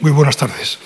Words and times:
Muy 0.00 0.12
buenas 0.12 0.36
tardes. 0.36 0.78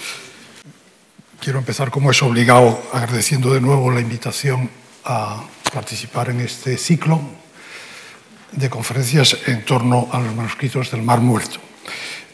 Quiero 1.38 1.58
empezar, 1.58 1.90
como 1.90 2.10
es 2.10 2.22
obligado, 2.22 2.82
agradeciendo 2.94 3.52
de 3.52 3.60
nuevo 3.60 3.90
la 3.90 4.00
invitación 4.00 4.70
a 5.04 5.44
participar 5.70 6.30
en 6.30 6.40
este 6.40 6.78
ciclo 6.78 7.20
de 8.52 8.70
conferencias 8.70 9.36
en 9.48 9.66
torno 9.66 10.08
a 10.10 10.18
los 10.18 10.34
manuscritos 10.34 10.90
del 10.90 11.02
Mar 11.02 11.20
Muerto. 11.20 11.58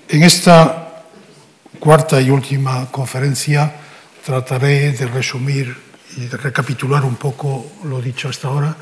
En 0.08 0.22
esta 0.22 1.02
cuarta 1.80 2.20
y 2.20 2.30
última 2.30 2.88
conferencia 2.92 3.74
trataré 4.24 4.92
de 4.92 5.06
resumir 5.08 5.76
y 6.16 6.26
de 6.26 6.36
recapitular 6.36 7.04
un 7.04 7.16
poco 7.16 7.72
lo 7.82 8.00
dicho 8.00 8.28
hasta 8.28 8.46
ahora, 8.46 8.76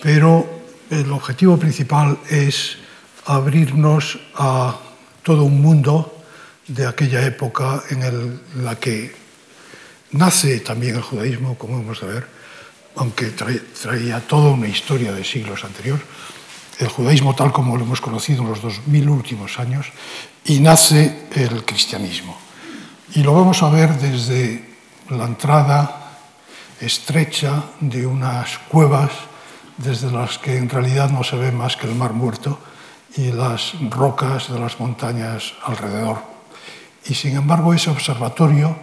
pero 0.00 0.62
el 0.90 1.10
objetivo 1.10 1.56
principal 1.56 2.20
es 2.30 2.76
abrirnos 3.24 4.16
a 4.36 4.78
todo 5.24 5.42
un 5.42 5.60
mundo 5.60 6.15
de 6.68 6.86
aquella 6.86 7.24
época 7.24 7.82
en 7.90 8.40
la 8.62 8.76
que 8.76 9.14
nace 10.12 10.60
también 10.60 10.96
el 10.96 11.02
judaísmo, 11.02 11.56
como 11.56 11.80
hemos 11.80 12.00
de 12.00 12.06
ver, 12.06 12.26
aunque 12.96 13.26
traía 13.26 14.20
toda 14.20 14.50
una 14.50 14.68
historia 14.68 15.12
de 15.12 15.24
siglos 15.24 15.64
anterior, 15.64 16.00
el 16.78 16.88
judaísmo 16.88 17.34
tal 17.34 17.52
como 17.52 17.76
lo 17.76 17.84
hemos 17.84 18.00
conocido 18.00 18.42
en 18.42 18.50
los 18.50 18.62
dos 18.62 18.86
mil 18.86 19.08
últimos 19.08 19.58
años, 19.58 19.86
y 20.44 20.60
nace 20.60 21.28
el 21.34 21.64
cristianismo. 21.64 22.38
Y 23.14 23.22
lo 23.22 23.34
vamos 23.34 23.62
a 23.62 23.70
ver 23.70 23.94
desde 23.98 24.76
la 25.10 25.24
entrada 25.24 26.18
estrecha 26.80 27.64
de 27.80 28.06
unas 28.06 28.58
cuevas 28.68 29.10
desde 29.76 30.10
las 30.10 30.38
que 30.38 30.56
en 30.56 30.68
realidad 30.68 31.10
no 31.10 31.22
se 31.22 31.36
ve 31.36 31.52
más 31.52 31.76
que 31.76 31.86
el 31.86 31.94
mar 31.94 32.12
muerto 32.12 32.58
y 33.16 33.32
las 33.32 33.72
rocas 33.90 34.52
de 34.52 34.58
las 34.58 34.80
montañas 34.80 35.54
alrededor. 35.64 36.35
Y 37.08 37.14
sin 37.14 37.36
embargo 37.36 37.72
ese 37.72 37.90
observatorio 37.90 38.76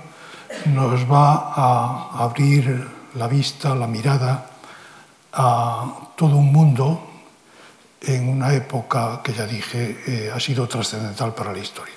nos 0.66 1.09
va 1.12 1.54
a 1.55 2.23
abrir 2.23 2.88
la 3.16 3.28
vista, 3.28 3.75
la 3.75 3.88
mirada 3.88 4.50
a 5.34 5.86
todo 6.16 6.38
un 6.38 6.52
mundo 6.52 7.09
en 8.02 8.30
una 8.30 8.53
época 8.53 9.22
que 9.23 9.33
ya 9.33 9.45
dije 9.45 10.03
eh, 10.08 10.31
ha 10.33 10.39
sido 10.39 10.67
trascendental 10.67 11.33
para 11.33 11.52
la 11.53 11.59
historia. 11.59 11.95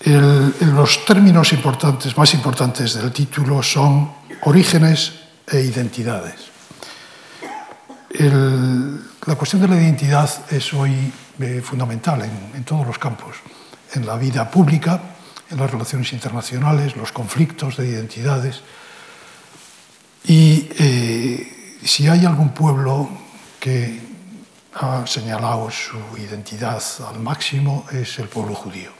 El, 0.00 0.54
los 0.74 1.04
términos 1.04 1.52
importantes, 1.52 2.16
más 2.16 2.32
importantes 2.34 2.94
del 2.94 3.12
título 3.12 3.62
son 3.62 4.12
orígenes 4.42 5.12
e 5.46 5.60
identidades. 5.60 6.52
El, 8.10 9.00
la 9.26 9.34
cuestión 9.34 9.62
de 9.62 9.68
la 9.68 9.76
identidad 9.76 10.30
es 10.50 10.72
hoy 10.72 11.12
eh, 11.40 11.60
fundamental 11.62 12.22
en, 12.22 12.52
en 12.54 12.64
todos 12.64 12.86
los 12.86 12.98
campos. 12.98 13.36
En 13.96 14.06
la 14.06 14.16
vida 14.16 14.50
pública, 14.50 15.00
en 15.50 15.58
las 15.58 15.70
relaciones 15.70 16.12
internacionales, 16.12 16.96
los 16.96 17.12
conflictos 17.12 17.76
de 17.76 17.88
identidades. 17.88 18.62
Y 20.24 20.68
eh, 20.78 21.78
si 21.84 22.06
hay 22.08 22.24
algún 22.24 22.50
pueblo 22.50 23.08
que 23.58 24.00
ha 24.74 25.06
señalado 25.06 25.70
su 25.70 25.98
identidad 26.18 26.82
al 27.08 27.20
máximo, 27.20 27.86
es 27.92 28.18
el 28.18 28.28
pueblo 28.28 28.54
judío. 28.54 28.90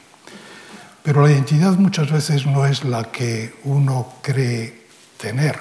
Pero 1.03 1.21
la 1.21 1.31
identidad 1.31 1.73
muchas 1.73 2.11
veces 2.11 2.45
no 2.45 2.65
es 2.65 2.83
la 2.83 3.11
que 3.11 3.53
uno 3.63 4.13
cree 4.21 4.87
tener, 5.17 5.59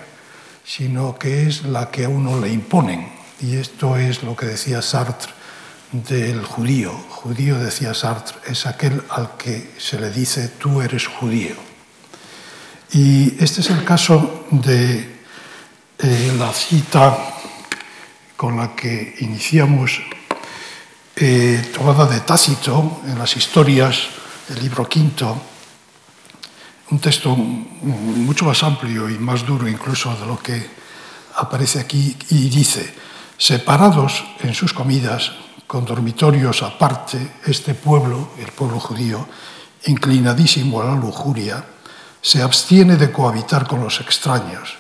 sino 0.64 1.17
que 1.19 1.47
es 1.47 1.64
la 1.64 1.91
que 1.91 2.07
a 2.07 2.09
uno 2.09 2.41
le 2.41 2.48
imponen. 2.48 3.12
Y 3.41 3.57
esto 3.57 3.97
es 3.97 4.23
lo 4.23 4.34
que 4.34 4.47
decía 4.47 4.81
Sartre 4.81 5.36
del 6.02 6.44
judío. 6.44 6.92
Judío, 7.08 7.58
decía 7.58 7.94
Sartre, 7.94 8.39
es 8.47 8.66
aquel 8.66 9.02
al 9.11 9.36
que 9.36 9.75
se 9.78 9.98
le 9.98 10.11
dice 10.11 10.48
tú 10.58 10.80
eres 10.80 11.06
judío. 11.06 11.55
Y 12.92 13.42
este 13.42 13.61
es 13.61 13.70
el 13.70 13.84
caso 13.84 14.47
de 14.50 15.20
eh, 15.98 16.36
la 16.39 16.52
cita 16.52 17.17
con 18.36 18.57
la 18.57 18.74
que 18.77 19.17
iniciamos, 19.20 20.01
eh, 21.17 21.73
tomada 21.74 22.07
de 22.07 22.20
Tácito 22.20 23.01
en 23.07 23.18
las 23.18 23.36
historias 23.36 24.08
del 24.48 24.61
libro 24.61 24.89
quinto, 24.89 25.40
un 26.90 26.98
texto 27.01 27.34
mucho 27.34 28.45
más 28.45 28.63
amplio 28.63 29.08
y 29.08 29.18
más 29.18 29.45
duro 29.45 29.67
incluso 29.67 30.14
de 30.14 30.27
lo 30.27 30.39
que 30.39 30.68
aparece 31.36 31.80
aquí, 31.80 32.17
y 32.30 32.48
dice, 32.48 32.95
separados 33.39 34.24
en 34.40 34.55
sus 34.55 34.73
comidas, 34.73 35.33
con 35.66 35.84
dormitorios 35.84 36.62
aparte, 36.62 37.40
este 37.44 37.74
pueblo, 37.74 38.32
el 38.38 38.52
pueblo 38.52 38.78
judío, 38.78 39.27
inclinadísimo 39.86 40.80
a 40.80 40.86
la 40.86 40.94
lujuria, 40.94 41.64
se 42.20 42.42
abstiene 42.42 42.96
de 42.96 43.12
cohabitar 43.12 43.66
con 43.66 43.80
los 43.80 44.00
extraños. 44.00 44.74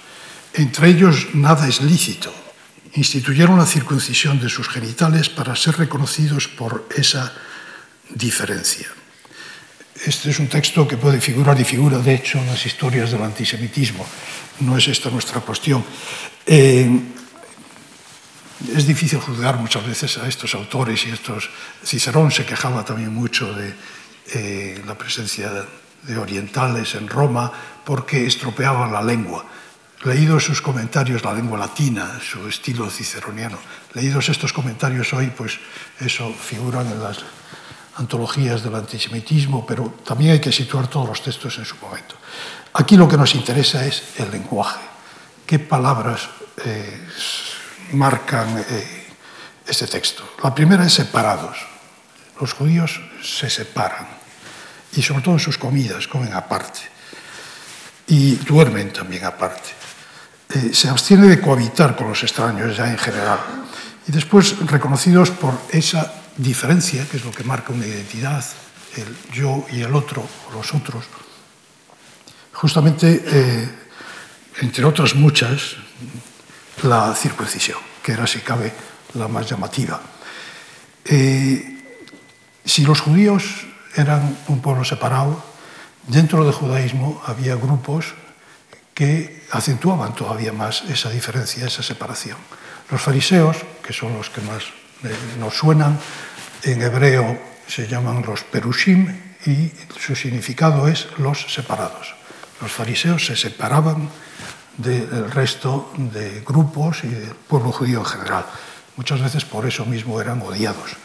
Entre 0.54 0.88
ellos 0.88 1.34
nada 1.34 1.68
es 1.68 1.80
lícito. 1.80 2.32
Instituyeron 2.94 3.58
la 3.58 3.66
circuncisión 3.66 4.40
de 4.40 4.48
sus 4.48 4.68
genitales 4.68 5.28
para 5.28 5.54
ser 5.54 5.76
reconocidos 5.76 6.48
por 6.48 6.88
esa 6.96 7.32
diferencia. 8.10 8.88
Este 10.04 10.30
es 10.30 10.38
un 10.38 10.48
texto 10.48 10.86
que 10.86 10.96
puede 10.96 11.20
figurar 11.20 11.58
y 11.60 11.64
figura, 11.64 11.98
de 11.98 12.14
hecho, 12.14 12.38
en 12.38 12.46
las 12.46 12.64
historias 12.64 13.10
del 13.10 13.22
antisemitismo. 13.22 14.04
No 14.60 14.76
es 14.76 14.88
esta 14.88 15.10
nuestra 15.10 15.40
cuestión. 15.40 15.84
Eh, 16.46 16.88
Es 18.74 18.86
difícil 18.86 19.20
juzgar 19.20 19.56
muchas 19.56 19.86
veces 19.86 20.18
a 20.18 20.26
estos 20.26 20.54
autores 20.54 21.06
y 21.06 21.10
estos... 21.10 21.50
Cicerón 21.84 22.30
se 22.30 22.46
quejaba 22.46 22.84
también 22.84 23.12
mucho 23.12 23.52
de 23.52 23.74
eh, 24.32 24.82
la 24.86 24.96
presencia 24.96 25.50
de 26.02 26.18
orientales 26.18 26.94
en 26.94 27.08
Roma 27.08 27.52
porque 27.84 28.26
estropeaban 28.26 28.92
la 28.92 29.02
lengua. 29.02 29.44
Leídos 30.04 30.44
sus 30.44 30.62
comentarios, 30.62 31.24
la 31.24 31.34
lengua 31.34 31.58
latina, 31.58 32.20
su 32.20 32.46
estilo 32.48 32.88
ciceroniano, 32.90 33.58
leídos 33.94 34.28
estos 34.28 34.52
comentarios 34.52 35.12
hoy, 35.12 35.32
pues 35.36 35.58
eso 36.00 36.32
figuran 36.32 36.86
en 36.86 37.02
las 37.02 37.18
antologías 37.96 38.62
del 38.62 38.74
antisemitismo, 38.74 39.66
pero 39.66 39.94
también 40.04 40.32
hay 40.32 40.40
que 40.40 40.52
situar 40.52 40.88
todos 40.88 41.08
los 41.08 41.22
textos 41.22 41.58
en 41.58 41.64
su 41.64 41.76
momento. 41.76 42.14
Aquí 42.74 42.96
lo 42.96 43.08
que 43.08 43.16
nos 43.16 43.34
interesa 43.34 43.86
es 43.86 44.02
el 44.18 44.30
lenguaje. 44.30 44.84
¿Qué 45.46 45.58
palabras 45.58 46.28
eh, 46.64 47.00
marcan 47.92 48.64
eh, 48.68 49.06
este 49.66 49.86
texto. 49.86 50.36
La 50.42 50.54
primera 50.54 50.84
es 50.84 50.94
separados. 50.94 51.56
Los 52.40 52.52
judíos 52.52 53.00
se 53.22 53.48
separan 53.48 54.06
y 54.94 55.02
sobre 55.02 55.22
todo 55.22 55.34
en 55.34 55.40
sus 55.40 55.58
comidas 55.58 56.06
comen 56.06 56.32
aparte 56.34 56.80
y 58.06 58.36
duermen 58.36 58.92
también 58.92 59.24
aparte. 59.24 59.70
Eh, 60.54 60.70
se 60.72 60.88
abstiene 60.88 61.26
de 61.26 61.40
cohabitar 61.40 61.96
con 61.96 62.08
los 62.08 62.22
extraños 62.22 62.76
ya 62.76 62.90
en 62.90 62.98
general 62.98 63.40
y 64.06 64.12
después 64.12 64.56
reconocidos 64.66 65.30
por 65.30 65.58
esa 65.70 66.12
diferencia, 66.36 67.06
que 67.08 67.16
es 67.16 67.24
lo 67.24 67.32
que 67.32 67.42
marca 67.42 67.72
una 67.72 67.86
identidad, 67.86 68.44
el 68.96 69.16
yo 69.32 69.66
y 69.72 69.80
el 69.80 69.94
otro, 69.94 70.22
o 70.48 70.52
los 70.52 70.72
otros, 70.74 71.04
justamente, 72.52 73.22
eh, 73.26 73.68
entre 74.60 74.84
otras 74.84 75.14
muchas, 75.14 75.76
la 76.82 77.14
circuncisión, 77.14 77.78
que 78.02 78.12
era, 78.12 78.26
si 78.26 78.40
cabe, 78.40 78.72
la 79.14 79.28
más 79.28 79.48
llamativa. 79.48 80.00
Eh, 81.04 81.82
si 82.64 82.84
los 82.84 83.00
judíos 83.00 83.66
eran 83.94 84.36
un 84.48 84.60
pueblo 84.60 84.84
separado, 84.84 85.42
dentro 86.06 86.44
del 86.44 86.52
judaísmo 86.52 87.22
había 87.26 87.54
grupos 87.56 88.14
que 88.94 89.44
acentuaban 89.50 90.14
todavía 90.14 90.52
más 90.52 90.82
esa 90.88 91.10
diferencia, 91.10 91.66
esa 91.66 91.82
separación. 91.82 92.36
Los 92.90 93.00
fariseos, 93.00 93.56
que 93.82 93.92
son 93.92 94.14
los 94.16 94.30
que 94.30 94.40
más 94.40 94.64
eh, 95.04 95.14
nos 95.38 95.54
suenan, 95.54 95.98
en 96.62 96.82
hebreo 96.82 97.38
se 97.68 97.86
llaman 97.86 98.22
los 98.26 98.42
perushim 98.44 99.06
y 99.44 99.70
su 99.98 100.16
significado 100.16 100.88
es 100.88 101.08
los 101.18 101.52
separados. 101.52 102.14
Los 102.60 102.72
fariseos 102.72 103.26
se 103.26 103.36
separaban 103.36 104.08
del 104.76 105.30
resto 105.30 105.92
de 105.96 106.42
grupos 106.46 107.04
y 107.04 107.08
del 107.08 107.34
pueblo 107.34 107.72
judío 107.72 108.00
en 108.00 108.04
general. 108.04 108.46
Muchas 108.96 109.20
veces 109.20 109.44
por 109.44 109.66
eso 109.66 109.84
mismo 109.84 110.20
eran 110.20 110.40
odiados. 110.42 110.96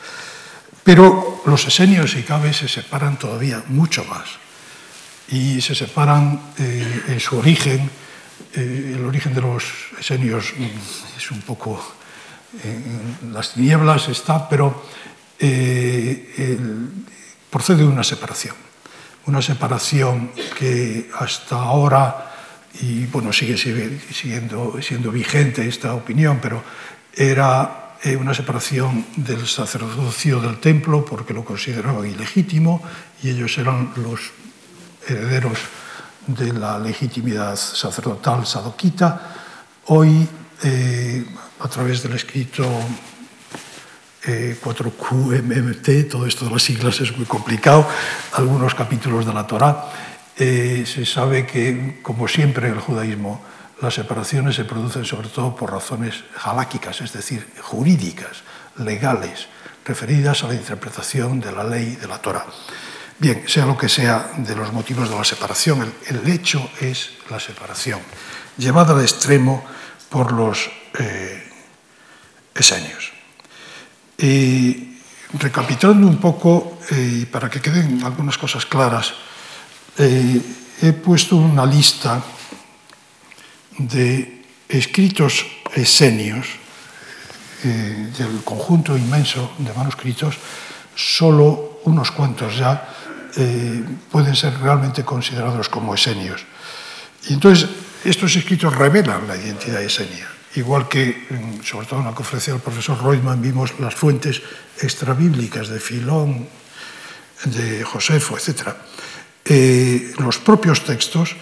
Pero 0.84 1.42
los 1.46 1.68
esenios 1.68 2.16
y 2.16 2.24
cabe 2.24 2.54
se 2.54 2.68
separan 2.68 3.18
todavía 3.18 3.64
mucho 3.68 4.04
más 4.06 4.42
y 5.30 5.62
se 5.62 5.76
separan 5.76 6.54
eh, 6.58 7.04
en 7.08 7.20
su 7.20 7.38
origen. 7.38 7.90
Eh, 8.54 8.94
el 8.96 9.06
origen 9.06 9.34
de 9.34 9.42
los 9.42 9.64
esenios 10.00 10.54
mm, 10.58 11.18
es 11.18 11.32
un 11.32 11.42
poco 11.42 11.82
en 12.64 13.32
las 13.32 13.54
tinieblas 13.54 14.10
está, 14.10 14.50
pero 14.50 14.84
eh, 15.40 16.58
procede 17.50 17.78
de 17.78 17.88
una 17.88 18.04
separación. 18.04 18.56
Una 19.26 19.42
separación 19.42 20.32
que 20.60 21.10
hasta 21.18 21.56
ahora 21.56 22.31
y 22.80 23.06
bueno, 23.08 23.34
sigue 23.34 23.58
siendo, 23.58 24.82
siendo 24.82 25.12
vigente 25.12 25.68
esta 25.68 25.94
opinión, 25.94 26.40
pero 26.42 26.64
era 27.14 27.96
eh, 28.04 28.16
una 28.16 28.34
separación 28.34 29.06
del 29.18 29.46
sacerdocio 29.48 30.40
del 30.40 30.60
templo 30.60 31.04
porque 31.04 31.34
lo 31.34 31.44
consideraban 31.44 32.08
ilegítimo 32.08 32.82
y 33.22 33.30
ellos 33.30 33.58
eran 33.58 33.92
los 33.98 34.32
herederos 35.08 35.60
de 36.28 36.54
la 36.54 36.80
legitimidad 36.80 37.56
sacerdotal 37.56 38.46
sadoquita. 38.46 39.36
Hoy, 39.88 40.28
eh, 40.64 41.26
a 41.60 41.68
través 41.68 42.02
del 42.04 42.14
escrito 42.14 42.66
4QMMT, 44.24 45.88
eh, 45.90 46.04
todo 46.04 46.26
esto 46.28 46.46
de 46.46 46.52
las 46.52 46.62
siglas 46.62 47.00
es 47.02 47.16
muy 47.18 47.26
complicado, 47.26 47.88
algunos 48.34 48.76
capítulos 48.76 49.26
de 49.26 49.34
la 49.34 49.48
Torá, 49.48 49.90
se 50.38 51.06
sabe 51.06 51.45
que, 51.45 52.00
como 52.01 52.28
siempre 52.28 52.68
en 52.68 52.74
el 52.74 52.80
judaísmo, 52.80 53.42
las 53.81 53.95
separaciones 53.95 54.56
se 54.56 54.66
producen 54.66 55.06
sobre 55.06 55.30
todo 55.30 55.56
por 55.56 55.72
razones 55.72 56.24
haláquicas, 56.44 57.01
es 57.01 57.13
decir, 57.13 57.48
jurídicas, 57.62 58.44
legales, 58.78 59.48
referidas 59.86 60.44
a 60.44 60.48
la 60.48 60.54
interpretación 60.54 61.39
de 61.39 61.51
la 61.51 61.63
ley 61.63 61.95
de 61.95 62.07
la 62.07 62.19
Torah. 62.19 62.45
Bien, 63.18 63.44
sea 63.48 63.66
lo 63.66 63.78
que 63.78 63.89
sea 63.89 64.31
de 64.38 64.56
los 64.56 64.72
motivos 64.74 65.10
de 65.10 65.16
la 65.16 65.24
separación, 65.24 65.94
el, 66.07 66.28
hecho 66.30 66.72
es 66.80 67.12
la 67.30 67.39
separación, 67.39 68.00
llevada 68.57 68.94
al 68.94 69.01
extremo 69.01 69.63
por 70.10 70.31
los 70.31 70.69
eh, 71.00 71.44
esenios. 72.56 73.12
Recapitulando 75.34 76.07
un 76.07 76.18
poco, 76.18 76.80
eh, 76.92 77.25
para 77.31 77.50
que 77.50 77.62
queden 77.62 78.04
algunas 78.04 78.38
cosas 78.38 78.66
claras, 78.66 79.13
eh, 79.98 80.42
he 80.82 80.94
puesto 80.94 81.36
una 81.36 81.66
lista 81.66 82.24
de 83.78 84.44
escritos 84.68 85.46
esenios, 85.74 86.48
eh, 87.64 88.12
del 88.18 88.44
conjunto 88.44 88.98
inmenso 88.98 89.54
de 89.60 89.74
manuscritos, 89.74 90.36
solo 90.96 91.82
unos 91.86 92.12
cuantos 92.12 92.58
ya 92.58 92.90
eh, 93.38 93.84
pueden 94.10 94.36
ser 94.36 94.58
realmente 94.60 95.04
considerados 95.04 95.70
como 95.70 95.94
esenios. 95.94 96.42
Y 97.30 97.34
entonces, 97.34 97.70
estos 98.04 98.36
escritos 98.36 98.76
revelan 98.76 99.28
la 99.28 99.36
identidad 99.36 99.82
esenia. 99.82 100.28
Igual 100.56 100.90
que, 100.90 101.28
sobre 101.64 101.88
todo 101.88 102.00
en 102.00 102.08
la 102.08 102.16
conferencia 102.16 102.52
del 102.52 102.62
profesor 102.62 103.02
Reutemann, 103.02 103.42
vimos 103.42 103.80
las 103.80 103.96
fuentes 103.96 104.42
extrabíblicas 104.82 105.70
de 105.70 105.80
Filón, 105.80 106.48
de 107.46 107.84
Josefo, 107.84 108.36
etcétera. 108.36 108.76
Eh, 109.46 110.14
los 110.20 110.38
propios 110.38 110.84
textos 110.84 111.36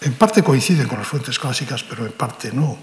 en 0.00 0.14
parte 0.14 0.42
coinciden 0.42 0.86
con 0.86 0.98
las 0.98 1.08
fuentes 1.08 1.38
clásicas, 1.38 1.82
pero 1.82 2.04
en 2.04 2.12
parte 2.12 2.52
no. 2.52 2.76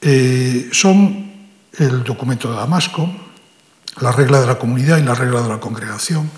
Eh, 0.00 0.70
son 0.72 1.30
el 1.76 2.02
documento 2.02 2.50
de 2.50 2.56
Damasco, 2.56 3.08
la 4.00 4.12
regla 4.12 4.40
de 4.40 4.46
la 4.46 4.58
comunidad 4.58 4.98
y 4.98 5.02
la 5.02 5.14
regla 5.14 5.42
de 5.42 5.48
la 5.48 5.60
congregación. 5.60 6.30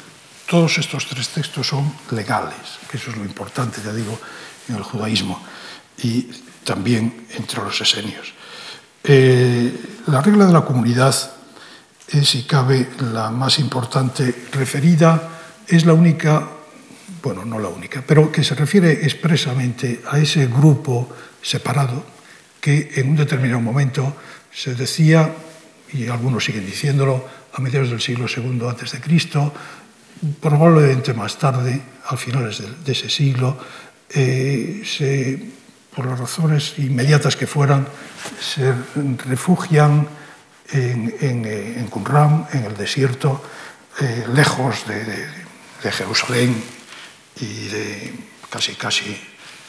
Todos 0.48 0.78
estos 0.78 1.06
tres 1.06 1.28
textos 1.28 1.68
son 1.68 1.94
legales, 2.10 2.80
que 2.90 2.96
eso 2.96 3.10
es 3.10 3.16
lo 3.16 3.24
importante, 3.24 3.80
ya 3.84 3.92
digo, 3.92 4.18
en 4.68 4.76
el 4.76 4.82
judaísmo 4.82 5.40
y 6.02 6.28
también 6.64 7.26
entre 7.36 7.62
los 7.62 7.80
esenios. 7.80 8.34
Eh, 9.04 10.00
la 10.06 10.20
regla 10.20 10.46
de 10.46 10.52
la 10.52 10.64
comunidad 10.64 11.14
es, 12.08 12.28
si 12.28 12.42
cabe, 12.42 12.90
la 13.12 13.30
más 13.30 13.58
importante 13.58 14.48
referida, 14.52 15.28
es 15.66 15.86
la 15.86 15.92
única 15.92 16.48
bueno, 17.22 17.44
no 17.44 17.58
la 17.58 17.68
única, 17.68 18.02
pero 18.06 18.32
que 18.32 18.42
se 18.42 18.54
refiere 18.54 19.04
expresamente 19.04 20.02
a 20.10 20.18
ese 20.18 20.46
grupo 20.46 21.08
separado 21.40 22.04
que 22.60 22.92
en 22.96 23.10
un 23.10 23.16
determinado 23.16 23.60
momento 23.60 24.16
se 24.52 24.74
decía, 24.74 25.32
y 25.92 26.08
algunos 26.08 26.44
siguen 26.44 26.66
diciéndolo, 26.66 27.24
a 27.52 27.60
mediados 27.60 27.90
del 27.90 28.00
siglo 28.00 28.26
II 28.26 28.66
antes 28.68 28.92
de 28.92 29.00
Cristo, 29.00 29.52
probablemente 30.40 31.14
más 31.14 31.38
tarde, 31.38 31.80
al 32.06 32.18
finales 32.18 32.62
de, 32.84 32.92
ese 32.92 33.08
siglo, 33.08 33.58
eh, 34.10 34.82
por 35.94 36.06
las 36.06 36.18
razones 36.18 36.74
inmediatas 36.78 37.36
que 37.36 37.46
fueran, 37.46 37.86
se 38.40 38.72
refugian 39.26 40.08
en, 40.70 41.14
en, 41.20 41.86
Qumran, 41.88 42.46
en 42.52 42.64
el 42.64 42.76
desierto, 42.76 43.42
eh, 44.00 44.24
lejos 44.32 44.86
de 44.86 45.92
Jerusalén, 45.92 46.81
y 47.40 47.68
casi 48.50 48.74
casi 48.74 49.16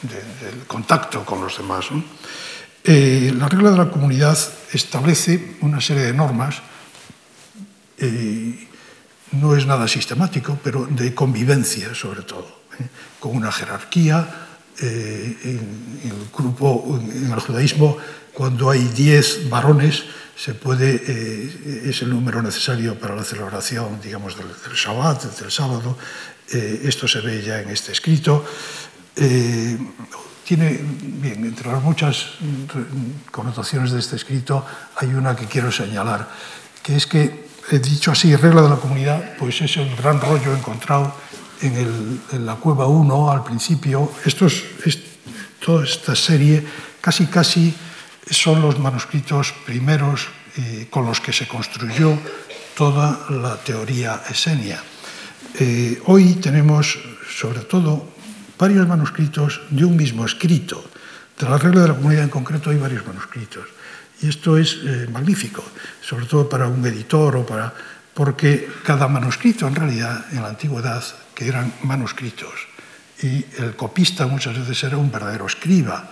del 0.02 0.66
contacto 0.66 1.24
con 1.24 1.40
los 1.40 1.56
demás. 1.56 1.86
Eh, 2.84 3.32
la 3.36 3.48
regla 3.48 3.70
de 3.70 3.78
la 3.78 3.90
comunidad 3.90 4.38
establece 4.72 5.56
una 5.62 5.80
serie 5.80 6.02
de 6.02 6.12
normas, 6.12 6.60
eh, 7.98 8.68
no 9.32 9.56
es 9.56 9.66
nada 9.66 9.88
sistemático, 9.88 10.58
pero 10.62 10.86
de 10.90 11.14
convivencia 11.14 11.94
sobre 11.94 12.22
todo, 12.22 12.60
¿eh? 12.78 12.86
con 13.18 13.36
una 13.36 13.50
jerarquía. 13.50 14.40
En, 14.76 16.00
el 16.02 16.28
grupo, 16.36 16.98
en 17.00 17.30
judaísmo, 17.38 17.96
cuando 18.32 18.70
hay 18.70 18.80
diez 18.88 19.48
varones, 19.48 20.02
se 20.36 20.52
puede, 20.52 21.88
es 21.88 22.02
el 22.02 22.10
número 22.10 22.42
necesario 22.42 22.98
para 22.98 23.14
la 23.14 23.22
celebración, 23.22 24.00
digamos, 24.02 24.36
del, 24.36 24.48
del 24.48 24.74
Shabbat, 24.74 25.38
del 25.38 25.52
sábado, 25.52 25.96
eh, 26.52 26.82
esto 26.84 27.08
se 27.08 27.20
ve 27.20 27.42
ya 27.42 27.60
en 27.60 27.70
este 27.70 27.92
escrito. 27.92 28.44
Eh, 29.16 29.78
tiene, 30.44 30.78
bien, 30.82 31.44
entre 31.44 31.72
las 31.72 31.82
muchas 31.82 32.26
connotaciones 33.30 33.92
de 33.92 34.00
este 34.00 34.16
escrito, 34.16 34.64
hay 34.96 35.14
una 35.14 35.34
que 35.34 35.46
quiero 35.46 35.72
señalar, 35.72 36.28
que 36.82 36.96
es 36.96 37.06
que, 37.06 37.48
he 37.70 37.78
dicho 37.78 38.12
así, 38.12 38.36
regla 38.36 38.60
de 38.60 38.68
la 38.68 38.76
comunidad, 38.76 39.36
pues 39.38 39.62
es 39.62 39.76
el 39.78 39.96
gran 39.96 40.20
rollo 40.20 40.54
encontrado 40.54 41.14
en, 41.62 42.20
la 42.44 42.56
cueva 42.56 42.86
1 42.86 43.30
al 43.30 43.42
principio. 43.42 44.12
Esto 44.26 44.46
es, 44.46 44.64
toda 45.64 45.84
esta 45.84 46.14
serie 46.14 46.62
casi 47.00 47.26
casi 47.26 47.74
son 48.30 48.60
los 48.60 48.78
manuscritos 48.78 49.54
primeros 49.64 50.28
eh, 50.56 50.88
con 50.90 51.06
los 51.06 51.20
que 51.20 51.32
se 51.32 51.48
construyó 51.48 52.18
toda 52.76 53.26
la 53.30 53.56
teoría 53.56 54.22
esenia. 54.28 54.82
Eh, 55.54 56.02
hoy 56.06 56.34
tenemos, 56.34 56.98
sobre 57.28 57.60
todo, 57.60 58.10
varios 58.58 58.88
manuscritos 58.88 59.60
de 59.70 59.84
un 59.84 59.96
mismo 59.96 60.24
escrito. 60.24 60.84
De 61.38 61.48
la 61.48 61.58
regla 61.58 61.82
de 61.82 61.88
la 61.88 61.94
comunidad 61.94 62.24
en 62.24 62.30
concreto 62.30 62.70
hay 62.70 62.78
varios 62.78 63.06
manuscritos. 63.06 63.66
Y 64.20 64.28
esto 64.28 64.56
es 64.56 64.78
eh, 64.84 65.08
magnífico, 65.12 65.64
sobre 66.00 66.26
todo 66.26 66.48
para 66.48 66.66
un 66.66 66.84
editor 66.86 67.36
o 67.36 67.46
para... 67.46 67.72
porque 68.14 68.68
cada 68.84 69.08
manuscrito 69.08 69.66
en 69.66 69.74
realidad 69.74 70.26
en 70.32 70.42
la 70.42 70.48
antigüedad, 70.48 71.02
que 71.34 71.48
eran 71.48 71.72
manuscritos, 71.82 72.54
y 73.22 73.44
el 73.58 73.74
copista 73.76 74.26
muchas 74.26 74.58
veces 74.58 74.84
era 74.84 74.96
un 74.96 75.10
verdadero 75.10 75.46
escriba, 75.46 76.10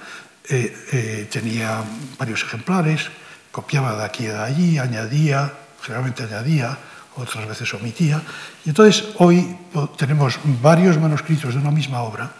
eh, 0.49 0.75
eh, 0.93 1.29
tenía 1.31 1.83
varios 2.19 2.43
ejemplares, 2.43 3.09
copiaba 3.51 3.97
de 3.97 4.05
aquí 4.05 4.25
y 4.25 4.27
de 4.27 4.39
allí, 4.39 4.79
añadía, 4.79 5.53
generalmente 5.81 6.25
añadía, 6.25 6.79
otras 7.17 7.47
veces 7.47 7.73
omitía. 7.75 8.23
Y 8.65 8.71
entonces 8.71 9.05
hoy 9.19 9.57
tenemos 9.97 10.39
varios 10.63 10.99
manuscritos 10.99 11.55
de 11.55 11.61
una 11.61 11.71
misma 11.71 12.03
obra 12.03 12.33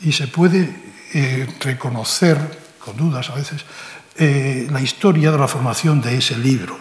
y 0.00 0.12
se 0.12 0.28
puede 0.28 0.94
eh, 1.12 1.46
reconocer, 1.60 2.38
con 2.78 2.96
dudas 2.96 3.30
a 3.30 3.34
veces, 3.34 3.64
eh, 4.16 4.68
la 4.70 4.80
historia 4.80 5.30
de 5.30 5.38
la 5.38 5.48
formación 5.48 6.00
de 6.00 6.16
ese 6.16 6.36
libro, 6.36 6.78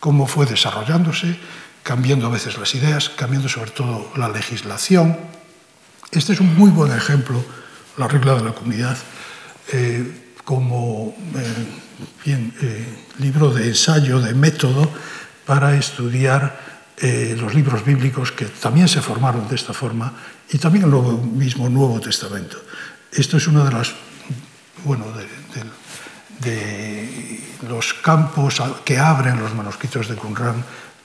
cómo 0.00 0.26
fue 0.26 0.46
desarrollándose, 0.46 1.38
cambiando 1.82 2.26
a 2.26 2.30
veces 2.30 2.56
las 2.58 2.74
ideas, 2.74 3.08
cambiando 3.10 3.48
sobre 3.48 3.70
todo 3.70 4.10
la 4.16 4.28
legislación. 4.28 5.16
Este 6.10 6.32
es 6.32 6.40
un 6.40 6.56
muy 6.56 6.70
buen 6.70 6.92
ejemplo, 6.92 7.44
la 7.96 8.08
regla 8.08 8.34
de 8.34 8.44
la 8.44 8.52
comunidad, 8.52 8.96
eh, 9.72 10.34
como 10.44 11.14
bien, 12.24 12.52
libro 13.18 13.50
de 13.50 13.68
ensayo, 13.68 14.20
de 14.20 14.34
método, 14.34 14.90
para 15.46 15.76
estudiar 15.76 16.74
eh, 16.96 17.36
los 17.38 17.54
libros 17.54 17.84
bíblicos 17.84 18.32
que 18.32 18.46
también 18.46 18.88
se 18.88 19.02
formaron 19.02 19.48
de 19.48 19.56
esta 19.56 19.72
forma 19.72 20.12
y 20.50 20.58
también 20.58 20.84
el 20.84 20.92
mismo 20.92 21.68
Nuevo 21.68 22.00
Testamento. 22.00 22.62
Esto 23.10 23.36
es 23.36 23.46
uno 23.46 23.64
de 23.64 23.72
las, 23.72 23.92
bueno, 24.84 25.06
de, 26.40 27.40
los 27.68 27.94
campos 27.94 28.62
que 28.84 28.98
abren 28.98 29.40
los 29.40 29.54
manuscritos 29.54 30.08
de 30.08 30.14
Qumran 30.14 30.62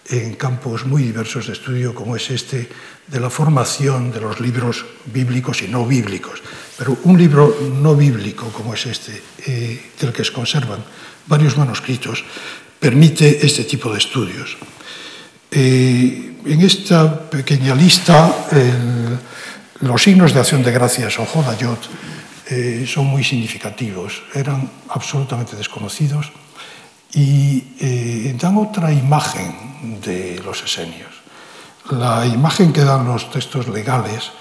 en 0.10 0.36
campos 0.36 0.86
muy 0.86 1.04
diversos 1.04 1.48
de 1.48 1.54
estudio 1.54 1.96
como 1.96 2.16
es 2.16 2.30
este 2.30 2.68
de 3.08 3.20
la 3.20 3.30
formación 3.30 4.12
de 4.12 4.20
los 4.20 4.40
libros 4.42 4.86
bíblicos 5.06 5.62
y 5.62 5.68
no 5.68 5.86
bíblicos. 5.86 6.42
Pero 6.78 6.98
un 7.04 7.18
libro 7.18 7.56
no 7.82 7.96
bíblico 7.96 8.52
como 8.52 8.74
es 8.74 8.86
este, 8.86 9.22
eh, 9.48 9.92
del 10.00 10.12
que 10.12 10.26
se 10.26 10.34
conservan 10.34 10.84
varios 11.28 11.58
manuscritos, 11.58 12.26
permite 12.80 13.46
este 13.46 13.64
tipo 13.64 13.92
de 13.92 13.98
estudios. 13.98 14.58
Eh, 15.52 16.34
en 16.46 16.62
esta 16.62 17.30
pequeña 17.30 17.76
lista, 17.76 18.48
los 19.82 20.02
signos 20.02 20.34
de 20.34 20.40
acción 20.40 20.64
de 20.64 20.72
gracias 20.72 21.20
o 21.20 21.26
Jodayot 21.26 21.90
eh, 22.50 22.86
son 22.88 23.06
muy 23.06 23.24
significativos. 23.24 24.24
Eran 24.34 24.70
absolutamente 24.90 25.56
desconocidos 25.56 26.32
y 27.14 27.76
eh, 27.80 28.36
dan 28.40 28.58
otra 28.58 28.92
imagen 28.92 30.00
de 30.04 30.42
los 30.44 30.64
esenios. 30.64 31.10
La 31.92 32.26
imagen 32.26 32.74
que 32.74 32.84
dan 32.84 33.06
los 33.06 33.30
textos 33.32 33.68
legales 33.68 34.32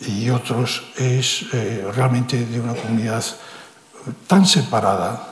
y 0.00 0.30
otros 0.30 0.82
es 0.96 1.46
eh, 1.52 1.84
realmente 1.94 2.44
de 2.46 2.60
una 2.60 2.74
comunidad 2.74 3.24
tan 4.26 4.46
separada 4.46 5.29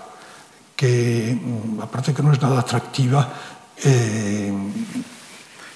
que, 0.79 1.35
mm, 1.35 1.83
aparte 1.83 2.15
que 2.15 2.23
no 2.23 2.31
es 2.33 2.41
nada 2.41 2.61
atractiva, 2.61 3.35
eh, 3.83 4.53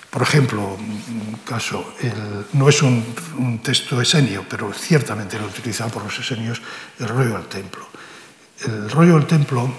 por 0.09 0.23
ejemplo, 0.23 0.79
un 0.79 1.41
caso, 1.45 1.95
el, 1.99 2.47
no 2.53 2.69
es 2.69 2.83
un, 2.83 3.03
un, 3.39 3.59
texto 3.59 4.01
esenio, 4.01 4.47
pero 4.49 4.73
ciertamente 4.73 5.41
lo 5.41 5.47
utilizado 5.47 5.91
por 5.91 6.05
los 6.05 6.17
esenios, 6.19 6.63
el 7.01 7.09
rollo 7.09 7.35
del 7.35 7.49
templo. 7.49 7.85
El 8.65 8.89
rollo 8.91 9.15
del 9.19 9.27
templo 9.27 9.75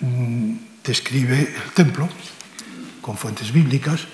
mm, 0.00 0.54
describe 0.82 1.38
el 1.38 1.70
templo 1.72 2.08
con 3.00 3.16
fuentes 3.16 3.52
bíblicas 3.52 4.08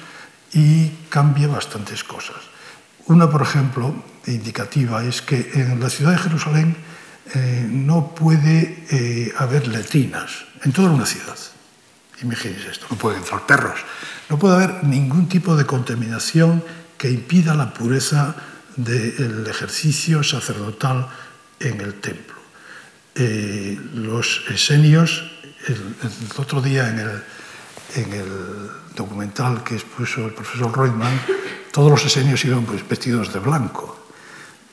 y 0.53 1.09
cambia 1.09 1.49
bastantes 1.49 2.05
cosas. 2.05 2.37
Una, 3.07 3.31
por 3.31 3.41
ejemplo, 3.41 3.95
indicativa 4.27 5.03
es 5.05 5.23
que 5.23 5.53
en 5.55 5.81
la 5.81 5.89
ciudad 5.89 6.13
de 6.13 6.19
Jerusalén 6.19 6.77
eh, 7.35 7.67
no 7.69 8.15
puede 8.15 8.85
eh, 8.91 9.33
haber 9.37 9.69
letrinas 9.69 10.45
en 10.65 10.73
toda 10.73 10.91
una 10.91 11.07
ciudad. 11.07 11.37
Imagínense 12.23 12.71
esto, 12.71 12.87
no 12.91 12.97
pueden 12.97 13.21
entrar 13.21 13.47
perros, 13.47 13.81
no 14.29 14.39
puede 14.39 14.57
haber 14.57 14.85
ningún 14.85 15.29
tipo 15.29 15.57
de 15.57 15.65
contaminación 15.67 16.65
que 16.97 17.11
impida 17.11 17.55
la 17.55 17.73
pureza 17.73 18.35
del 18.77 19.47
ejercicio 19.47 20.23
sacerdotal 20.23 21.09
en 21.61 21.81
el 21.81 21.95
templo. 21.95 22.37
Eh, 23.15 23.79
los 23.95 24.45
esenios, 24.49 25.31
el, 25.67 25.97
otro 26.37 26.61
día 26.61 26.89
en 26.89 26.99
el, 26.99 27.23
en 27.95 28.13
el 28.13 28.71
documental 28.95 29.63
que 29.63 29.75
expuso 29.75 30.27
el 30.27 30.33
profesor 30.33 30.77
Reutemann, 30.77 31.21
todos 31.73 31.91
los 31.91 32.05
esenios 32.05 32.45
iban 32.45 32.65
pues, 32.65 32.87
vestidos 32.89 33.33
de 33.33 33.39
blanco. 33.39 33.98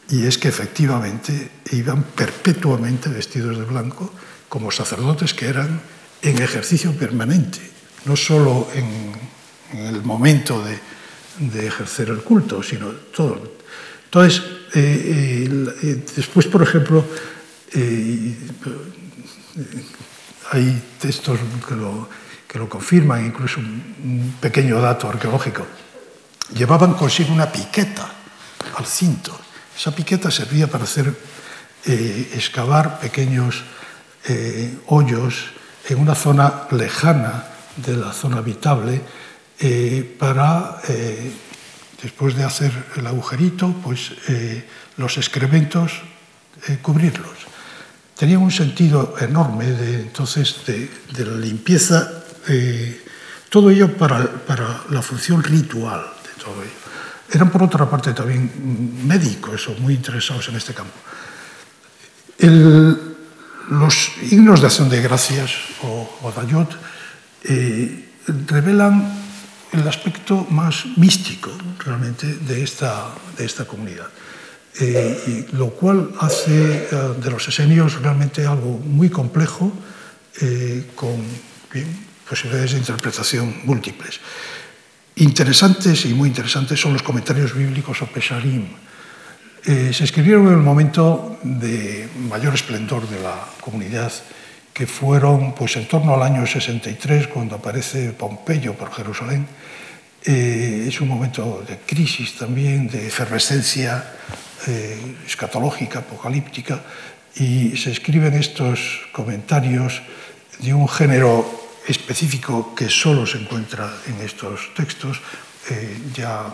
Y 0.09 0.25
es 0.25 0.37
que 0.37 0.49
efectivamente 0.49 1.49
iban 1.71 2.03
perpetuamente 2.03 3.09
vestidos 3.09 3.57
de 3.57 3.65
blanco 3.65 4.13
como 4.49 4.71
sacerdotes 4.71 5.33
que 5.33 5.47
eran 5.47 5.81
en 6.21 6.41
ejercicio 6.41 6.93
permanente, 6.93 7.59
no 8.05 8.15
solo 8.15 8.67
en, 8.73 9.13
en 9.73 9.85
el 9.87 10.03
momento 10.03 10.63
de, 10.63 10.79
ejercer 11.67 12.09
el 12.09 12.21
culto, 12.23 12.63
sino 12.63 12.87
todo. 13.13 13.55
Entonces, 14.05 14.41
eh, 14.73 15.47
eh, 15.83 16.05
después, 16.15 16.47
por 16.47 16.61
ejemplo, 16.61 17.03
eh, 17.73 18.37
hay 20.51 20.81
textos 20.99 21.39
que 21.67 21.75
lo, 21.75 22.07
que 22.47 22.57
lo 22.57 22.69
confirman, 22.69 23.25
incluso 23.25 23.59
un 23.59 24.35
pequeño 24.39 24.79
dato 24.79 25.09
arqueológico. 25.09 25.65
Llevaban 26.55 26.93
consigo 26.93 27.33
una 27.33 27.51
piqueta 27.51 28.09
al 28.75 28.85
cinto. 28.85 29.37
Esa 29.77 29.91
piqueta 29.91 30.31
servía 30.31 30.67
para 30.67 30.85
hacer 30.85 31.13
eh, 31.85 32.31
excavar 32.33 32.99
pequeños 32.99 33.63
eh, 34.27 34.73
hoyos 34.87 35.51
en 35.87 35.99
una 35.99 36.15
zona 36.15 36.63
lejana 36.71 37.45
de 37.77 37.95
la 37.95 38.11
zona 38.11 38.37
habitable 38.37 38.99
eh, 39.59 40.15
para, 40.17 40.81
eh, 40.87 41.31
después 42.01 42.35
de 42.35 42.43
hacer 42.43 42.71
el 42.95 43.05
agujerito, 43.05 43.71
pues 43.83 44.13
los 44.97 45.17
excrementos 45.17 46.01
cubrirlos. 46.81 47.37
Tenía 48.17 48.39
un 48.39 48.49
sentido 48.49 49.13
enorme 49.19 49.65
de, 49.65 50.01
entonces 50.01 50.55
de, 50.65 50.89
de 51.13 51.25
la 51.25 51.37
limpieza, 51.37 52.23
todo 53.49 53.69
ello 53.69 53.95
para, 53.95 54.25
para 54.25 54.85
la 54.89 55.01
función 55.01 55.43
ritual 55.43 56.01
de 56.01 56.43
todo 56.43 56.63
ello. 56.63 56.84
eran 57.33 57.49
por 57.49 57.65
outra 57.65 57.89
parte 57.89 58.13
tamén 58.13 58.49
médicos 59.05 59.65
ou 59.71 59.77
moi 59.81 59.93
interesados 59.95 60.45
en 60.49 60.55
este 60.59 60.73
campo. 60.77 60.95
El, 62.37 62.97
los 63.69 64.13
himnos 64.29 64.61
de 64.61 64.67
acción 64.67 64.89
de 64.89 65.01
gracias 65.01 65.79
o, 65.81 66.05
o 66.21 66.29
Dayot 66.29 66.69
eh, 67.45 68.05
revelan 68.47 69.25
el 69.71 69.87
aspecto 69.87 70.45
más 70.49 70.85
místico 70.97 71.51
realmente 71.79 72.27
de 72.27 72.63
esta, 72.63 73.11
de 73.37 73.45
esta 73.45 73.65
comunidad. 73.65 74.07
Eh, 74.79 75.45
y 75.49 75.55
lo 75.55 75.69
cual 75.69 76.11
hace 76.19 76.87
eh, 76.91 77.13
de 77.21 77.31
los 77.31 77.47
esenios 77.47 78.01
realmente 78.01 78.45
algo 78.45 78.77
muy 78.79 79.09
complejo 79.09 79.71
eh, 80.41 80.91
con 80.95 81.15
bien, 81.71 81.87
posibilidades 82.27 82.73
de 82.73 82.79
interpretación 82.79 83.61
múltiples. 83.63 84.19
Interesantes 85.17 86.05
y 86.05 86.13
muy 86.13 86.27
interesantes 86.27 86.79
son 86.79 86.91
los 86.91 87.01
comentarios 87.01 87.55
bíblicos 87.55 88.01
o 88.01 88.07
Pesharim. 88.07 88.67
Eh, 89.63 89.93
se 89.93 90.03
escribieron 90.03 90.47
en 90.47 90.53
el 90.53 90.59
momento 90.59 91.39
de 91.41 92.09
mayor 92.29 92.53
esplendor 92.53 93.07
de 93.07 93.21
la 93.21 93.47
comunidad, 93.61 94.11
que 94.73 94.85
fueron 94.85 95.55
pues, 95.55 95.77
en 95.77 95.87
torno 95.87 96.13
al 96.13 96.21
año 96.21 96.45
63, 96.45 97.27
cuando 97.27 97.55
aparece 97.55 98.11
Pompeyo 98.11 98.73
por 98.73 98.91
Jerusalén. 98.91 99.47
Eh, 100.25 100.83
es 100.89 100.99
un 100.99 101.07
momento 101.07 101.63
de 101.65 101.77
crisis 101.77 102.35
también, 102.35 102.89
de 102.89 103.07
efervescencia 103.07 104.03
eh, 104.67 105.15
escatológica, 105.25 105.99
apocalíptica, 105.99 106.81
y 107.37 107.77
se 107.77 107.91
escriben 107.91 108.33
estos 108.33 109.07
comentarios 109.13 110.01
de 110.59 110.73
un 110.73 110.89
género 110.89 111.64
específico 111.87 112.73
que 112.75 112.89
solo 112.89 113.25
se 113.25 113.37
encuentra 113.37 113.93
en 114.07 114.21
estos 114.21 114.73
textos, 114.73 115.21
eh, 115.69 115.99
ya 116.13 116.53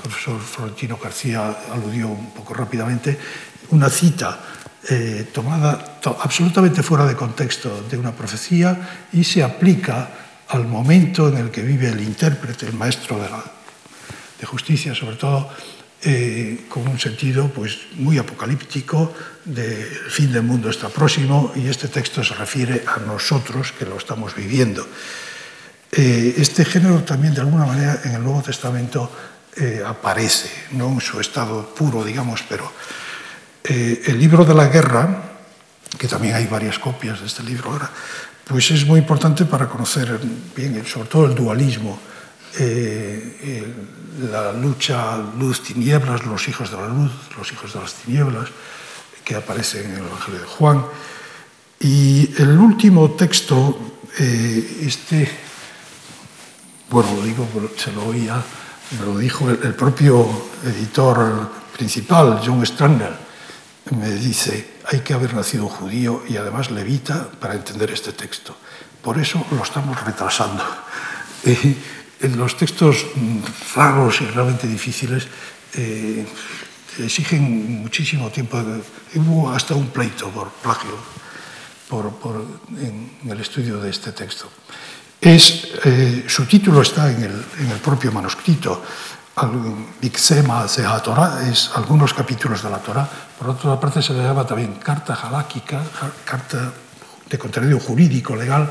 profesor 0.00 0.40
Florentino 0.40 0.98
García 1.02 1.56
aludió 1.72 2.08
un 2.08 2.30
poco 2.32 2.54
rápidamente, 2.54 3.18
una 3.70 3.90
cita 3.90 4.38
eh, 4.88 5.28
tomada 5.32 6.00
to 6.00 6.16
absolutamente 6.22 6.82
fuera 6.82 7.04
de 7.04 7.16
contexto 7.16 7.82
de 7.90 7.98
una 7.98 8.12
profecía 8.12 9.08
y 9.12 9.24
se 9.24 9.42
aplica 9.42 10.08
al 10.48 10.66
momento 10.66 11.28
en 11.28 11.36
el 11.36 11.50
que 11.50 11.62
vive 11.62 11.88
el 11.88 12.00
intérprete, 12.00 12.66
el 12.66 12.74
maestro 12.74 13.18
de, 13.18 13.28
la, 13.28 13.42
de 14.38 14.46
justicia, 14.46 14.94
sobre 14.94 15.16
todo, 15.16 15.50
eh, 16.02 16.66
con 16.68 16.86
un 16.86 16.98
sentido 16.98 17.48
pues, 17.48 17.78
muy 17.96 18.18
apocalíptico 18.18 19.12
de 19.44 19.82
el 19.82 20.10
fin 20.10 20.32
del 20.32 20.42
mundo 20.42 20.70
está 20.70 20.88
próximo 20.88 21.52
y 21.56 21.66
este 21.68 21.88
texto 21.88 22.22
se 22.22 22.34
refiere 22.34 22.84
a 22.86 23.00
nosotros 23.00 23.72
que 23.72 23.84
lo 23.84 23.96
estamos 23.96 24.34
viviendo. 24.34 24.86
Eh, 25.90 26.34
este 26.36 26.64
género 26.64 27.02
también 27.02 27.34
de 27.34 27.40
alguna 27.40 27.64
manera 27.64 28.00
en 28.04 28.14
el 28.14 28.22
Nuevo 28.22 28.42
Testamento 28.42 29.10
eh, 29.56 29.82
aparece, 29.84 30.50
no 30.72 30.88
en 30.92 31.00
su 31.00 31.18
estado 31.18 31.74
puro, 31.74 32.04
digamos, 32.04 32.44
pero 32.48 32.70
eh, 33.64 34.02
el 34.06 34.18
libro 34.18 34.44
de 34.44 34.54
la 34.54 34.68
guerra, 34.68 35.22
que 35.98 36.06
también 36.06 36.34
hay 36.34 36.46
varias 36.46 36.78
copias 36.78 37.20
de 37.20 37.26
este 37.26 37.42
libro 37.42 37.72
ahora, 37.72 37.90
pues 38.44 38.70
es 38.70 38.86
muy 38.86 39.00
importante 39.00 39.46
para 39.46 39.68
conocer 39.68 40.20
bien, 40.54 40.84
sobre 40.86 41.08
todo 41.08 41.26
el 41.26 41.34
dualismo, 41.34 41.98
eh, 42.58 43.64
el, 43.64 44.30
la 44.30 44.52
lucha 44.52 45.18
luz-tinieblas, 45.38 46.24
los 46.26 46.48
hijos 46.48 46.70
de 46.70 46.76
la 46.76 46.88
luz, 46.88 47.12
los 47.36 47.52
hijos 47.52 47.72
de 47.72 47.80
las 47.80 47.94
tinieblas, 47.94 48.48
que 49.24 49.36
aparece 49.36 49.84
en 49.84 49.92
el 49.92 50.06
Evangelio 50.06 50.40
de 50.40 50.46
Juan. 50.46 50.84
Y 51.80 52.34
el 52.38 52.58
último 52.58 53.10
texto, 53.12 53.78
eh, 54.18 54.80
este, 54.82 55.30
bueno, 56.90 57.14
lo 57.14 57.22
digo, 57.22 57.48
se 57.76 57.92
lo 57.92 58.06
oía, 58.06 58.42
me 58.98 59.06
lo 59.06 59.18
dijo 59.18 59.48
el, 59.50 59.60
el 59.62 59.74
propio 59.74 60.26
editor 60.64 61.50
principal, 61.76 62.40
John 62.44 62.64
Stranger, 62.64 63.28
me 63.90 64.10
dice, 64.10 64.78
hay 64.90 65.00
que 65.00 65.14
haber 65.14 65.34
nacido 65.34 65.68
judío 65.68 66.22
y 66.28 66.36
además 66.36 66.70
levita 66.70 67.28
para 67.40 67.54
entender 67.54 67.90
este 67.90 68.12
texto. 68.12 68.56
Por 69.02 69.18
eso 69.18 69.44
lo 69.50 69.62
estamos 69.62 70.02
retrasando. 70.04 70.64
Eh, 71.44 71.76
en 72.20 72.36
los 72.36 72.56
textos 72.56 73.06
raros 73.74 74.20
y 74.20 74.26
realmente 74.26 74.66
difíciles 74.66 75.28
eh, 75.74 76.26
exigen 76.98 77.82
muchísimo 77.82 78.30
tiempo. 78.30 78.58
Hubo 79.14 79.50
hasta 79.50 79.74
un 79.74 79.88
pleito 79.88 80.30
por 80.30 80.50
plagio 80.50 80.96
por, 81.88 82.10
por, 82.16 82.44
en, 82.76 83.18
en 83.24 83.30
el 83.30 83.40
estudio 83.40 83.80
de 83.80 83.90
este 83.90 84.12
texto. 84.12 84.50
Es, 85.20 85.68
eh, 85.84 86.24
su 86.28 86.46
título 86.46 86.82
está 86.82 87.10
en 87.10 87.22
el, 87.22 87.44
en 87.58 87.70
el 87.70 87.78
propio 87.78 88.12
manuscrito, 88.12 88.82
Bixema 90.00 90.66
Seha 90.66 91.00
es 91.48 91.70
algunos 91.74 92.12
capítulos 92.12 92.62
de 92.62 92.70
la 92.70 92.78
Torah. 92.78 93.08
Por 93.38 93.50
otra 93.50 93.78
parte, 93.78 94.02
se 94.02 94.12
le 94.12 94.22
llama 94.22 94.44
también 94.44 94.74
carta 94.82 95.14
haláquica, 95.14 95.82
carta 96.24 96.72
de 97.28 97.38
contenido 97.38 97.78
jurídico, 97.78 98.34
legal, 98.34 98.68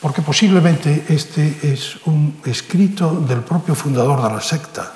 porque 0.00 0.22
posiblemente 0.22 1.04
este 1.08 1.58
es 1.62 1.96
un 2.06 2.40
escrito 2.44 3.20
del 3.26 3.40
propio 3.40 3.74
fundador 3.74 4.22
de 4.22 4.28
la 4.34 4.40
secta, 4.40 4.94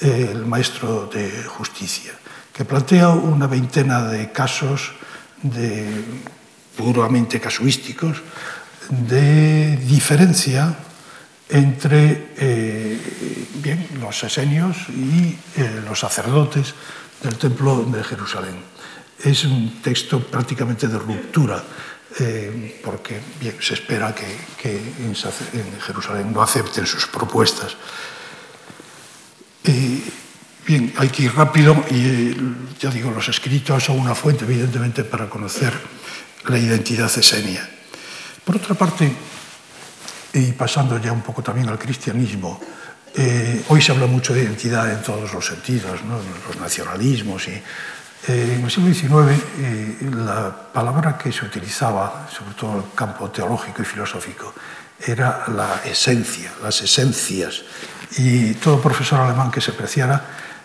el 0.00 0.46
maestro 0.46 1.06
de 1.06 1.44
justicia, 1.44 2.12
que 2.52 2.64
plantea 2.64 3.10
una 3.10 3.46
veintena 3.46 4.04
de 4.06 4.30
casos 4.30 4.92
de, 5.42 6.04
puramente 6.76 7.40
casuísticos 7.40 8.22
de 8.88 9.76
diferencia 9.76 10.74
entre 11.48 12.32
eh, 12.36 12.98
bien, 13.62 13.88
los 14.00 14.22
esenios 14.24 14.88
y 14.88 15.36
eh, 15.56 15.82
los 15.84 16.00
sacerdotes 16.00 16.74
del 17.22 17.36
templo 17.36 17.84
de 17.84 18.02
Jerusalén. 18.02 18.56
Es 19.22 19.44
un 19.44 19.82
texto 19.82 20.20
prácticamente 20.20 20.88
de 20.88 20.98
ruptura 20.98 21.62
eh, 22.20 22.80
porque 22.84 23.20
bien, 23.40 23.56
se 23.60 23.74
espera 23.74 24.14
que, 24.14 24.24
en, 24.64 25.14
Jerusalén 25.80 26.32
no 26.32 26.42
acepten 26.42 26.86
sus 26.86 27.06
propuestas. 27.06 27.76
bien, 30.66 30.92
hay 30.96 31.08
que 31.08 31.22
ir 31.24 31.34
rápido 31.34 31.84
y 31.90 32.36
ya 32.78 32.90
digo, 32.90 33.10
los 33.10 33.28
escritos 33.28 33.84
son 33.84 33.98
una 33.98 34.14
fuente, 34.14 34.44
evidentemente, 34.44 35.04
para 35.04 35.28
conocer 35.28 35.72
la 36.46 36.58
identidad 36.58 37.10
esenia. 37.16 37.68
Por 38.44 38.56
otra 38.56 38.74
parte, 38.74 39.12
y 40.32 40.52
pasando 40.52 40.98
ya 40.98 41.12
un 41.12 41.22
poco 41.22 41.42
también 41.42 41.68
al 41.68 41.78
cristianismo, 41.78 42.60
eh, 43.14 43.62
hoy 43.68 43.82
se 43.82 43.92
habla 43.92 44.06
mucho 44.06 44.32
de 44.32 44.42
identidad 44.42 44.90
en 44.90 45.02
todos 45.02 45.32
los 45.32 45.46
sentidos, 45.46 46.00
los 46.02 46.56
nacionalismos. 46.56 47.46
Y, 47.48 47.62
Eh, 48.28 48.54
en 48.56 48.64
el 48.64 48.70
siglo 48.70 48.92
XIX, 48.94 49.42
eh, 49.58 49.98
la 50.14 50.54
palabra 50.72 51.18
que 51.18 51.32
se 51.32 51.44
utilizaba, 51.44 52.28
sobre 52.30 52.54
todo 52.54 52.72
en 52.72 52.76
el 52.78 52.94
campo 52.94 53.30
teológico 53.30 53.82
y 53.82 53.84
filosófico, 53.84 54.54
era 55.04 55.44
la 55.48 55.80
esencia, 55.84 56.52
las 56.62 56.80
esencias. 56.80 57.62
Y 58.18 58.54
todo 58.54 58.80
profesor 58.80 59.20
alemán 59.20 59.50
que 59.50 59.60
se 59.60 59.72
preciara 59.72 60.24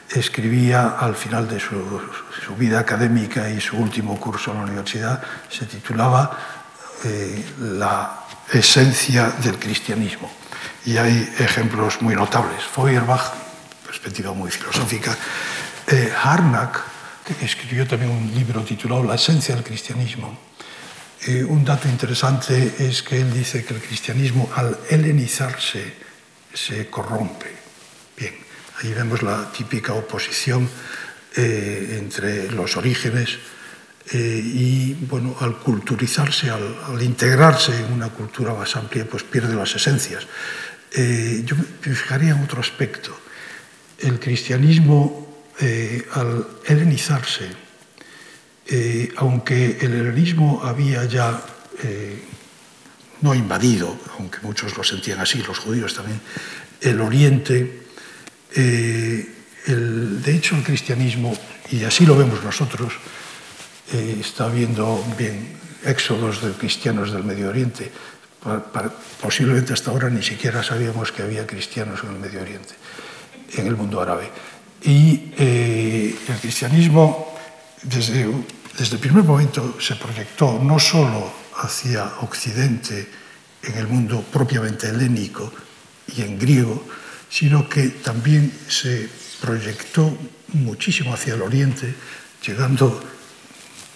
escribía 0.10 0.98
al 1.00 1.16
final 1.16 1.48
de 1.48 1.60
su, 1.60 2.02
su 2.46 2.56
vida 2.56 2.80
académica 2.80 3.50
y 3.50 3.60
su 3.60 3.78
último 3.78 4.20
curso 4.20 4.52
en 4.52 4.58
la 4.58 4.64
universidad, 4.64 5.22
se 5.50 5.66
titulaba 5.66 6.32
eh, 7.04 7.44
La 7.60 8.24
esencia 8.52 9.30
del 9.44 9.60
cristianismo. 9.60 10.32
Y 10.86 10.98
hay 10.98 11.34
ejemplos 11.40 12.02
muy 12.02 12.16
notables. 12.16 12.64
Feuerbach, 12.64 13.34
perspectiva 13.86 14.34
muy 14.34 14.52
filosófica, 14.52 15.16
eh, 15.88 16.14
Harnack, 16.24 16.97
escribió 17.42 17.88
también 17.88 18.12
un 18.12 18.34
libro 18.34 18.62
titulado 18.62 19.04
La 19.04 19.16
esencia 19.16 19.56
del 19.56 19.64
cristianismo. 19.64 20.38
Eh, 21.26 21.44
un 21.44 21.66
dato 21.66 21.88
interesante 21.88 22.76
es 22.80 23.02
que 23.04 23.20
él 23.22 23.34
dice 23.34 23.66
que 23.66 23.74
el 23.74 23.82
cristianismo 23.82 24.50
al 24.56 24.78
helenizarse 24.90 25.94
se 26.54 26.88
corrompe. 26.90 27.52
Bien, 28.18 28.34
ahí 28.82 28.94
vemos 28.94 29.24
la 29.24 29.52
típica 29.52 29.94
oposición 29.94 30.70
eh, 31.36 31.98
entre 32.00 32.52
los 32.52 32.78
orígenes 32.78 33.38
eh, 34.12 34.42
y 34.42 34.94
bueno, 34.94 35.36
al 35.42 35.58
culturizarse, 35.58 36.50
al, 36.50 36.78
al, 36.88 37.02
integrarse 37.04 37.78
en 37.78 37.92
una 37.92 38.10
cultura 38.10 38.54
más 38.54 38.76
amplia, 38.78 39.06
pues 39.06 39.24
pierde 39.24 39.54
las 39.54 39.76
esencias. 39.76 40.26
Eh, 40.94 41.44
yo 41.46 41.56
me 41.58 41.64
fijaría 41.94 42.32
en 42.32 42.44
otro 42.44 42.62
aspecto. 42.62 43.18
El 44.00 44.20
cristianismo, 44.20 45.27
eh, 45.60 46.06
al 46.14 46.46
helenizarse, 46.66 47.50
eh, 48.68 49.12
aunque 49.18 49.80
el 49.82 49.94
helenismo 49.94 50.62
había 50.64 51.06
ya 51.06 51.42
eh, 51.82 52.22
no 53.22 53.34
invadido, 53.34 53.98
aunque 54.20 54.38
muchos 54.44 54.78
lo 54.78 54.84
sentían 54.84 55.20
así, 55.20 55.42
los 55.42 55.58
judíos 55.58 55.96
también, 55.96 56.22
el 56.82 57.02
oriente, 57.02 57.88
el, 58.54 60.22
de 60.22 60.36
hecho 60.36 60.56
el 60.56 60.64
cristianismo, 60.64 61.36
y 61.72 61.84
así 61.86 62.06
lo 62.06 62.16
vemos 62.16 62.44
nosotros, 62.44 62.94
está 63.92 64.46
habiendo 64.46 65.04
bien 65.18 65.58
éxodos 65.84 66.44
de 66.44 66.52
cristianos 66.52 67.12
del 67.12 67.24
Medio 67.24 67.50
Oriente. 67.50 67.92
Posiblemente 69.22 69.74
hasta 69.74 69.90
ahora 69.90 70.10
ni 70.10 70.22
siquiera 70.22 70.62
sabíamos 70.62 71.12
que 71.12 71.24
había 71.24 71.48
cristianos 71.48 72.02
en 72.04 72.10
el 72.10 72.20
Medio 72.20 72.42
Oriente, 72.42 72.76
en 73.56 73.66
el 73.66 73.76
mundo 73.76 74.00
árabe. 74.00 74.30
y 74.84 75.32
eh, 75.38 76.16
el 76.28 76.36
cristianismo 76.38 77.34
desde, 77.84 78.28
desde 78.78 78.96
el 78.96 79.00
primer 79.00 79.24
momento 79.24 79.80
se 79.80 79.96
proyectó 79.96 80.60
no 80.62 80.80
solo 80.80 81.32
hacia 81.58 82.06
Occidente, 82.22 83.08
en 83.64 83.78
el 83.78 83.88
mundo 83.88 84.24
propiamente 84.32 84.88
helénico 84.90 85.52
y 86.16 86.22
en 86.22 86.40
griego, 86.40 86.86
sino 87.30 87.68
que 87.68 87.90
también 87.90 88.52
se 88.68 89.10
proyectó 89.42 90.18
muchísimo 90.54 91.14
hacia 91.14 91.34
el 91.34 91.42
oriente, 91.42 91.94
llegando 92.46 93.02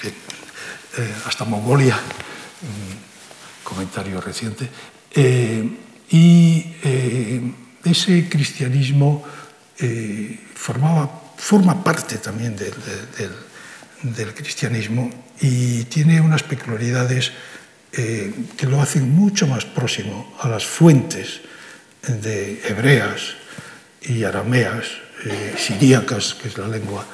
eh, 0.04 1.16
hasta 1.26 1.46
Mongolia, 1.46 1.96
un 1.96 3.64
comentario 3.64 4.20
reciente, 4.20 4.70
eh, 5.12 5.78
y 6.10 6.76
eh, 6.84 7.42
ese 7.86 8.28
cristianismo 8.28 9.24
eh, 9.82 10.40
formaba, 10.54 11.10
forma 11.38 11.84
parte 11.84 12.18
también 12.18 12.56
de, 12.56 12.66
de, 12.66 13.08
del, 13.18 14.16
del, 14.16 14.34
cristianismo 14.34 15.10
y 15.40 15.84
tiene 15.86 16.22
unas 16.22 16.44
peculiaridades 16.44 17.32
eh, 17.94 18.34
que 18.56 18.68
lo 18.68 18.82
hacen 18.82 19.14
mucho 19.14 19.48
más 19.48 19.66
próximo 19.66 20.34
a 20.40 20.48
las 20.48 20.66
fuentes 20.66 21.42
de 22.08 22.62
hebreas 22.66 23.36
y 24.02 24.24
arameas, 24.24 24.86
eh, 25.26 25.56
siríacas, 25.58 26.36
que 26.36 26.48
es 26.48 26.58
la 26.58 26.68
lengua. 26.68 27.06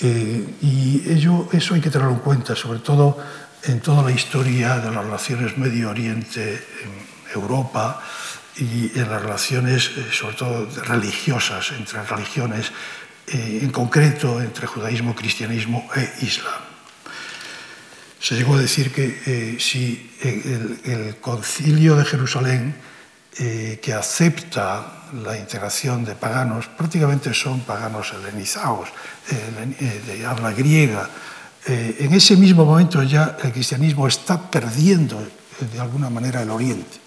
Eh, 0.00 0.46
y 0.62 1.02
ello, 1.08 1.48
eso 1.52 1.74
hay 1.74 1.80
que 1.80 1.90
tenerlo 1.90 2.14
en 2.14 2.20
cuenta, 2.20 2.54
sobre 2.54 2.78
todo 2.78 3.18
en 3.64 3.80
toda 3.80 4.02
la 4.02 4.12
historia 4.12 4.78
de 4.78 4.90
las 4.90 5.04
relaciones 5.04 5.58
Medio 5.58 5.90
Oriente, 5.90 6.62
Europa 7.34 8.00
y 8.56 8.92
en 8.98 9.08
las 9.10 9.22
relaciones, 9.22 9.90
eh, 9.96 10.06
sobre 10.12 10.36
todo 10.36 10.68
religiosas, 10.84 11.72
entre 11.72 12.02
religiones, 12.02 12.72
eh, 13.28 13.60
en 13.62 13.70
concreto 13.70 14.40
entre 14.40 14.66
judaísmo, 14.66 15.14
cristianismo 15.14 15.88
e 15.96 16.24
islam. 16.24 16.72
Se 18.20 18.36
llegó 18.36 18.54
a 18.54 18.60
decir 18.60 18.92
que 18.92 19.20
eh, 19.26 19.56
si 19.58 20.12
el, 20.22 21.16
concilio 21.20 21.96
de 21.96 22.04
Jerusalén 22.04 22.74
eh, 23.38 23.80
que 23.82 23.94
acepta 23.94 25.08
la 25.24 25.38
integración 25.38 26.04
de 26.04 26.14
paganos, 26.14 26.68
prácticamente 26.68 27.32
son 27.32 27.60
paganos 27.60 28.12
helenizados, 28.12 28.90
eh, 29.30 29.74
eh, 29.80 30.02
de 30.06 30.26
habla 30.26 30.52
griega. 30.52 31.08
En 31.64 32.12
ese 32.12 32.36
mismo 32.36 32.64
momento 32.64 33.02
ya 33.04 33.36
el 33.42 33.52
cristianismo 33.52 34.06
está 34.06 34.50
perdiendo 34.50 35.22
de 35.60 35.80
alguna 35.80 36.10
manera 36.10 36.42
el 36.42 36.50
oriente. 36.50 37.01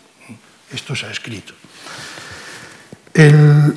Esto 0.75 0.93
se 0.93 1.05
ha 1.05 1.11
escrito. 1.11 1.53
El, 3.13 3.73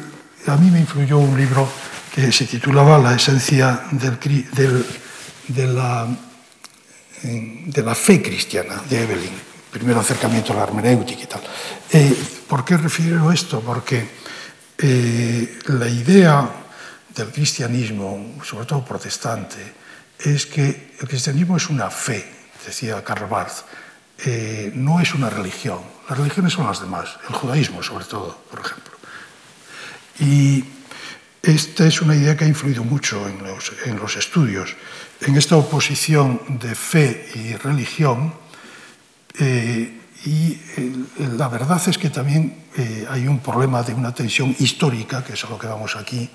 a 0.48 0.56
mí 0.56 0.68
me 0.70 0.80
influyó 0.80 1.18
un 1.18 1.38
libro 1.38 1.70
que 2.12 2.32
se 2.32 2.46
titulaba 2.46 2.98
La 2.98 3.14
esencia 3.14 3.84
del, 3.92 4.18
del, 4.18 4.84
de, 5.46 5.66
la, 5.68 6.08
eh, 7.22 7.62
de, 7.66 7.82
la, 7.82 7.94
fe 7.94 8.20
cristiana, 8.20 8.82
de 8.90 9.04
Evelyn. 9.04 9.48
Primero 9.70 10.00
acercamiento 10.00 10.52
a 10.52 10.56
la 10.56 10.62
hermenéutica 10.64 11.22
y 11.22 11.26
tal. 11.26 11.42
Eh, 11.92 12.16
¿Por 12.48 12.64
qué 12.64 12.76
refiero 12.76 13.30
esto? 13.30 13.60
Porque 13.60 14.04
eh, 14.76 15.58
la 15.66 15.88
idea 15.88 16.50
del 17.14 17.28
cristianismo, 17.28 18.34
sobre 18.42 18.66
todo 18.66 18.84
protestante, 18.84 19.74
es 20.18 20.46
que 20.46 20.96
el 20.98 21.06
cristianismo 21.06 21.56
es 21.56 21.68
una 21.70 21.90
fe, 21.90 22.24
decía 22.66 23.04
Karl 23.04 23.26
Barth, 23.26 23.62
eh, 24.24 24.72
no 24.74 25.00
es 25.00 25.14
una 25.14 25.30
religión. 25.30 25.78
Las 26.08 26.18
religiones 26.18 26.52
son 26.52 26.66
las 26.66 26.80
demás, 26.80 27.18
el 27.28 27.34
judaísmo 27.34 27.82
sobre 27.82 28.04
todo, 28.04 28.36
por 28.50 28.60
ejemplo. 28.60 28.92
Y 30.18 30.64
esta 31.42 31.86
es 31.86 32.02
una 32.02 32.16
idea 32.16 32.36
que 32.36 32.44
ha 32.44 32.48
influido 32.48 32.82
mucho 32.82 33.28
en 33.28 33.42
los, 33.44 33.72
en 33.84 33.96
los 33.98 34.16
estudios. 34.16 34.74
En 35.20 35.36
esta 35.36 35.56
oposición 35.56 36.40
de 36.60 36.74
fe 36.74 37.28
y 37.34 37.54
religión, 37.54 38.34
eh, 39.38 39.94
y 40.24 40.58
la 41.36 41.48
verdad 41.48 41.80
es 41.86 41.96
que 41.96 42.10
también 42.10 42.64
eh, 42.76 43.06
hay 43.08 43.28
un 43.28 43.38
problema 43.38 43.84
de 43.84 43.94
una 43.94 44.12
tensión 44.12 44.54
histórica, 44.58 45.22
que 45.22 45.34
es 45.34 45.44
a 45.44 45.48
lo 45.48 45.58
que 45.58 45.68
vamos 45.68 45.94
aquí. 45.94 46.28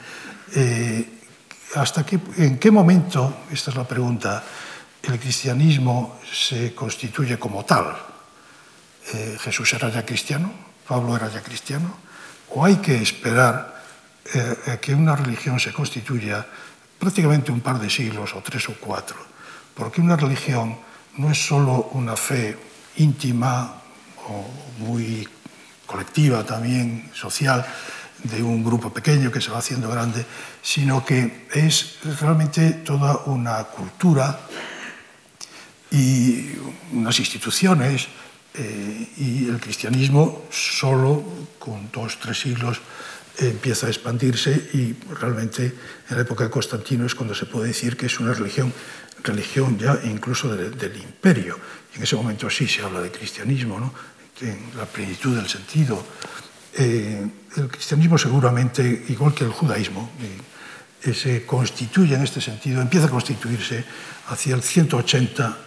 Hasta 1.76 2.06
qué, 2.06 2.19
¿En 2.38 2.60
qué 2.60 2.72
momento, 2.72 3.43
esta 3.52 3.72
es 3.72 3.78
la 3.78 3.88
pregunta, 3.88 4.43
el 5.03 5.19
cristianismo 5.19 6.19
se 6.31 6.73
constituye 6.73 7.37
como 7.37 7.65
tal. 7.65 7.95
Eh, 9.13 9.37
Jesús 9.39 9.73
era 9.73 9.89
ya 9.89 10.05
cristiano, 10.05 10.51
Pablo 10.87 11.15
era 11.15 11.29
ya 11.29 11.41
cristiano, 11.41 11.93
o 12.49 12.63
hay 12.63 12.77
que 12.77 13.01
esperar 13.01 13.83
eh, 14.33 14.79
que 14.81 14.95
una 14.95 15.15
religión 15.15 15.59
se 15.59 15.73
constituya 15.73 16.45
prácticamente 16.97 17.51
un 17.51 17.59
par 17.59 17.79
de 17.79 17.89
siglos 17.89 18.33
o 18.33 18.41
tres 18.41 18.69
o 18.69 18.75
cuatro, 18.79 19.17
porque 19.75 19.99
una 19.99 20.15
religión 20.15 20.77
no 21.17 21.29
es 21.29 21.45
solo 21.45 21.89
una 21.93 22.15
fe 22.15 22.57
íntima 22.97 23.81
o 24.29 24.47
muy 24.79 25.27
colectiva 25.85 26.45
también, 26.45 27.11
social, 27.13 27.65
de 28.23 28.41
un 28.41 28.63
grupo 28.63 28.89
pequeño 28.93 29.29
que 29.29 29.41
se 29.41 29.51
va 29.51 29.59
haciendo 29.59 29.89
grande, 29.89 30.25
sino 30.61 31.03
que 31.03 31.47
es 31.51 31.99
realmente 32.21 32.71
toda 32.85 33.17
una 33.25 33.65
cultura 33.65 34.39
y 35.93 36.49
unas 36.91 37.17
instituciones 37.19 38.08
y 39.17 39.47
el 39.47 39.60
cristianismo 39.60 40.45
solo 40.51 41.23
con 41.58 41.89
dos, 41.91 42.19
tres 42.19 42.39
siglos 42.39 42.82
empieza 43.38 43.88
a 43.88 43.89
expandirse 43.89 44.69
y 44.73 44.95
realmente 45.19 45.65
en 46.10 46.15
la 46.15 46.21
época 46.21 46.43
de 46.43 46.49
Constantino 46.49 47.06
es 47.06 47.15
cuando 47.15 47.34
se 47.34 47.45
puede 47.45 47.67
decir 47.67 47.97
que 47.97 48.06
es 48.06 48.19
una 48.19 48.34
religión, 48.34 48.71
religión 49.23 49.77
ya 49.77 49.99
incluso 50.03 50.56
del 50.56 50.97
imperio. 50.97 51.58
En 51.95 52.03
ese 52.03 52.15
momento 52.15 52.49
sí 52.49 52.67
se 52.67 52.82
habla 52.82 53.01
de 53.01 53.12
cristianismo, 53.12 53.79
¿no? 53.79 53.93
en 54.41 54.77
la 54.77 54.86
plenitud 54.86 55.36
del 55.36 55.47
sentido. 55.47 56.03
Eh, 56.75 57.25
el 57.56 57.67
cristianismo 57.67 58.17
seguramente, 58.17 59.06
igual 59.10 59.34
que 59.34 59.43
el 59.43 59.51
judaísmo, 59.51 60.12
eh, 61.03 61.13
se 61.13 61.45
constituye 61.45 62.15
en 62.15 62.23
este 62.23 62.41
sentido, 62.41 62.82
empieza 62.82 63.08
a 63.08 63.10
constituirse 63.10 63.84
hacia 64.29 64.56
el 64.56 64.63
180 64.63 65.58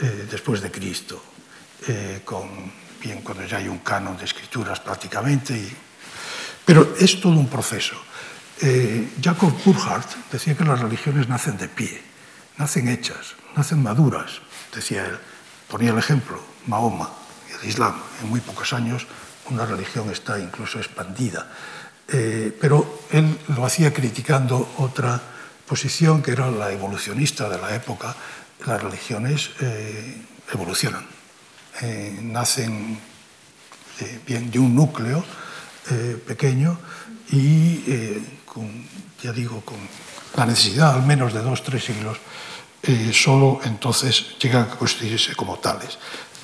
eh, 0.00 0.26
después 0.30 0.60
de 0.60 0.70
Cristo, 0.70 1.22
con, 2.24 2.72
bien 3.00 3.20
cuando 3.20 3.44
ya 3.44 3.58
hay 3.58 3.68
un 3.68 3.80
canon 3.80 4.16
de 4.16 4.24
escrituras 4.24 4.80
prácticamente 4.80 5.52
y 5.52 5.76
pero 6.64 6.94
es 6.98 7.20
todo 7.20 7.34
un 7.34 7.48
proceso. 7.48 7.96
Eh, 8.60 9.12
Jacob 9.20 9.52
Burckhardt 9.64 10.30
decía 10.32 10.56
que 10.56 10.64
las 10.64 10.80
religiones 10.80 11.28
nacen 11.28 11.58
de 11.58 11.68
pie, 11.68 12.00
nacen 12.56 12.88
hechas, 12.88 13.34
nacen 13.56 13.82
maduras, 13.82 14.40
decía 14.74 15.04
él. 15.06 15.18
Ponía 15.68 15.90
el 15.90 15.98
ejemplo, 15.98 16.40
Mahoma, 16.66 17.10
el 17.60 17.68
Islam. 17.68 17.94
En 18.22 18.30
muy 18.30 18.40
pocos 18.40 18.72
años 18.72 19.06
una 19.50 19.66
religión 19.66 20.10
está 20.10 20.38
incluso 20.38 20.78
expandida. 20.78 21.50
Eh, 22.08 22.56
pero 22.60 23.00
él 23.10 23.38
lo 23.48 23.66
hacía 23.66 23.92
criticando 23.92 24.74
otra 24.78 25.20
posición 25.66 26.22
que 26.22 26.32
era 26.32 26.50
la 26.50 26.70
evolucionista 26.72 27.48
de 27.48 27.58
la 27.58 27.74
época. 27.74 28.14
Las 28.66 28.82
religiones 28.82 29.50
eh, 29.60 30.16
evolucionan, 30.52 31.06
nacen 32.22 32.98
bien 34.26 34.50
de 34.50 34.58
un 34.58 34.74
núcleo 34.74 35.24
eh, 35.90 36.16
pequeño 36.26 36.78
y, 37.30 37.84
eh, 37.86 38.22
con, 38.46 38.86
ya 39.22 39.32
digo, 39.32 39.60
con 39.60 39.76
la 40.36 40.46
necesidad 40.46 40.94
al 40.94 41.02
menos 41.02 41.32
de 41.32 41.42
dos, 41.42 41.62
tres 41.62 41.84
siglos, 41.84 42.18
eh, 42.82 43.10
solo 43.12 43.60
entonces 43.64 44.38
llegan 44.38 44.62
a 44.62 44.76
constituirse 44.76 45.34
como 45.34 45.58
tales. 45.58 45.98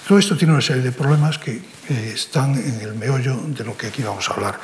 Todo 0.07 0.19
esto 0.19 0.37
tiene 0.37 0.53
una 0.53 0.63
serie 0.63 0.83
de 0.83 0.93
problemas 0.93 1.39
que 1.39 1.63
están 1.89 2.55
en 2.55 2.81
el 2.81 2.95
meollo 2.95 3.37
de 3.47 3.65
lo 3.65 3.77
que 3.77 3.89
aquí 3.89 4.03
vamos 4.03 4.29
a 4.29 4.35
hablar. 4.35 4.59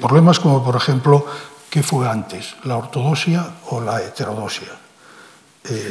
problemas 0.00 0.38
como, 0.38 0.64
por 0.64 0.76
ejemplo, 0.76 1.26
¿qué 1.68 1.82
fue 1.82 2.08
antes, 2.08 2.56
la 2.64 2.76
ortodoxia 2.76 3.46
o 3.66 3.80
la 3.80 4.02
heterodoxia? 4.02 4.85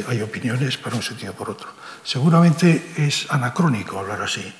Hay 0.08 0.22
opiniones 0.22 0.76
para 0.78 0.96
un 0.96 1.02
sentido 1.02 1.32
o 1.32 1.36
por 1.36 1.50
otro. 1.50 1.68
Seguramente 2.02 2.94
es 2.96 3.26
anacrónico 3.30 3.98
hablar 3.98 4.22
así 4.22 4.54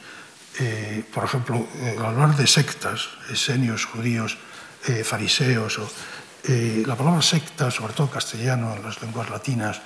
eh, 0.58 1.04
por 1.12 1.24
ejemplo, 1.24 1.66
eh, 1.80 1.96
hablar 2.02 2.34
de 2.34 2.46
sectas, 2.46 3.08
esenios, 3.30 3.84
judíos, 3.84 4.38
eh, 4.86 5.04
fariseos, 5.04 5.78
o, 5.78 5.88
la 6.86 6.94
palabra 6.94 7.22
secta, 7.22 7.72
sobre 7.72 7.92
todo 7.92 8.08
castellano, 8.08 8.76
en 8.76 8.82
las 8.84 9.02
lenguas 9.02 9.28
latinas, 9.30 9.82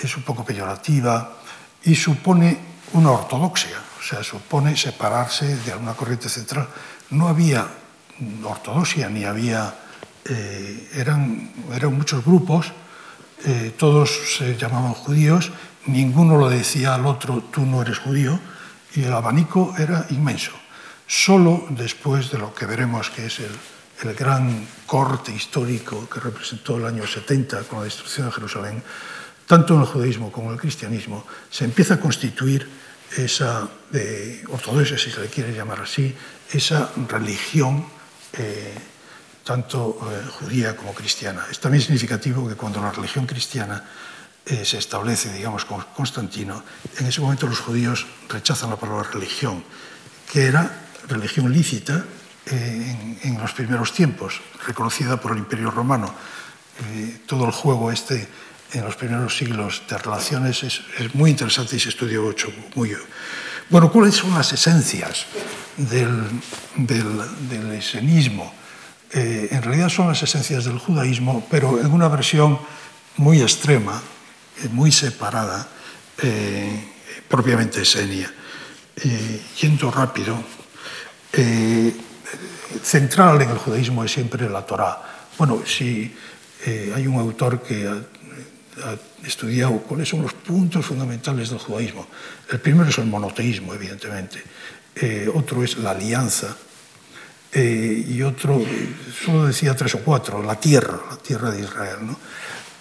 es 0.00 0.16
un 0.16 0.22
poco 0.22 0.44
peyorativa 0.44 1.38
y 1.82 1.96
supone 1.96 2.56
una 2.92 3.10
ortodoxia, 3.10 3.82
o 3.98 4.00
sea, 4.00 4.22
supone 4.22 4.76
separarse 4.76 5.56
de 5.56 5.72
alguna 5.72 5.94
corriente 5.94 6.28
central. 6.28 6.68
No 7.10 7.26
había 7.26 7.66
ortodoxia 8.44 9.08
ni 9.08 9.24
había... 9.24 9.74
eran, 10.94 11.50
eran 11.74 11.92
muchos 11.98 12.24
grupos, 12.24 12.72
todos 13.76 14.10
se 14.38 14.56
llamaban 14.56 14.94
judíos, 14.94 15.52
ninguno 15.86 16.36
lo 16.36 16.48
decía 16.48 16.94
al 16.94 17.06
otro, 17.06 17.42
tú 17.52 17.66
no 17.66 17.82
eres 17.82 17.98
judío, 17.98 18.38
y 18.94 19.04
el 19.04 19.12
abanico 19.12 19.74
era 19.78 20.06
inmenso. 20.10 20.52
Solo 21.06 21.66
después 21.70 22.30
de 22.30 22.38
lo 22.38 22.54
que 22.54 22.66
veremos 22.66 23.10
que 23.10 23.26
es 23.26 23.40
el, 23.40 23.52
gran 24.18 24.66
corte 24.86 25.32
histórico 25.32 26.08
que 26.10 26.20
representó 26.20 26.76
el 26.76 26.84
año 26.84 27.06
70 27.06 27.62
con 27.62 27.78
la 27.78 27.84
destrucción 27.84 28.26
de 28.26 28.32
Jerusalén, 28.32 28.82
tanto 29.46 29.74
en 29.74 29.80
el 29.80 29.86
judaísmo 29.86 30.30
como 30.30 30.48
en 30.48 30.54
el 30.54 30.60
cristianismo, 30.60 31.24
se 31.48 31.64
empieza 31.64 31.94
a 31.94 32.00
constituir 32.00 32.68
esa 33.16 33.66
de 33.90 34.42
ortodoxia, 34.50 34.98
si 34.98 35.10
se 35.10 35.20
le 35.20 35.28
quiere 35.28 35.54
llamar 35.54 35.80
así, 35.80 36.14
esa 36.52 36.90
religión 37.08 37.86
eh, 38.32 38.74
tanto 39.44 39.98
eh, 40.10 40.26
judía 40.40 40.74
como 40.76 40.94
cristiana. 40.94 41.46
Es 41.50 41.60
también 41.60 41.82
significativo 41.82 42.48
que 42.48 42.54
cuando 42.54 42.80
la 42.80 42.90
religión 42.90 43.26
cristiana 43.26 43.84
eh, 44.46 44.62
se 44.64 44.76
establece, 44.76 45.32
digamos, 45.32 45.64
con 45.64 45.80
Constantino, 45.96 46.62
en 46.98 47.06
ese 47.06 47.22
momento 47.22 47.46
los 47.46 47.60
judíos 47.60 48.06
rechazan 48.28 48.68
la 48.68 48.76
palabra 48.76 49.08
religión, 49.10 49.64
que 50.30 50.44
era 50.44 50.84
religión 51.08 51.50
lícita 51.50 52.04
eh, 52.44 53.18
en, 53.22 53.38
los 53.38 53.52
primeros 53.52 53.94
tiempos, 53.94 54.42
reconocida 54.66 55.18
por 55.18 55.32
el 55.32 55.38
Imperio 55.38 55.70
Romano. 55.70 56.14
Eh, 56.92 57.20
todo 57.26 57.46
el 57.46 57.52
juego 57.52 57.90
este 57.90 58.28
en 58.72 58.84
los 58.84 58.96
primeros 58.96 59.34
siglos 59.34 59.82
de 59.88 59.96
relaciones 59.96 60.62
es, 60.62 60.82
muy 61.14 61.30
interesante 61.30 61.76
y 61.76 61.80
se 61.80 61.88
estudia 61.88 62.20
mucho. 62.20 62.52
Muy, 62.74 62.94
bueno, 63.70 63.90
¿cuáles 63.90 64.16
son 64.16 64.34
las 64.34 64.52
esencias 64.52 65.24
del, 65.78 66.28
del, 66.76 67.48
del 67.48 67.72
esenismo? 67.72 68.52
eh, 69.14 69.48
en 69.50 69.62
realidad 69.62 69.88
son 69.88 70.08
las 70.08 70.22
esencias 70.22 70.64
del 70.64 70.78
judaísmo, 70.78 71.46
pero 71.50 71.80
en 71.80 71.92
una 71.92 72.08
versión 72.08 72.58
muy 73.16 73.40
extrema, 73.40 74.02
eh, 74.62 74.68
muy 74.70 74.90
separada, 74.92 75.68
eh, 76.22 76.92
propiamente 77.28 77.82
esenia. 77.82 78.32
Eh, 78.96 79.40
yendo 79.60 79.90
rápido, 79.90 80.36
eh, 81.32 81.92
central 82.82 83.42
en 83.42 83.50
el 83.50 83.58
judaísmo 83.58 84.04
es 84.04 84.12
siempre 84.12 84.48
la 84.48 84.64
Torá. 84.64 85.02
Bueno, 85.38 85.62
si 85.66 86.14
eh, 86.64 86.92
hay 86.94 87.06
un 87.06 87.18
autor 87.18 87.60
que 87.62 87.88
ha, 87.88 87.94
ha 88.86 88.96
estudiado 89.26 89.78
cuáles 89.78 90.08
son 90.08 90.22
los 90.22 90.32
puntos 90.32 90.86
fundamentales 90.86 91.50
del 91.50 91.58
judaísmo, 91.58 92.06
el 92.50 92.60
primero 92.60 92.88
es 92.88 92.98
el 92.98 93.06
monoteísmo, 93.06 93.74
evidentemente, 93.74 94.42
eh, 94.94 95.28
otro 95.32 95.64
es 95.64 95.76
la 95.78 95.90
alianza, 95.90 96.56
eh, 97.54 98.04
y 98.08 98.22
otro, 98.22 98.60
solo 99.24 99.46
decía 99.46 99.74
tres 99.76 99.94
o 99.94 100.00
cuatro, 100.00 100.42
la 100.42 100.58
tierra, 100.58 101.00
la 101.08 101.16
tierra 101.16 101.50
de 101.50 101.60
Israel. 101.60 101.98
¿no? 102.02 102.18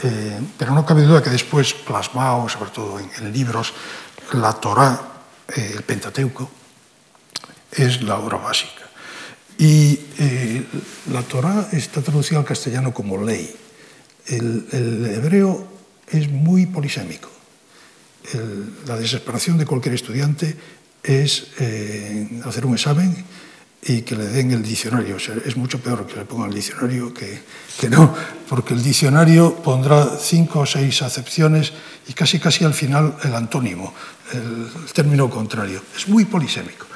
Eh, 0.03 0.39
pero 0.57 0.73
no 0.73 0.85
cabe 0.85 1.03
duda 1.03 1.21
que 1.21 1.29
después, 1.29 1.73
plasmado 1.73 2.49
sobre 2.49 2.71
todo 2.71 2.99
en, 2.99 3.09
en 3.19 3.31
libros, 3.31 3.73
la 4.33 4.53
Torá, 4.53 4.99
eh, 5.55 5.73
el 5.75 5.83
Pentateuco, 5.83 6.49
es 7.71 8.01
la 8.01 8.17
obra 8.17 8.37
básica. 8.37 8.83
Y 9.57 9.99
eh, 10.17 10.65
la 11.11 11.21
Torá 11.21 11.69
está 11.71 12.01
traducida 12.01 12.39
al 12.39 12.45
castellano 12.45 12.93
como 12.93 13.23
ley. 13.23 13.55
El, 14.27 14.67
el 14.71 15.05
hebreo 15.05 15.67
es 16.07 16.29
muy 16.29 16.65
polisémico. 16.65 17.29
El, 18.33 18.73
la 18.87 18.97
desesperación 18.97 19.57
de 19.57 19.65
cualquier 19.65 19.95
estudiante 19.95 20.57
es 21.03 21.47
eh, 21.59 22.41
hacer 22.45 22.65
un 22.65 22.73
examen 22.73 23.13
y 23.85 24.01
que 24.03 24.15
le 24.15 24.25
den 24.27 24.51
el 24.51 24.63
diccionario. 24.63 25.17
O 25.17 25.19
sea, 25.19 25.35
es 25.45 25.57
mucho 25.57 25.79
peor 25.79 26.07
que 26.07 26.15
le 26.15 26.25
pongan 26.25 26.49
el 26.49 26.55
diccionario 26.55 27.13
que, 27.13 27.41
que, 27.79 27.89
no, 27.89 28.15
porque 28.47 28.73
el 28.73 28.83
diccionario 28.83 29.55
pondrá 29.55 30.17
cinco 30.19 30.61
o 30.61 30.65
seis 30.65 31.01
acepciones 31.01 31.73
y 32.07 32.13
casi 32.13 32.39
casi 32.39 32.63
al 32.63 32.73
final 32.73 33.17
el 33.23 33.35
antónimo, 33.35 33.93
el, 34.31 34.69
término 34.93 35.29
contrario. 35.29 35.81
Es 35.95 36.07
muy 36.07 36.25
polisémico. 36.25 36.87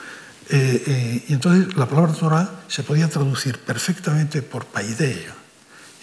Eh, 0.49 0.83
eh, 0.87 1.25
y 1.27 1.33
entonces 1.33 1.75
la 1.75 1.87
palabra 1.87 2.13
Torah 2.13 2.63
se 2.69 2.83
podía 2.83 3.09
traducir 3.09 3.59
perfectamente 3.59 4.41
por 4.41 4.65
paideia. 4.65 5.35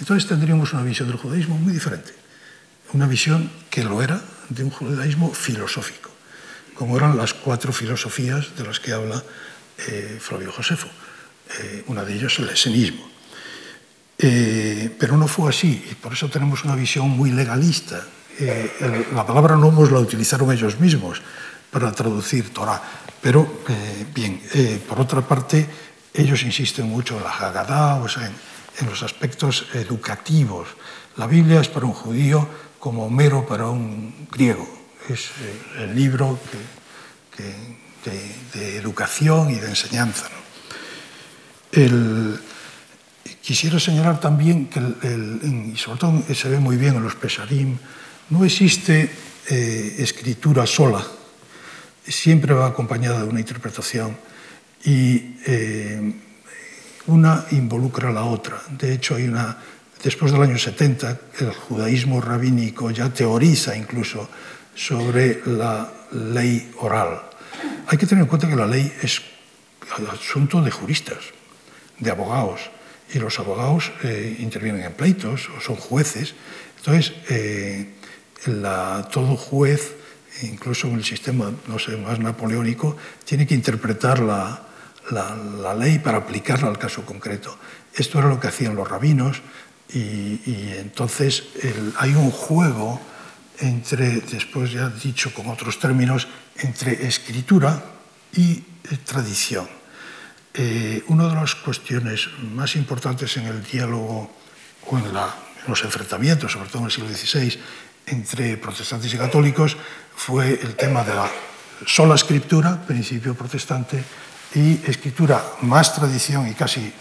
Entonces 0.00 0.28
tendríamos 0.28 0.72
una 0.74 0.82
visión 0.82 1.08
del 1.08 1.16
judaísmo 1.16 1.56
muy 1.56 1.72
diferente. 1.72 2.12
Una 2.92 3.06
visión 3.06 3.50
que 3.70 3.84
lo 3.84 4.02
era 4.02 4.22
de 4.50 4.64
un 4.64 4.70
judaísmo 4.70 5.32
filosófico, 5.32 6.10
como 6.74 6.96
eran 6.96 7.16
las 7.16 7.32
cuatro 7.32 7.72
filosofías 7.72 8.54
de 8.56 8.64
las 8.64 8.80
que 8.80 8.92
habla 8.92 9.22
eh, 9.78 10.18
Flavio 10.20 10.52
Josefo. 10.52 10.88
Eh, 11.60 11.84
una 11.88 12.04
de 12.04 12.14
ellas 12.14 12.38
el 12.38 12.48
esenismo. 12.48 13.08
Eh, 14.16 14.94
pero 14.98 15.16
no 15.16 15.26
fue 15.26 15.50
así, 15.50 15.84
y 15.90 15.94
por 15.94 16.12
eso 16.12 16.28
tenemos 16.28 16.64
una 16.64 16.74
visión 16.74 17.08
muy 17.10 17.30
legalista. 17.30 18.00
El, 18.38 19.06
la 19.14 19.26
palabra 19.26 19.56
nomos 19.56 19.92
la 19.92 19.98
utilizaron 19.98 20.50
ellos 20.52 20.80
mismos 20.80 21.20
para 21.70 21.92
traducir 21.92 22.52
Torah. 22.52 22.80
Pero, 23.20 23.62
bien, 24.14 24.40
por 24.86 25.00
otra 25.00 25.22
parte, 25.22 25.66
ellos 26.12 26.42
insisten 26.42 26.86
mucho 26.86 27.16
en 27.16 27.24
la 27.24 27.30
Haggadah, 27.30 28.02
o 28.02 28.08
sea, 28.08 28.26
en, 28.26 28.86
los 28.86 29.02
aspectos 29.02 29.66
educativos. 29.72 30.68
La 31.16 31.26
Biblia 31.26 31.60
es 31.60 31.68
para 31.68 31.86
un 31.86 31.92
judío 31.92 32.46
como 32.78 33.06
Homero 33.06 33.46
para 33.46 33.68
un 33.68 34.28
griego. 34.30 34.68
Es 35.08 35.30
el 35.78 35.94
libro 35.94 36.38
que 37.34 37.83
de, 38.04 38.58
de 38.58 38.76
educación 38.76 39.50
y 39.50 39.54
de 39.54 39.68
enseñanza. 39.68 40.28
¿no? 40.28 40.44
El, 41.82 42.40
quisiera 43.42 43.78
señalar 43.78 44.20
también 44.20 44.66
que, 44.66 44.78
el, 44.78 44.96
el, 45.02 45.72
y 45.74 45.76
sobre 45.76 45.98
todo 45.98 46.22
se 46.34 46.48
ve 46.48 46.58
muy 46.58 46.76
bien 46.76 46.96
en 46.96 47.02
los 47.02 47.14
Pesarim, 47.14 47.76
no 48.30 48.44
existe 48.44 49.10
eh, 49.50 49.96
escritura 49.98 50.66
sola. 50.66 51.04
siempre 52.06 52.54
va 52.54 52.66
acompañada 52.66 53.22
de 53.22 53.28
una 53.28 53.40
interpretación 53.40 54.16
y 54.84 55.36
eh, 55.46 56.14
una 57.06 57.44
involucra 57.50 58.08
a 58.08 58.12
la 58.12 58.24
otra. 58.24 58.62
De 58.70 58.94
hecho, 58.94 59.16
hay 59.16 59.28
una, 59.28 59.58
después 60.02 60.32
del 60.32 60.42
año 60.42 60.58
70, 60.58 61.20
el 61.40 61.52
judaísmo 61.52 62.20
rabínico 62.20 62.90
ya 62.90 63.12
teoriza 63.12 63.76
incluso 63.76 64.28
sobre 64.74 65.42
la 65.46 65.92
ley 66.12 66.72
oral. 66.78 67.33
Hay 67.86 67.98
que 67.98 68.06
tener 68.06 68.22
en 68.22 68.28
cuenta 68.28 68.48
que 68.48 68.56
la 68.56 68.66
ley 68.66 68.92
es 69.02 69.22
asunto 70.10 70.62
de 70.62 70.70
juristas, 70.70 71.18
de 71.98 72.10
abogados, 72.10 72.70
y 73.12 73.18
los 73.18 73.38
abogados 73.38 73.92
eh, 74.02 74.36
intervienen 74.40 74.82
en 74.82 74.92
pleitos 74.92 75.48
o 75.56 75.60
son 75.60 75.76
jueces. 75.76 76.34
Entonces, 76.78 77.12
eh, 77.28 77.94
todo 79.12 79.36
juez, 79.36 79.94
incluso 80.42 80.88
en 80.88 80.94
el 80.94 81.04
sistema 81.04 81.52
no 81.68 81.78
sé, 81.78 81.96
más 81.96 82.18
napoleónico, 82.18 82.96
tiene 83.24 83.46
que 83.46 83.54
interpretar 83.54 84.18
la, 84.20 84.66
la, 85.10 85.74
ley 85.74 85.98
para 85.98 86.18
aplicarla 86.18 86.68
al 86.68 86.78
caso 86.78 87.04
concreto. 87.04 87.56
Esto 87.94 88.18
era 88.18 88.28
lo 88.28 88.40
que 88.40 88.48
hacían 88.48 88.74
los 88.74 88.88
rabinos 88.88 89.42
y, 89.92 90.40
entonces 90.78 91.44
hay 91.98 92.14
un 92.14 92.30
juego 92.30 93.00
entre, 93.58 94.20
después 94.20 94.72
ya 94.72 94.88
dicho 94.88 95.32
con 95.32 95.48
otros 95.48 95.78
términos, 95.78 96.28
entre 96.56 97.06
escritura 97.06 97.82
y 98.32 98.52
eh, 98.52 98.64
tradición. 99.04 99.68
Eh, 100.52 101.02
una 101.08 101.28
de 101.28 101.34
las 101.34 101.54
cuestiones 101.54 102.28
más 102.54 102.76
importantes 102.76 103.36
en 103.36 103.46
el 103.46 103.62
diálogo 103.62 104.30
o 104.86 104.98
en, 104.98 105.06
en, 105.06 105.12
los 105.66 105.82
enfrentamientos, 105.82 106.52
sobre 106.52 106.68
todo 106.68 106.80
en 106.80 106.84
el 106.86 106.92
siglo 106.92 107.08
XVI, 107.08 107.58
entre 108.06 108.56
protestantes 108.58 109.12
y 109.14 109.16
católicos 109.16 109.76
fue 110.14 110.60
el 110.62 110.76
tema 110.76 111.02
de 111.02 111.14
la 111.14 111.30
sola 111.86 112.14
escritura, 112.14 112.80
principio 112.86 113.34
protestante, 113.34 114.04
y 114.54 114.80
escritura 114.86 115.42
más 115.62 115.94
tradición 115.94 116.48
y 116.48 116.54
casi 116.54 116.92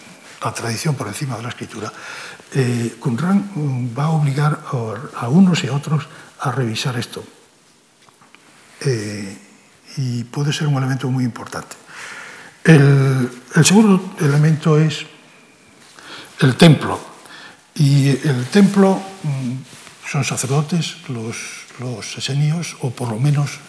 la 0.43 0.53
tradición 0.53 0.95
por 0.95 1.07
encima 1.07 1.37
de 1.37 1.43
la 1.43 1.49
escritura. 1.49 1.91
Eh, 2.53 2.97
va 3.97 4.03
a 4.05 4.09
obligar 4.09 4.59
a 5.15 5.29
unos 5.29 5.63
y 5.63 5.67
a 5.67 5.73
otros 5.73 6.07
a 6.39 6.51
revisar 6.51 6.97
esto. 6.97 7.23
Eh, 8.81 9.37
y 9.97 10.23
puede 10.25 10.51
ser 10.51 10.67
un 10.67 10.75
elemento 10.75 11.09
muy 11.09 11.23
importante. 11.23 11.75
El, 12.63 13.29
el, 13.55 13.65
segundo 13.65 14.15
elemento 14.19 14.77
es 14.77 15.05
el 16.39 16.55
templo. 16.55 16.99
Y 17.75 18.09
el 18.09 18.45
templo 18.51 19.01
mm, 19.23 20.07
son 20.07 20.23
sacerdotes, 20.23 20.97
los, 21.09 21.65
los 21.79 22.17
esenios, 22.17 22.77
o 22.81 22.91
por 22.91 23.09
lo 23.09 23.19
menos 23.19 23.59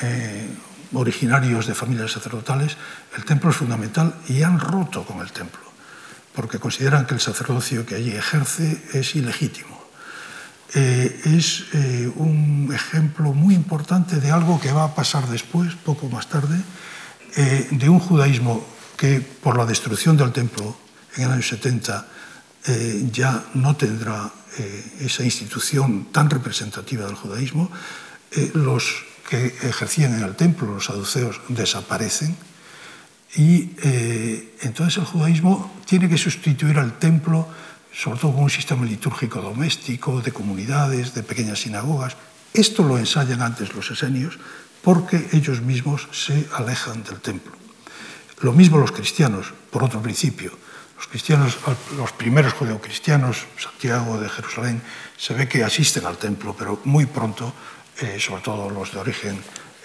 eh, 0.00 0.48
originarios 0.94 1.66
de 1.66 1.74
familias 1.74 2.12
sacerdotales. 2.12 2.76
El 3.16 3.24
templo 3.24 3.50
es 3.50 3.56
fundamental 3.56 4.14
y 4.28 4.42
han 4.42 4.58
roto 4.58 5.04
con 5.04 5.20
el 5.20 5.32
templo, 5.32 5.60
porque 6.34 6.58
consideran 6.58 7.06
que 7.06 7.14
el 7.14 7.20
sacerdocio 7.20 7.84
que 7.86 7.96
allí 7.96 8.12
ejerce 8.12 8.82
es 8.92 9.14
ilegítimo 9.14 9.82
eh, 10.74 11.20
es 11.24 11.64
eh, 11.74 12.10
un 12.16 12.70
ejemplo 12.72 13.34
muy 13.34 13.54
importante 13.54 14.16
de 14.20 14.30
algo 14.30 14.58
que 14.58 14.72
va 14.72 14.84
a 14.84 14.94
pasar 14.94 15.28
después, 15.28 15.74
poco 15.74 16.08
más 16.08 16.28
tarde, 16.28 16.58
eh, 17.36 17.68
de 17.70 17.88
un 17.90 17.98
judaísmo 17.98 18.64
que 18.96 19.20
por 19.20 19.58
la 19.58 19.66
destrucción 19.66 20.16
del 20.16 20.32
templo 20.32 20.76
en 21.16 21.24
el 21.24 21.30
año 21.32 21.42
70 21.42 22.06
eh, 22.66 23.08
ya 23.10 23.44
no 23.54 23.74
tendrá 23.74 24.30
eh, 24.58 24.84
esa 25.00 25.24
institución 25.24 26.12
tan 26.12 26.30
representativa 26.30 27.06
del 27.06 27.16
judaísmo. 27.16 27.70
Eh, 28.30 28.52
los 28.54 29.04
que 29.28 29.46
ejercían 29.46 30.14
en 30.14 30.22
el 30.22 30.36
templo, 30.36 30.74
los 30.74 30.84
saduceos, 30.84 31.40
desaparecen. 31.48 32.36
Y 33.34 33.70
eh, 33.82 34.56
entonces 34.60 34.98
el 34.98 35.04
judaísmo 35.04 35.72
tiene 35.86 36.08
que 36.08 36.18
sustituir 36.18 36.78
al 36.78 36.98
templo, 36.98 37.48
sobre 37.92 38.18
todo 38.18 38.32
con 38.32 38.44
un 38.44 38.50
sistema 38.50 38.84
litúrgico 38.84 39.40
doméstico, 39.40 40.20
de 40.20 40.32
comunidades, 40.32 41.14
de 41.14 41.22
pequeñas 41.22 41.60
sinagogas. 41.60 42.16
Esto 42.52 42.82
lo 42.82 42.98
ensayan 42.98 43.40
antes 43.40 43.74
los 43.74 43.90
esenios 43.90 44.38
porque 44.82 45.28
ellos 45.32 45.62
mismos 45.62 46.08
se 46.12 46.46
alejan 46.54 47.02
del 47.04 47.20
templo. 47.20 47.52
Lo 48.40 48.52
mismo 48.52 48.78
los 48.78 48.92
cristianos, 48.92 49.54
por 49.70 49.84
otro 49.84 50.02
principio. 50.02 50.52
Los 50.96 51.06
cristianos, 51.06 51.56
los 51.96 52.12
primeros 52.12 52.52
judeocristianos, 52.52 53.46
Santiago 53.56 54.20
de 54.20 54.28
Jerusalén, 54.28 54.82
se 55.16 55.34
ve 55.34 55.48
que 55.48 55.64
asisten 55.64 56.04
al 56.06 56.18
templo, 56.18 56.54
pero 56.58 56.80
muy 56.84 57.06
pronto, 57.06 57.54
eh, 58.00 58.18
sobre 58.20 58.42
todo 58.42 58.68
los 58.68 58.92
de 58.92 58.98
origen 58.98 59.38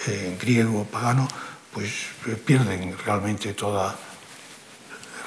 eh, 0.07 0.38
griego, 0.39 0.86
pagano, 0.86 1.27
pues 1.73 1.91
eh, 2.27 2.36
pierden 2.43 2.95
realmente 3.06 3.53
toda 3.53 3.95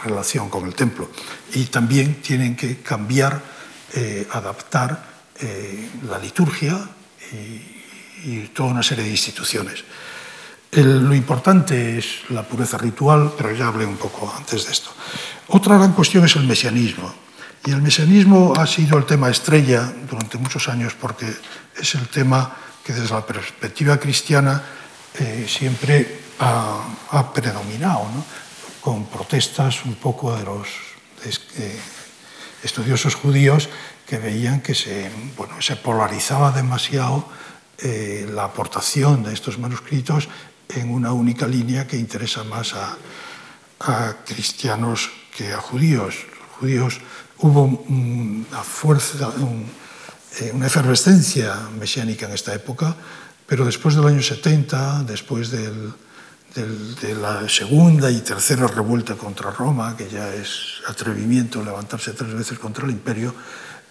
relación 0.04 0.48
con 0.48 0.66
el 0.66 0.74
templo. 0.74 1.10
Y 1.54 1.64
también 1.66 2.20
tienen 2.22 2.56
que 2.56 2.78
cambiar, 2.78 3.40
eh, 3.94 4.26
adaptar 4.32 5.04
eh, 5.38 5.90
la 6.08 6.18
liturgia 6.18 6.78
y, 7.32 7.78
toda 8.52 8.70
una 8.70 8.82
serie 8.82 9.04
de 9.04 9.10
instituciones. 9.10 9.82
Lo 10.72 11.14
importante 11.14 11.98
es 11.98 12.28
la 12.28 12.42
pureza 12.42 12.76
ritual, 12.76 13.32
pero 13.36 13.50
ya 13.52 13.68
hablé 13.68 13.86
un 13.86 13.96
poco 13.96 14.30
antes 14.36 14.66
de 14.66 14.72
esto. 14.72 14.90
Otra 15.48 15.78
gran 15.78 15.92
cuestión 15.92 16.24
es 16.26 16.36
el 16.36 16.44
mesianismo. 16.44 17.14
Y 17.64 17.70
el 17.70 17.80
mesianismo 17.80 18.52
ha 18.56 18.66
sido 18.66 18.98
el 18.98 19.06
tema 19.06 19.30
estrella 19.30 19.90
durante 20.08 20.36
muchos 20.36 20.68
años 20.68 20.94
porque 21.00 21.32
es 21.80 21.94
el 21.94 22.08
tema 22.08 22.54
que 22.84 22.92
desde 22.92 23.14
la 23.14 23.24
perspectiva 23.24 23.98
cristiana 23.98 24.62
siempre 25.46 26.29
ha, 26.40 26.84
ha 27.10 27.32
predominado, 27.32 28.04
¿no? 28.14 28.24
con 28.80 29.06
protestas 29.06 29.84
un 29.84 29.94
poco 29.94 30.34
de 30.34 30.42
los 30.42 30.68
de 31.22 31.78
estudiosos 32.62 33.14
judíos 33.14 33.68
que 34.06 34.18
veían 34.18 34.60
que 34.60 34.74
se, 34.74 35.10
bueno, 35.36 35.60
se 35.60 35.76
polarizaba 35.76 36.50
demasiado 36.50 37.28
eh, 37.78 38.28
la 38.32 38.44
aportación 38.44 39.22
de 39.22 39.32
estos 39.32 39.58
manuscritos 39.58 40.28
en 40.68 40.90
una 40.90 41.12
única 41.12 41.46
línea 41.46 41.86
que 41.86 41.96
interesa 41.96 42.44
más 42.44 42.74
a, 42.74 42.96
a 43.80 44.16
cristianos 44.24 45.10
que 45.36 45.52
a 45.52 45.60
judíos. 45.60 46.26
Los 46.40 46.58
judíos 46.58 47.00
hubo 47.38 47.64
una 47.64 48.62
fuerza, 48.62 49.28
un, 49.28 49.66
eh, 50.40 50.50
una 50.54 50.66
efervescencia 50.66 51.54
mesiánica 51.78 52.26
en 52.26 52.32
esta 52.32 52.54
época, 52.54 52.96
pero 53.46 53.64
después 53.64 53.94
del 53.94 54.06
año 54.06 54.22
70, 54.22 55.04
después 55.04 55.50
del, 55.50 55.92
de 56.54 57.14
la 57.14 57.48
segunda 57.48 58.10
y 58.10 58.20
tercera 58.20 58.66
revuelta 58.66 59.14
contra 59.14 59.50
Roma, 59.50 59.96
que 59.96 60.08
ya 60.08 60.34
es 60.34 60.82
atrevimiento 60.88 61.62
levantarse 61.62 62.12
tres 62.12 62.34
veces 62.34 62.58
contra 62.58 62.84
el 62.84 62.90
imperio, 62.90 63.34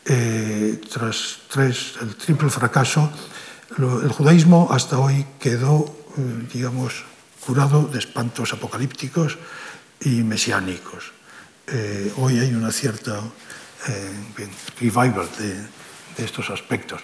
eh, 0.06 0.82
tras 0.92 1.40
tres, 1.50 1.94
el 2.02 2.16
triple 2.16 2.50
fracaso, 2.50 3.12
lo, 3.78 4.02
el 4.02 4.10
judaísmo 4.10 4.70
hasta 4.72 5.00
hoy 5.00 5.26
quedó, 5.40 5.86
eh, 6.18 6.48
digamos, 6.52 7.06
curado 7.46 7.88
de 7.88 8.00
espantos 8.00 8.52
apocalípticos 8.54 9.38
y 10.02 10.24
mesiánicos. 10.24 11.12
Eh, 11.68 12.12
hoy 12.18 12.40
hay 12.40 12.54
una 12.54 12.72
cierta 12.72 13.22
eh, 13.88 14.50
revival 14.80 15.30
de, 15.38 15.56
de 16.18 16.26
estos 16.26 16.50
aspectos. 16.50 17.02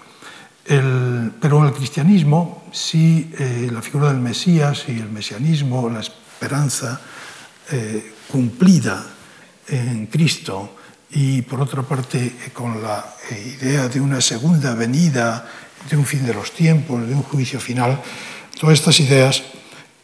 Pero 0.67 1.65
el 1.65 1.73
cristianismo, 1.73 2.63
sí, 2.71 3.32
eh, 3.38 3.69
la 3.71 3.82
figura 3.82 4.08
del 4.08 4.19
Mesías 4.19 4.86
y 4.88 4.93
el 4.93 5.10
mesianismo, 5.10 5.89
la 5.89 5.99
esperanza 5.99 6.99
eh, 7.71 8.13
cumplida 8.28 9.06
en 9.67 10.08
Cristo 10.08 10.75
y 11.12 11.41
por 11.43 11.62
otra 11.62 11.82
parte 11.82 12.36
con 12.54 12.82
la 12.82 13.15
eh, 13.30 13.58
idea 13.62 13.88
de 13.88 14.01
una 14.01 14.21
segunda 14.21 14.73
venida, 14.75 15.47
de 15.89 15.97
un 15.97 16.06
fin 16.06 16.25
de 16.25 16.34
los 16.34 16.51
tiempos, 16.51 17.08
de 17.08 17.13
un 17.13 17.23
juicio 17.23 17.60
final, 17.60 18.01
todas 18.60 18.80
estas 18.80 18.99
ideas, 18.99 19.43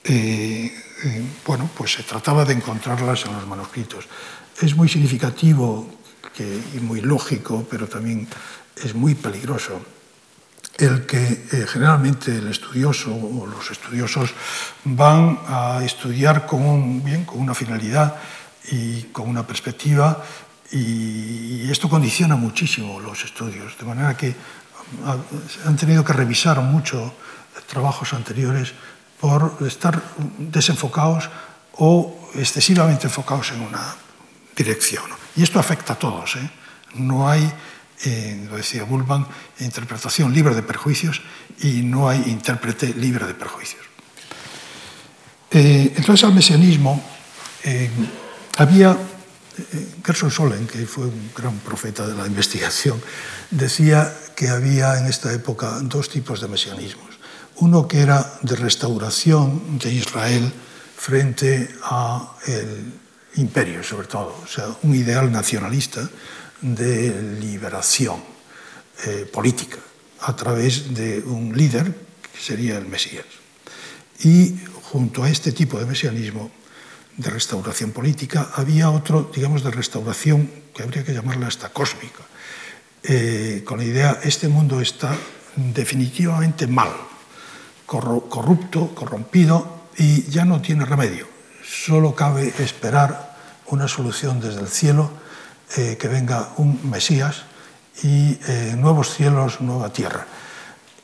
eh, 0.04 0.72
eh, 1.04 1.24
bueno, 1.46 1.70
pues 1.76 1.94
se 1.94 2.04
trataba 2.04 2.46
de 2.46 2.54
encontrarlas 2.54 3.26
en 3.26 3.34
los 3.34 3.48
manuscritos. 3.48 4.08
Es 4.62 4.76
muy 4.76 4.88
significativo 4.88 5.90
y 6.40 6.80
muy 6.80 7.02
lógico, 7.02 7.68
pero 7.70 7.88
también 7.88 8.28
es 8.84 8.96
muy 8.96 9.16
peligroso 9.16 9.82
el 10.78 11.06
que 11.06 11.48
eh, 11.52 11.66
generalmente 11.68 12.38
el 12.38 12.48
estudioso 12.48 13.14
o 13.14 13.46
los 13.46 13.70
estudiosos 13.72 14.34
van 14.86 15.40
a 15.48 15.82
estudiar 15.84 16.46
con, 16.46 16.66
un, 16.66 17.04
bien, 17.04 17.26
con 17.26 17.40
una 17.40 17.54
finalidad 17.54 18.16
y 18.72 19.04
con 19.12 19.30
una 19.30 19.46
perspectiva 19.46 20.24
y 20.72 21.70
esto 21.70 21.90
condiciona 21.90 22.36
muchísimo 22.36 23.00
los 23.00 23.26
estudios, 23.26 23.78
de 23.78 23.86
manera 23.86 24.16
que 24.16 24.34
han 25.66 25.76
tenido 25.76 26.04
que 26.04 26.14
revisar 26.14 26.62
mucho 26.62 27.14
trabajos 27.68 28.14
anteriores 28.14 28.74
por 29.20 29.58
estar 29.68 30.02
desenfocados 30.38 31.30
o 31.78 32.30
excesivamente 32.36 33.08
enfocados 33.08 33.52
en 33.52 33.62
una 33.62 33.96
dirección. 34.56 35.04
Y 35.36 35.44
esto 35.44 35.60
afecta 35.60 35.94
a 35.94 36.00
todos. 36.00 36.36
¿eh? 36.36 36.50
No 36.96 37.30
hay 37.30 37.52
en, 38.04 38.50
lo 38.50 38.58
decía 38.58 38.84
Bulban, 38.84 39.28
interpretación 39.60 40.34
libre 40.34 40.56
de 40.56 40.64
perjuicios 40.64 41.22
y 41.62 41.82
no 41.82 42.10
hay 42.10 42.24
intérprete 42.28 42.94
libre 42.94 43.26
de 43.26 43.34
perjuicios. 43.34 43.82
Eh, 45.52 45.94
entonces 45.98 46.24
al 46.24 46.34
mesianismo 46.34 47.04
eh, 47.64 47.90
había, 48.58 48.92
eh, 48.94 49.88
Gerson 50.04 50.32
Solen, 50.32 50.66
que 50.66 50.86
fue 50.86 51.06
un 51.06 51.32
gran 51.36 51.58
profeta 51.60 52.08
de 52.08 52.16
la 52.16 52.26
investigación, 52.26 53.02
decía 53.50 54.16
que 54.36 54.48
había 54.48 54.98
en 54.98 55.08
esta 55.08 55.32
época 55.34 55.80
dos 55.82 56.10
tipos 56.10 56.40
de 56.40 56.48
mesianismos. 56.48 57.10
Uno 57.58 57.88
que 57.88 58.00
era 58.00 58.40
de 58.42 58.56
restauración 58.56 59.78
de 59.78 59.94
Israel 59.94 60.52
frente 60.96 61.70
al 61.84 62.28
imperio, 63.36 63.84
sobre 63.84 64.08
todo, 64.08 64.42
o 64.44 64.48
sea, 64.48 64.68
un 64.84 64.96
ideal 64.96 65.32
nacionalista, 65.32 66.10
de 66.62 67.38
liberación 67.40 68.24
eh, 69.06 69.28
política 69.32 69.78
a 70.22 70.36
través 70.36 70.94
de 70.94 71.20
un 71.20 71.58
líder 71.58 71.94
que 72.32 72.40
sería 72.40 72.78
el 72.78 72.86
Mesías. 72.86 73.26
Y 74.24 74.56
junto 74.84 75.24
a 75.24 75.30
este 75.30 75.52
tipo 75.52 75.80
de 75.80 75.86
mesianismo 75.86 76.52
de 77.18 77.30
restauración 77.30 77.92
política 77.92 78.52
había 78.56 78.90
otro, 78.90 79.32
digamos, 79.34 79.64
de 79.64 79.72
restauración 79.72 80.50
que 80.74 80.84
habría 80.84 81.04
que 81.04 81.14
llamarla 81.14 81.48
hasta 81.48 81.70
cósmica, 81.70 82.24
eh, 83.04 83.64
con 83.66 83.80
la 83.80 83.86
idea, 83.86 84.20
este 84.24 84.48
mundo 84.48 84.80
está 84.80 85.18
definitivamente 85.56 86.68
mal, 86.68 86.92
corrupto, 87.86 88.94
corrompido 88.94 89.88
y 89.98 90.24
ya 90.30 90.46
no 90.46 90.62
tiene 90.62 90.86
remedio. 90.86 91.28
Solo 91.64 92.16
cabe 92.16 92.54
esperar 92.60 93.38
una 93.68 93.88
solución 93.88 94.40
desde 94.40 94.62
el 94.62 94.68
cielo, 94.68 95.12
eh, 95.78 95.98
que 95.98 96.08
venga 96.08 96.52
un 96.58 96.90
Mesías 96.90 97.44
y 98.04 98.38
eh, 98.48 98.76
nuevos 98.78 99.14
cielos, 99.14 99.62
nueva 99.62 99.92
tierra. 99.94 100.28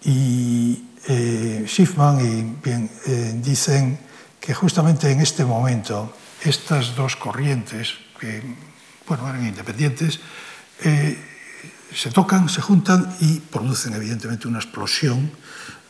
Y 0.04 0.84
eh, 1.08 1.64
Schiffman 1.68 2.20
y 2.20 3.40
dicen 3.40 3.98
que 4.40 4.54
justamente 4.54 5.10
en 5.10 5.22
este 5.22 5.46
momento 5.46 6.14
estas 6.44 6.96
dos 6.96 7.16
corrientes, 7.16 7.94
que 8.20 8.44
bueno, 9.08 9.30
eran 9.30 9.48
independientes, 9.48 10.20
se 10.80 12.12
tocan, 12.12 12.50
se 12.50 12.62
juntan 12.62 13.16
y 13.22 13.40
producen 13.40 13.94
evidentemente 13.94 14.48
una 14.48 14.60
explosión 14.60 15.32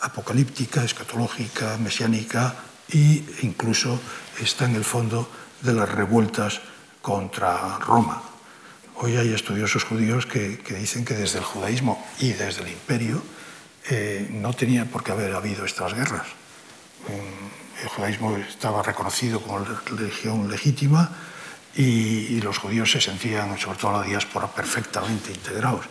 apocalíptica, 0.01 0.83
escatológica, 0.83 1.77
mesiánica 1.77 2.53
e 2.93 3.25
incluso 3.41 3.99
está 4.39 4.65
en 4.65 4.75
el 4.75 4.85
fondo 4.85 5.27
de 5.61 5.73
las 5.73 5.89
revueltas 5.89 6.61
contra 7.01 7.79
Roma. 7.79 8.36
Hoy 8.99 9.15
hay 9.15 9.31
estudiosos 9.31 9.83
judíos 9.83 10.25
que, 10.25 10.57
que 10.57 10.73
dicen 10.73 11.05
que 11.05 11.13
desde 11.13 11.37
el 11.37 11.43
judaísmo 11.43 12.03
y 12.19 12.33
desde 12.33 12.63
el 12.63 12.69
imperio 12.69 13.21
eh, 13.89 14.27
no 14.31 14.53
tenía 14.53 14.85
por 14.85 15.03
qué 15.03 15.11
haber 15.11 15.35
habido 15.35 15.65
estas 15.65 15.93
guerras. 15.93 16.25
El 17.83 17.89
judaísmo 17.89 18.35
estaba 18.37 18.81
reconocido 18.81 19.39
como 19.39 19.59
religión 19.85 20.49
legítima 20.49 21.15
y, 21.75 22.41
los 22.41 22.57
judíos 22.57 22.91
se 22.91 22.99
sentían, 22.99 23.55
sobre 23.59 23.77
todo 23.77 24.01
la 24.01 24.03
diáspora, 24.03 24.47
perfectamente 24.47 25.31
integrados. 25.31 25.85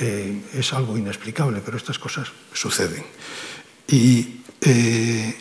Eh, 0.00 0.42
es 0.52 0.72
algo 0.72 0.98
inexplicable, 0.98 1.60
pero 1.64 1.76
estas 1.76 1.98
cosas 2.00 2.28
suceden. 2.52 3.04
Y 3.86 4.40
eh, 4.62 5.36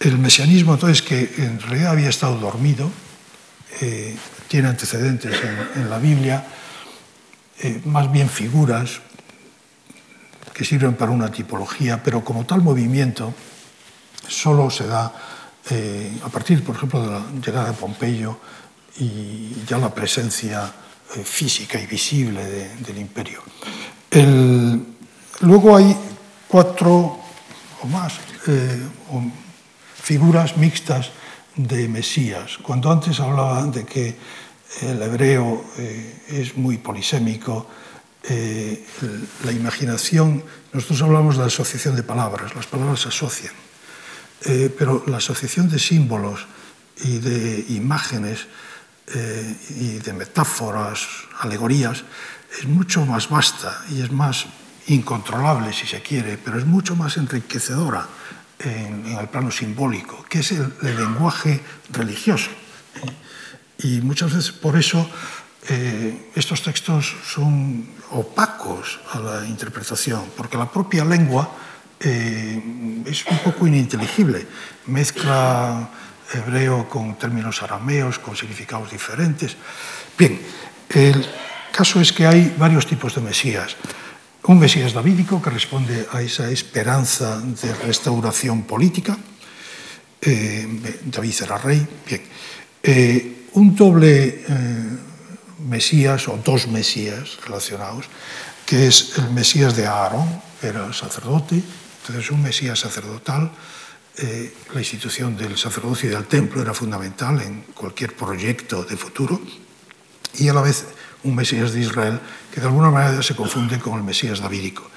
el 0.00 0.18
mesianismo, 0.18 0.74
entonces, 0.74 1.02
que 1.02 1.34
en 1.38 1.60
realidad 1.60 1.92
había 1.92 2.08
estado 2.08 2.36
dormido, 2.36 2.90
tiene 4.54 4.68
antecedentes 4.68 5.34
en, 5.74 5.90
la 5.90 5.98
Biblia, 5.98 6.46
eh, 7.58 7.82
más 7.86 8.12
bien 8.12 8.28
figuras 8.28 9.00
que 10.52 10.64
sirven 10.64 10.94
para 10.94 11.10
una 11.10 11.28
tipología, 11.28 12.00
pero 12.00 12.24
como 12.24 12.46
tal 12.46 12.62
movimiento 12.62 13.34
solo 14.28 14.70
se 14.70 14.86
da 14.86 15.12
eh, 15.70 16.20
a 16.22 16.28
partir, 16.28 16.62
por 16.62 16.76
ejemplo, 16.76 17.02
de 17.02 17.10
la 17.10 17.24
llegada 17.44 17.66
de 17.66 17.72
Pompeyo 17.72 18.38
y 19.00 19.56
ya 19.66 19.76
la 19.78 19.92
presencia 19.92 20.72
eh, 21.16 21.24
física 21.24 21.80
y 21.80 21.88
visible 21.88 22.44
de, 22.44 22.76
del 22.76 22.98
imperio. 22.98 23.42
Luego 25.40 25.76
hay 25.76 25.96
cuatro 26.46 27.18
o 27.82 27.86
más 27.88 28.20
figuras 30.00 30.56
mixtas 30.56 31.10
de 31.56 31.88
Mesías. 31.88 32.58
Cuando 32.62 32.92
antes 32.92 33.18
hablaba 33.18 33.66
de 33.66 33.84
que 33.84 34.43
el 34.82 35.00
hebreo 35.02 35.64
eh, 35.78 36.22
es 36.28 36.56
muy 36.56 36.78
polisémico, 36.78 37.68
eh, 38.26 38.82
la 39.44 39.52
imaginación, 39.52 40.42
nosotros 40.72 41.02
hablamos 41.02 41.34
de 41.36 41.42
la 41.42 41.48
asociación 41.48 41.94
de 41.94 42.02
palabras, 42.02 42.54
las 42.54 42.66
palabras 42.66 43.00
se 43.00 43.08
asocian, 43.08 43.52
eh, 44.46 44.74
pero 44.76 45.04
la 45.06 45.18
asociación 45.18 45.68
de 45.68 45.78
símbolos 45.78 46.46
y 47.04 47.18
de 47.18 47.66
imágenes 47.68 48.46
eh, 49.14 49.56
y 49.78 49.98
de 49.98 50.12
metáforas, 50.14 51.06
alegorías, 51.40 52.04
es 52.58 52.64
mucho 52.64 53.04
más 53.04 53.28
vasta 53.28 53.84
y 53.90 54.00
es 54.00 54.10
más 54.10 54.46
incontrolable, 54.86 55.74
si 55.74 55.86
se 55.86 56.00
quiere, 56.00 56.38
pero 56.38 56.58
es 56.58 56.64
mucho 56.64 56.96
más 56.96 57.18
enriquecedora 57.18 58.08
en, 58.58 59.04
en 59.06 59.18
el 59.18 59.28
plano 59.28 59.50
simbólico, 59.50 60.24
que 60.30 60.38
es 60.38 60.52
el, 60.52 60.72
el 60.80 60.96
lenguaje 60.96 61.60
religioso. 61.90 62.50
Y 63.78 64.00
muchas 64.00 64.32
veces 64.32 64.52
por 64.52 64.76
eso 64.76 65.08
eh, 65.68 66.30
estos 66.34 66.62
textos 66.62 67.16
son 67.26 67.86
opacos 68.10 69.00
a 69.12 69.18
la 69.18 69.46
interpretación, 69.46 70.26
porque 70.36 70.56
la 70.56 70.70
propia 70.70 71.04
lengua 71.04 71.50
eh, 72.00 73.02
es 73.06 73.24
un 73.26 73.38
poco 73.38 73.66
ininteligible, 73.66 74.46
mezcla 74.86 75.88
hebreo 76.32 76.88
con 76.88 77.16
términos 77.16 77.62
arameos, 77.62 78.18
con 78.18 78.36
significados 78.36 78.90
diferentes. 78.90 79.56
Bien, 80.18 80.40
el 80.90 81.26
caso 81.72 82.00
es 82.00 82.12
que 82.12 82.26
hay 82.26 82.54
varios 82.58 82.86
tipos 82.86 83.14
de 83.14 83.20
Mesías. 83.20 83.76
Un 84.44 84.58
Mesías 84.58 84.92
davídico 84.92 85.40
que 85.40 85.50
responde 85.50 86.06
a 86.12 86.20
esa 86.20 86.50
esperanza 86.50 87.40
de 87.40 87.74
restauración 87.74 88.64
política. 88.64 89.16
Eh, 90.20 91.00
David 91.06 91.34
era 91.42 91.58
rey. 91.58 91.86
Bien. 92.06 92.22
Eh, 92.82 93.33
un 93.54 93.74
doble 93.74 94.44
eh, 94.46 94.98
Mesías 95.68 96.28
o 96.28 96.38
dos 96.42 96.66
Mesías 96.68 97.38
relacionados, 97.46 98.06
que 98.66 98.86
es 98.86 99.16
el 99.18 99.30
Mesías 99.30 99.76
de 99.76 99.86
Aarón, 99.86 100.28
era 100.62 100.92
sacerdote, 100.92 101.62
entonces 101.62 102.30
un 102.30 102.42
Mesías 102.42 102.78
sacerdotal, 102.78 103.50
eh, 104.16 104.54
la 104.72 104.80
institución 104.80 105.36
del 105.36 105.56
sacerdocio 105.56 106.10
y 106.10 106.12
del 106.12 106.26
templo 106.26 106.62
era 106.62 106.74
fundamental 106.74 107.40
en 107.40 107.62
cualquier 107.74 108.14
proyecto 108.14 108.84
de 108.84 108.96
futuro, 108.96 109.40
y 110.34 110.48
a 110.48 110.54
la 110.54 110.62
vez 110.62 110.84
un 111.22 111.34
Mesías 111.34 111.72
de 111.72 111.80
Israel 111.80 112.20
que 112.52 112.60
de 112.60 112.66
alguna 112.66 112.90
manera 112.90 113.22
se 113.22 113.36
confunde 113.36 113.78
con 113.78 113.94
el 113.98 114.04
Mesías 114.04 114.40
davídico. 114.40 114.90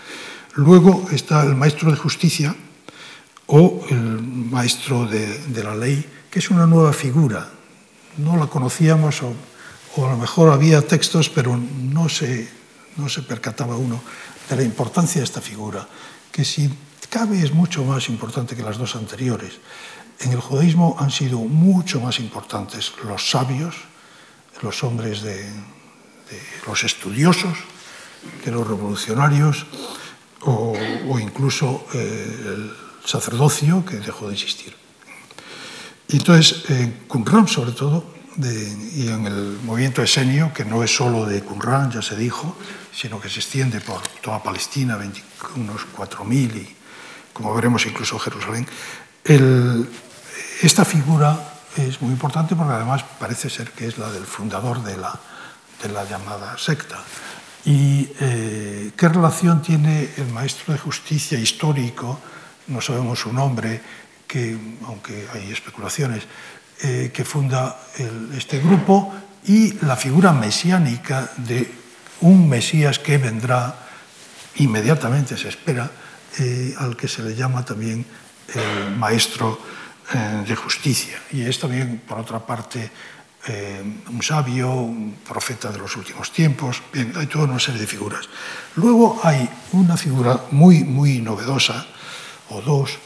Luego 0.55 1.07
está 1.11 1.43
el 1.43 1.55
maestro 1.55 1.91
de 1.91 1.97
justicia 1.97 2.55
o 3.45 3.85
el 3.89 4.21
maestro 4.51 5.05
de, 5.05 5.37
de 5.45 5.63
la 5.63 5.75
ley, 5.75 6.03
que 6.31 6.39
es 6.39 6.49
una 6.49 6.65
nueva 6.65 6.91
figura. 6.91 7.56
No 8.17 8.37
la 8.37 8.47
conocíamos 8.47 9.21
o 9.21 10.05
a 10.05 10.11
lo 10.11 10.17
mejor 10.17 10.51
había 10.51 10.85
textos, 10.85 11.29
pero 11.29 11.57
no 11.57 12.07
se, 12.09 12.47
no 12.97 13.09
se 13.09 13.23
percataba 13.23 13.75
uno 13.75 14.01
de 14.49 14.55
la 14.55 14.63
importancia 14.63 15.19
de 15.21 15.25
esta 15.25 15.41
figura, 15.41 15.87
que 16.31 16.45
si 16.45 16.69
cabe 17.09 17.41
es 17.41 17.53
mucho 17.53 17.83
más 17.83 18.09
importante 18.09 18.55
que 18.55 18.63
las 18.63 18.77
dos 18.77 18.95
anteriores. 18.95 19.59
En 20.19 20.31
el 20.31 20.39
judaísmo 20.39 20.95
han 20.99 21.11
sido 21.11 21.39
mucho 21.39 21.99
más 21.99 22.19
importantes 22.19 22.93
los 23.03 23.29
sabios, 23.29 23.75
los 24.61 24.83
hombres 24.83 25.21
de, 25.21 25.47
los 26.65 26.83
estudiosos, 26.83 27.57
que 28.43 28.51
los 28.51 28.67
revolucionarios, 28.67 29.65
o, 30.41 30.75
incluso 31.19 31.85
eh, 31.93 32.43
el 32.45 32.71
sacerdocio 33.05 33.85
que 33.85 33.97
dejó 33.97 34.27
de 34.27 34.33
existir. 34.33 34.75
Y 36.09 36.17
entonces, 36.17 36.63
eh, 36.69 36.93
sobre 37.47 37.71
todo, 37.71 38.16
y 38.39 39.07
en 39.07 39.25
el 39.25 39.59
movimiento 39.63 40.03
esenio, 40.03 40.53
que 40.53 40.63
no 40.63 40.83
es 40.83 40.95
solo 40.95 41.25
de 41.25 41.41
Qumran, 41.41 41.91
ya 41.91 42.01
se 42.01 42.15
dijo, 42.15 42.55
sino 42.93 43.19
que 43.19 43.29
se 43.29 43.39
extiende 43.39 43.81
por 43.81 44.01
toda 44.21 44.43
Palestina, 44.43 44.95
20, 44.95 45.23
unos 45.55 45.87
4.000 45.95 46.55
y, 46.55 46.75
como 47.33 47.53
veremos, 47.55 47.85
incluso 47.85 48.19
Jerusalén. 48.19 48.67
Esta 50.61 50.85
figura 50.85 51.37
es 51.75 52.01
muy 52.01 52.11
importante 52.11 52.55
porque 52.55 52.73
además 52.73 53.03
parece 53.19 53.49
ser 53.49 53.71
que 53.71 53.87
es 53.87 53.97
la 53.97 54.11
del 54.11 54.25
fundador 54.25 54.83
de 54.83 54.97
la, 54.97 55.19
de 55.81 55.89
la 55.89 56.03
llamada 56.05 56.57
secta. 56.57 57.03
¿Y 57.65 58.09
eh, 58.19 58.91
qué 58.95 59.09
relación 59.09 59.61
tiene 59.61 60.09
el 60.17 60.27
maestro 60.27 60.73
de 60.73 60.79
justicia 60.79 61.37
histórico? 61.37 62.19
No 62.67 62.81
sabemos 62.81 63.19
su 63.19 63.33
nombre, 63.33 63.81
que, 64.27 64.57
aunque 64.85 65.27
hay 65.33 65.51
especulaciones, 65.51 66.23
eh, 66.79 67.09
que 67.11 67.25
funda 67.25 67.75
este 68.37 68.59
grupo 68.59 69.11
y 69.47 69.73
la 69.81 69.95
figura 69.95 70.31
mesiánica 70.31 71.31
de 71.37 71.65
un 72.21 72.47
Mesías 72.47 72.99
que 72.99 73.17
vendrá 73.17 73.73
inmediatamente, 74.57 75.37
se 75.37 75.49
espera, 75.49 75.89
eh, 76.37 76.75
al 76.77 76.95
que 76.95 77.07
se 77.07 77.23
le 77.23 77.33
llama 77.33 77.65
también 77.65 78.05
el 78.53 78.95
maestro 78.95 79.59
eh, 80.13 80.43
de 80.47 80.55
justicia. 80.55 81.17
Y 81.31 81.41
es 81.41 81.57
también, 81.57 82.01
por 82.07 82.19
otra 82.19 82.45
parte, 82.45 82.91
un 83.47 84.21
sabio, 84.21 84.69
un 84.73 85.15
profeta 85.25 85.71
de 85.71 85.79
los 85.79 85.95
últimos 85.95 86.33
tiempos. 86.33 86.83
Bien, 86.91 87.13
hay 87.15 87.25
toda 87.27 87.45
una 87.45 87.59
serie 87.59 87.79
de 87.79 87.87
figuras. 87.87 88.27
Luego 88.75 89.21
hay 89.23 89.49
una 89.71 89.95
figura 89.95 90.43
muy, 90.51 90.83
muy 90.83 91.21
novedosa, 91.21 91.87
o 92.49 92.61
dos, 92.61 92.99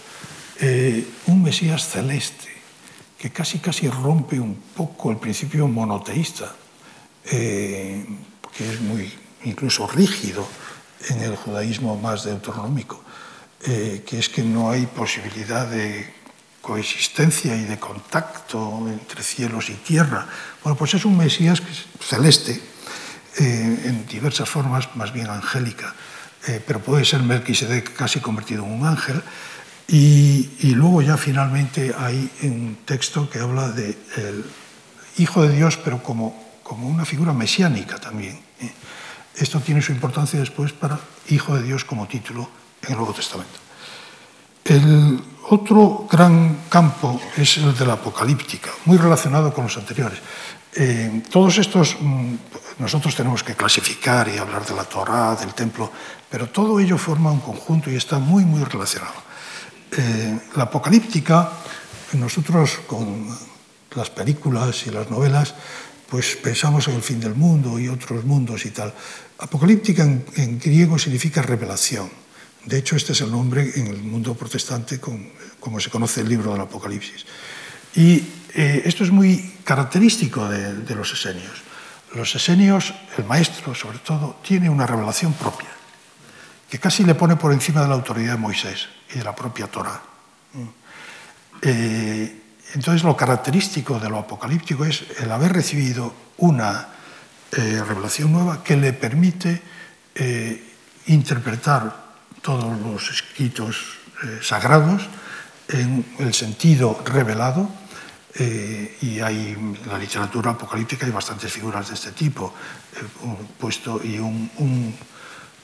un 1.28 1.44
Mesías 1.44 1.88
celeste, 1.88 2.51
que 3.22 3.30
casi 3.30 3.60
casi 3.60 3.88
rompe 3.88 4.40
un 4.40 4.56
poco 4.76 5.12
el 5.12 5.18
principio 5.18 5.68
monoteísta, 5.68 6.56
eh, 7.26 8.04
que 8.58 8.68
es 8.68 8.82
muy 8.82 9.14
incluso 9.44 9.86
rígido 9.86 10.48
en 11.08 11.22
el 11.22 11.36
judaísmo 11.36 11.96
más 11.98 12.24
deuteronómico, 12.24 13.04
eh, 13.62 14.04
que 14.08 14.18
es 14.18 14.28
que 14.28 14.42
no 14.42 14.72
hay 14.72 14.88
posibilidad 14.88 15.68
de 15.68 16.12
coexistencia 16.64 17.56
y 17.56 17.66
de 17.66 17.78
contacto 17.78 18.88
entre 18.88 19.22
cielos 19.22 19.70
y 19.70 19.76
tierra. 19.76 20.28
Bueno, 20.64 20.76
pues 20.76 20.96
es 20.96 21.06
un 21.06 21.16
Mesías 21.16 21.62
celeste, 22.00 22.60
eh, 23.38 23.84
en 23.86 24.08
diversas 24.08 24.50
formas, 24.50 24.96
más 24.96 25.14
bien 25.14 25.28
angélica, 25.28 25.94
eh, 26.48 26.60
pero 26.66 26.80
puede 26.80 27.06
ser 27.06 27.22
Melquisedec 27.22 27.94
casi 27.94 28.20
convertido 28.20 28.66
en 28.66 28.72
un 28.72 28.88
ángel, 28.88 29.22
Y, 29.92 30.74
luego 30.74 31.02
ya 31.02 31.18
finalmente 31.18 31.94
hay 31.98 32.30
un 32.44 32.78
texto 32.86 33.30
que 33.30 33.40
habla 33.40 33.70
del 33.72 33.96
de 34.16 34.44
Hijo 35.18 35.44
de 35.46 35.54
Dios, 35.54 35.78
pero 35.84 36.02
como, 36.02 36.34
como 36.64 36.88
una 36.88 37.04
figura 37.04 37.34
mesiánica 37.34 38.00
también. 38.00 38.40
¿eh? 38.62 38.72
Esto 39.36 39.60
tiene 39.60 39.82
su 39.82 39.92
importancia 39.92 40.40
después 40.40 40.72
para 40.72 40.98
Hijo 41.30 41.58
de 41.58 41.64
Dios 41.64 41.84
como 41.84 42.08
título 42.08 42.50
en 42.84 42.92
el 42.92 42.98
Nuevo 42.98 43.14
Testamento. 43.14 43.60
El 44.64 45.22
otro 45.50 46.08
gran 46.10 46.60
campo 46.70 47.20
es 47.36 47.58
el 47.58 47.78
de 47.78 47.86
la 47.86 47.94
apocalíptica, 47.94 48.70
muy 48.86 48.98
relacionado 48.98 49.54
con 49.54 49.66
los 49.66 49.76
anteriores. 49.76 50.20
Todos 51.30 51.58
estos, 51.58 51.98
mm, 52.00 52.36
nosotros 52.80 53.14
tenemos 53.14 53.44
que 53.44 53.56
clasificar 53.56 54.30
y 54.30 54.38
hablar 54.38 54.66
de 54.66 54.74
la 54.74 54.86
Torá, 54.86 55.36
del 55.36 55.54
templo, 55.54 55.92
pero 56.30 56.48
todo 56.48 56.80
ello 56.80 56.98
forma 56.98 57.30
un 57.30 57.42
conjunto 57.42 57.92
y 57.92 57.98
está 57.98 58.20
muy, 58.20 58.46
muy 58.46 58.64
relacionado. 58.64 59.31
Eh, 59.92 60.40
la 60.56 60.64
apocalíptica, 60.64 61.52
nosotros 62.14 62.80
con 62.88 63.28
las 63.96 64.10
películas 64.10 64.88
y 64.88 64.90
las 64.90 65.10
novelas, 65.12 65.54
pues 66.10 66.38
pensamos 66.38 66.88
en 66.88 66.96
el 66.96 67.02
fin 67.02 67.20
del 67.20 67.36
mundo 67.36 67.78
y 67.78 67.90
otros 67.90 68.24
mundos 68.24 68.66
y 68.66 68.72
tal. 68.72 68.94
Apocalíptica 69.40 70.04
en, 70.04 70.24
en 70.36 70.60
griego 70.60 70.98
significa 70.98 71.42
revelación. 71.42 72.10
De 72.66 72.78
hecho, 72.78 72.96
este 72.96 73.12
es 73.12 73.22
el 73.22 73.32
nombre 73.32 73.70
en 73.76 73.88
el 73.88 74.02
mundo 74.02 74.34
protestante 74.34 75.00
con, 75.00 75.30
como 75.60 75.80
se 75.80 75.90
conoce 75.90 76.22
el 76.22 76.30
libro 76.30 76.54
del 76.54 76.62
Apocalipsis. 76.62 77.26
Y 77.96 78.24
eh, 78.54 78.84
esto 78.86 79.04
es 79.04 79.12
muy 79.12 79.56
característico 79.66 80.48
de, 80.48 80.74
de, 80.74 80.96
los 80.96 81.12
esenios. 81.12 81.64
Los 82.14 82.34
esenios, 82.36 82.94
el 83.18 83.26
maestro 83.26 83.76
sobre 83.76 84.00
todo, 84.00 84.38
tiene 84.42 84.70
una 84.70 84.88
revelación 84.88 85.34
propia, 85.34 85.70
que 86.70 86.80
casi 86.80 87.04
le 87.04 87.16
pone 87.16 87.36
por 87.36 87.52
encima 87.52 87.82
de 87.82 87.90
la 87.90 87.96
autoridad 87.96 88.34
de 88.34 88.40
Moisés 88.40 88.88
y 89.14 89.18
de 89.18 89.24
la 89.24 89.36
propia 89.36 89.68
Torah. 89.68 90.02
Eh, 91.62 92.42
entonces, 92.74 93.04
lo 93.04 93.16
característico 93.16 94.00
de 94.00 94.10
lo 94.10 94.20
apocalíptico 94.20 94.86
es 94.86 95.04
el 95.20 95.32
haber 95.32 95.54
recibido 95.54 96.14
una 96.38 96.88
eh, 97.52 97.84
revelación 97.86 98.32
nueva 98.32 98.64
que 98.64 98.78
le 98.78 98.94
permite 98.94 99.62
eh, 100.16 100.74
interpretar 101.08 102.12
todos 102.42 102.80
los 102.80 103.10
escritos 103.12 104.00
eh, 104.24 104.40
sagrados 104.42 105.04
en 105.68 106.06
el 106.20 106.34
sentido 106.34 107.02
revelado. 107.06 107.70
Eh, 108.34 108.98
y 109.02 109.20
hay 109.20 109.50
en 109.50 109.78
la 109.88 109.98
literatura 109.98 110.52
apocalíptica 110.52 111.06
hay 111.06 111.12
bastantes 111.12 111.52
figuras 111.52 111.90
de 111.90 111.96
este 111.96 112.12
tipo, 112.14 112.54
eh, 112.96 113.04
puesto 113.60 114.00
y 114.02 114.20
un, 114.20 114.96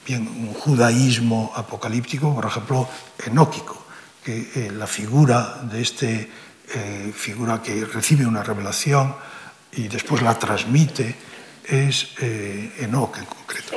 bien, 0.07 0.25
un, 0.27 0.53
judaísmo 0.53 1.51
apocalíptico, 1.53 2.33
por 2.33 2.45
ejemplo, 2.45 2.87
enóquico, 3.25 3.85
que 4.23 4.51
eh, 4.55 4.71
la 4.71 4.87
figura 4.87 5.59
de 5.63 5.81
este 5.81 6.31
eh, 6.73 7.11
figura 7.13 7.61
que 7.61 7.85
recibe 7.85 8.25
una 8.25 8.43
revelación 8.43 9.13
y 9.73 9.87
después 9.87 10.21
la 10.21 10.39
transmite 10.39 11.15
es 11.65 12.15
eh, 12.21 12.71
Enoch 12.79 13.17
en 13.17 13.25
concreto. 13.25 13.73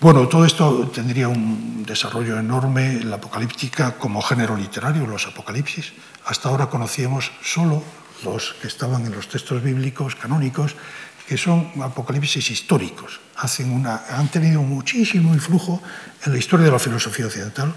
Bueno, 0.00 0.26
todo 0.28 0.44
esto 0.44 0.88
tendría 0.88 1.28
un 1.28 1.84
desarrollo 1.86 2.38
enorme 2.38 3.02
en 3.02 3.10
la 3.10 3.16
apocalíptica 3.16 3.98
como 3.98 4.22
género 4.22 4.56
literario, 4.56 5.06
los 5.06 5.26
apocalipsis. 5.26 5.92
Hasta 6.26 6.48
ahora 6.48 6.66
conocíamos 6.66 7.30
solo 7.42 7.82
los 8.24 8.54
que 8.60 8.68
estaban 8.68 9.06
en 9.06 9.12
los 9.12 9.28
textos 9.28 9.62
bíblicos 9.62 10.14
canónicos, 10.14 10.74
que 11.32 11.38
son 11.38 11.72
apocalipsis 11.80 12.50
históricos. 12.50 13.18
Hacen 13.36 13.72
una, 13.72 14.04
han 14.04 14.28
tenido 14.28 14.60
muchísimo 14.60 15.32
influjo 15.32 15.80
en 16.26 16.32
la 16.32 16.38
historia 16.38 16.66
de 16.66 16.72
la 16.72 16.78
filosofía 16.78 17.24
occidental 17.24 17.72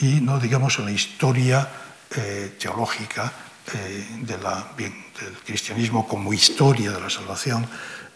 y 0.00 0.22
no 0.22 0.40
digamos 0.40 0.78
en 0.78 0.86
la 0.86 0.92
historia 0.92 1.68
eh, 2.16 2.56
teológica 2.58 3.30
eh, 3.74 4.22
de 4.22 4.38
la, 4.38 4.72
bien, 4.78 4.94
del 5.20 5.36
cristianismo 5.44 6.08
como 6.08 6.32
historia 6.32 6.90
de 6.90 6.98
la 6.98 7.10
salvación, 7.10 7.68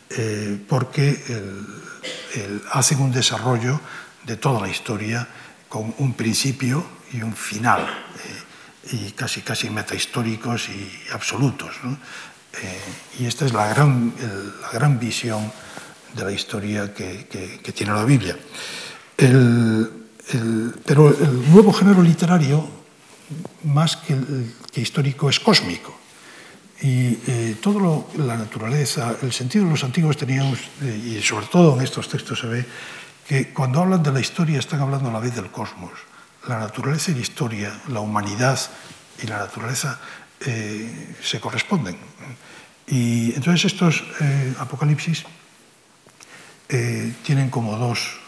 eh, 0.09 0.57
porque 0.67 1.11
el, 1.29 1.67
el, 2.41 2.63
hacen 2.73 3.03
un 3.03 3.13
desarrollo 3.13 3.79
de 4.25 4.37
toda 4.39 4.63
la 4.63 4.69
historia 4.71 5.29
con 5.69 5.95
un 5.99 6.15
principio 6.15 6.87
y 7.13 7.21
un 7.21 7.37
final, 7.37 7.85
eh, 7.85 8.97
y 8.97 9.13
casi, 9.13 9.43
casi 9.43 9.69
metahistóricos 9.69 10.71
y 10.71 10.89
absolutos. 11.13 11.77
¿no? 11.85 11.99
Eh, 12.63 12.81
y 13.21 13.27
esta 13.27 13.47
es 13.47 13.53
la 13.53 13.69
gran, 13.69 14.13
la 14.63 14.71
gran 14.71 14.99
visión 14.99 15.53
de 16.15 16.25
la 16.25 16.33
historia 16.33 16.93
que, 16.93 17.73
tiene 17.75 17.93
la 17.93 18.05
Biblia. 18.05 18.37
Pero 19.17 21.09
el 21.09 21.51
nuevo 21.51 21.73
género 21.73 22.03
literario, 22.03 22.69
más 23.65 23.97
que, 23.97 24.17
histórico, 24.81 25.29
es 25.29 25.41
cósmico. 25.41 25.97
Y 26.83 27.19
eh, 27.27 27.57
toda 27.61 28.05
la 28.17 28.37
naturaleza, 28.37 29.15
el 29.23 29.33
sentido 29.33 29.67
de 29.67 29.73
los 29.73 29.85
antiguos 29.85 30.17
teníamos, 30.17 30.59
y 30.81 31.21
sobre 31.21 31.47
todo 31.47 31.77
en 31.77 31.83
estos 31.83 32.09
textos 32.09 32.41
se 32.41 32.47
ve, 32.47 32.67
que 33.27 33.53
cuando 33.53 33.81
hablan 33.81 34.03
de 34.03 34.13
la 34.13 34.21
historia 34.21 34.59
están 34.59 34.81
hablando 34.81 35.11
a 35.11 35.13
la 35.13 35.21
vez 35.21 35.35
del 35.35 35.51
cosmos. 35.51 35.93
La 36.49 36.59
naturaleza 36.59 37.11
y 37.11 37.15
la 37.15 37.21
historia, 37.21 37.81
la 37.89 38.01
humanidad 38.01 38.59
y 39.23 39.27
la 39.27 39.39
naturaleza 39.39 40.01
eh, 40.47 41.15
se 41.23 41.41
corresponden. 41.41 41.97
Y 42.87 43.33
entonces 43.35 43.73
estos 43.73 44.03
eh, 44.21 44.55
apocalipsis 44.59 45.25
eh, 46.69 47.13
tienen 47.23 47.51
como 47.51 47.77
dos, 47.77 48.19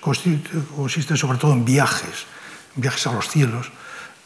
consisten 0.00 1.16
sobre 1.16 1.38
todo 1.38 1.52
en 1.52 1.64
viajes, 1.64 2.26
viajes 2.76 3.06
a 3.06 3.12
los 3.12 3.28
cielos, 3.28 3.70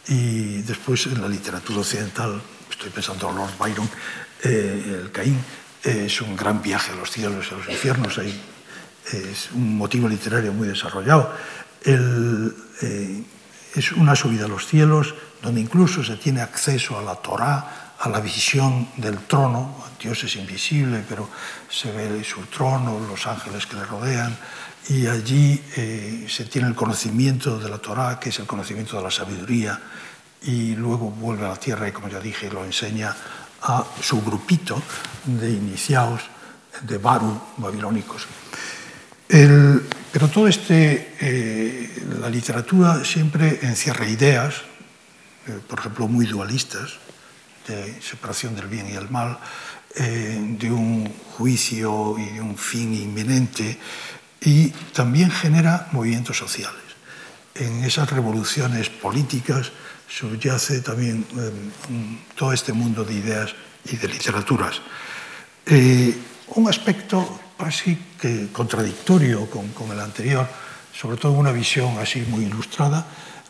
y 0.09 0.62
después 0.62 1.07
en 1.07 1.20
la 1.20 1.28
literatura 1.28 1.80
occidental, 1.80 2.40
estoy 2.70 2.90
pensando 2.90 3.28
en 3.30 3.36
Lord 3.36 3.59
Byron, 3.59 3.88
eh, 4.42 5.03
el 5.03 5.12
Caín, 5.12 5.38
eh, 5.84 6.05
es 6.07 6.20
un 6.20 6.36
gran 6.36 6.62
viaje 6.62 6.92
a 6.92 6.96
los 6.96 7.11
cielos, 7.11 7.53
a 7.53 7.57
los 7.57 7.68
infiernos, 7.68 8.18
hay, 8.18 8.40
es 9.12 9.51
un 9.53 9.76
motivo 9.76 10.09
literario 10.09 10.53
muy 10.53 10.68
desarrollado. 10.68 11.34
El, 11.82 12.55
eh, 12.82 13.22
es 13.74 13.92
una 13.92 14.16
subida 14.16 14.46
a 14.46 14.49
los 14.49 14.66
cielos, 14.66 15.14
donde 15.43 15.61
incluso 15.61 16.03
se 16.03 16.16
tiene 16.16 16.41
acceso 16.41 16.99
a 16.99 17.03
la 17.03 17.16
Torá, 17.16 17.95
a 17.99 18.09
la 18.09 18.20
visión 18.20 18.89
del 18.97 19.18
trono. 19.26 19.84
Dios 20.01 20.22
es 20.24 20.36
invisible, 20.36 21.05
pero 21.09 21.28
se 21.68 21.91
ve 21.91 22.22
su 22.22 22.43
trono, 22.43 23.01
los 23.09 23.26
ángeles 23.26 23.66
que 23.66 23.76
le 23.76 23.84
rodean, 23.84 24.36
y 24.89 25.07
allí 25.07 25.61
eh, 25.76 26.26
se 26.28 26.45
tiene 26.45 26.68
el 26.68 26.74
conocimiento 26.74 27.59
de 27.59 27.68
la 27.68 27.78
Torá, 27.78 28.18
que 28.18 28.30
es 28.30 28.39
el 28.39 28.47
conocimiento 28.47 28.97
de 28.97 29.03
la 29.03 29.11
sabiduría, 29.11 29.78
y 30.43 30.76
luego 30.76 31.11
vuelve 31.11 31.47
a 31.47 31.49
la 31.49 31.57
tierra 31.57 31.89
y, 31.89 31.93
como 31.93 32.09
ya 32.09 32.20
dije, 32.20 32.49
lo 32.51 32.64
enseña 32.64 33.14
a 33.62 33.84
su 34.01 34.22
grupito 34.22 34.80
de 35.24 35.51
iniciados 35.51 36.22
de 36.82 36.99
Baru 36.99 37.41
babilónicos. 37.57 38.26
Pero 39.28 40.28
todo 40.28 40.49
este, 40.49 41.16
eh, 41.20 42.03
la 42.20 42.30
literatura 42.30 43.05
siempre 43.05 43.59
encierra 43.62 44.07
ideas, 44.07 44.62
eh, 45.49 45.61
por 45.66 45.78
ejemplo, 45.78 46.09
muy 46.09 46.26
dualistas, 46.26 46.99
de 47.66 48.01
separación 48.03 48.55
del 48.55 48.66
bien 48.66 48.88
y 48.88 48.96
el 48.96 49.09
mal, 49.11 49.38
eh, 49.96 50.57
de 50.59 50.70
un 50.70 51.11
juicio 51.36 52.16
y 52.18 52.34
de 52.34 52.40
un 52.40 52.57
fin 52.57 52.92
inminente, 52.94 53.78
y 54.40 54.68
también 54.92 55.30
genera 55.30 55.88
movimientos 55.92 56.36
sociales. 56.36 56.82
En 57.55 57.82
esas 57.84 58.11
revoluciones 58.11 58.88
políticas, 58.90 59.72
subyace 60.09 60.80
también 60.80 61.26
eh, 61.36 61.51
todo 62.36 62.53
este 62.53 62.72
mundo 62.72 63.05
de 63.05 63.14
ideas 63.14 63.55
y 63.84 63.96
de 63.96 64.09
literaturas. 64.09 64.80
Un 66.49 66.68
aspecto 66.68 67.40
casi 67.59 67.99
que 68.18 68.49
contradictorio 68.53 69.51
con, 69.51 69.68
con, 69.68 69.90
el 69.92 70.01
anterior, 70.01 70.49
sobre 70.94 71.18
todo 71.18 71.32
una 71.32 71.53
visión 71.53 71.99
así 71.99 72.20
muy 72.28 72.44
ilustrada, 72.44 73.05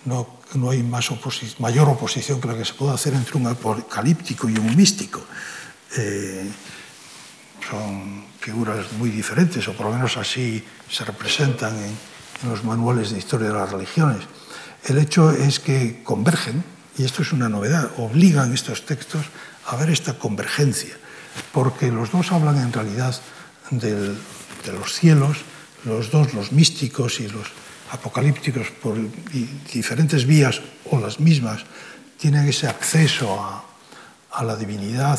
no 0.05 0.38
no 0.55 0.71
hay 0.71 0.83
más 0.83 1.11
mayor 1.59 1.89
oposición 1.89 2.41
que 2.41 2.49
la 2.49 2.57
que 2.57 2.65
se 2.65 2.75
puede 2.75 2.93
hacer 2.93 3.15
entre 3.15 3.37
un 3.37 3.47
apocalíptico 3.47 4.49
y 4.49 4.57
un 4.57 4.77
místico. 4.77 5.23
Eh, 5.97 6.49
son 7.69 8.25
figuras 8.41 8.93
muy 8.99 9.11
diferentes, 9.11 9.67
o 9.69 9.75
por 9.75 9.87
lo 9.87 9.93
menos 9.93 10.17
así 10.17 10.65
se 10.89 11.05
representan 11.05 11.77
en, 11.77 12.19
los 12.49 12.63
manuales 12.63 13.11
de 13.11 13.19
historia 13.19 13.49
de 13.49 13.55
las 13.55 13.71
religiones. 13.71 14.23
El 14.85 14.99
hecho 14.99 15.33
es 15.33 15.59
que 15.59 16.05
convergen, 16.05 16.63
y 16.97 17.05
esto 17.05 17.23
es 17.23 17.33
una 17.33 17.49
novedad, 17.49 17.91
obligan 17.99 18.55
estos 18.55 18.87
textos 18.87 19.27
a 19.67 19.75
ver 19.75 19.91
esta 19.91 20.19
convergencia, 20.19 20.97
porque 21.53 21.91
los 21.91 22.13
dos 22.13 22.31
hablan 22.31 22.59
en 22.59 22.73
realidad 22.73 23.21
de 23.73 24.73
los 24.73 24.95
cielos, 24.95 25.39
los 25.85 26.13
dos, 26.13 26.33
los 26.33 26.53
místicos 26.53 27.19
y 27.19 27.27
los 27.27 27.49
apocalípticos, 27.91 28.71
por 28.83 28.97
diferentes 29.73 30.27
vías 30.27 30.61
o 30.91 30.99
las 30.99 31.21
mismas, 31.21 31.65
tienen 32.19 32.49
ese 32.49 32.67
acceso 32.67 33.41
a, 33.41 33.65
la 34.45 34.55
divinidad 34.55 35.19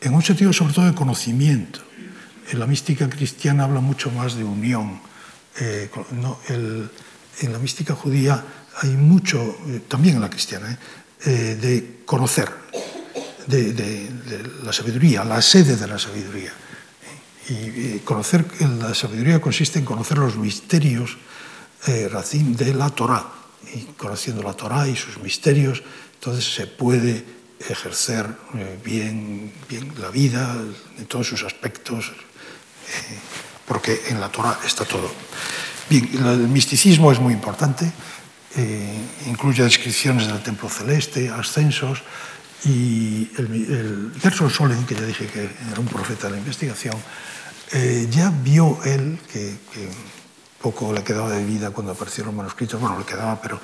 en 0.00 0.12
un 0.12 0.22
sentido 0.22 0.52
sobre 0.52 0.74
todo 0.74 0.84
de 0.84 0.94
conocimiento. 0.94 1.80
En 2.50 2.58
la 2.58 2.66
mística 2.66 3.08
cristiana 3.08 3.64
habla 3.64 3.80
mucho 3.80 4.10
más 4.10 4.34
de 4.34 4.44
unión. 4.44 5.00
Eh, 5.58 5.88
en 7.40 7.52
la 7.52 7.58
mística 7.58 7.94
judía 7.94 8.44
hay 8.82 8.90
mucho, 8.90 9.56
eh, 9.68 9.80
también 9.88 10.16
en 10.16 10.20
la 10.20 10.28
cristiana, 10.28 10.78
eh, 11.24 11.56
de 11.58 12.02
conocer, 12.04 12.50
de, 13.46 14.10
la 14.62 14.72
sabiduría, 14.72 15.24
la 15.24 15.40
sede 15.40 15.76
de 15.76 15.86
la 15.86 15.98
sabiduría. 15.98 16.52
Y 17.48 18.00
conocer 18.00 18.44
la 18.60 18.94
sabiduría 18.94 19.40
consiste 19.40 19.78
en 19.78 19.84
conocer 19.84 20.18
los 20.18 20.36
misterios 20.36 21.16
eh, 21.86 22.10
de 22.10 22.74
la 22.74 22.90
Torá. 22.90 23.24
Y 23.74 23.82
conociendo 23.96 24.42
la 24.42 24.54
Torá 24.54 24.88
y 24.88 24.96
sus 24.96 25.18
misterios, 25.18 25.82
entonces 26.14 26.54
se 26.54 26.66
puede 26.66 27.24
ejercer 27.58 28.26
eh, 28.54 28.78
bien, 28.84 29.52
bien 29.68 29.92
la 30.00 30.10
vida 30.10 30.56
en 30.98 31.06
todos 31.06 31.26
sus 31.26 31.42
aspectos, 31.44 32.08
eh, 32.08 33.18
porque 33.66 34.00
en 34.08 34.20
la 34.20 34.28
Torá 34.28 34.58
está 34.64 34.84
todo. 34.84 35.10
Bien, 35.88 36.08
el 36.14 36.48
misticismo 36.48 37.12
es 37.12 37.20
muy 37.20 37.32
importante, 37.32 37.90
eh, 38.56 38.98
incluye 39.26 39.62
descripciones 39.62 40.26
del 40.26 40.42
templo 40.42 40.68
celeste, 40.68 41.28
ascensos, 41.30 42.02
y 42.66 43.30
el, 43.38 43.46
el 43.46 44.20
Gerson 44.20 44.50
Solen, 44.50 44.84
que 44.86 44.94
ya 44.94 45.02
dije 45.02 45.26
que 45.26 45.48
era 45.70 45.78
un 45.78 45.86
profeta 45.86 46.26
de 46.26 46.32
la 46.32 46.38
investigación, 46.38 46.96
eh, 47.72 48.08
ya 48.10 48.30
vio 48.30 48.78
él 48.84 49.18
que, 49.32 49.54
poco 50.60 50.92
le 50.92 51.04
quedaba 51.04 51.30
de 51.30 51.44
vida 51.44 51.70
cuando 51.70 51.92
aparecieron 51.92 52.34
los 52.34 52.36
manuscritos, 52.36 52.80
bueno, 52.80 52.98
le 52.98 53.04
quedaba, 53.04 53.40
pero 53.40 53.60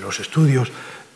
los 0.00 0.18
estudios, 0.18 0.72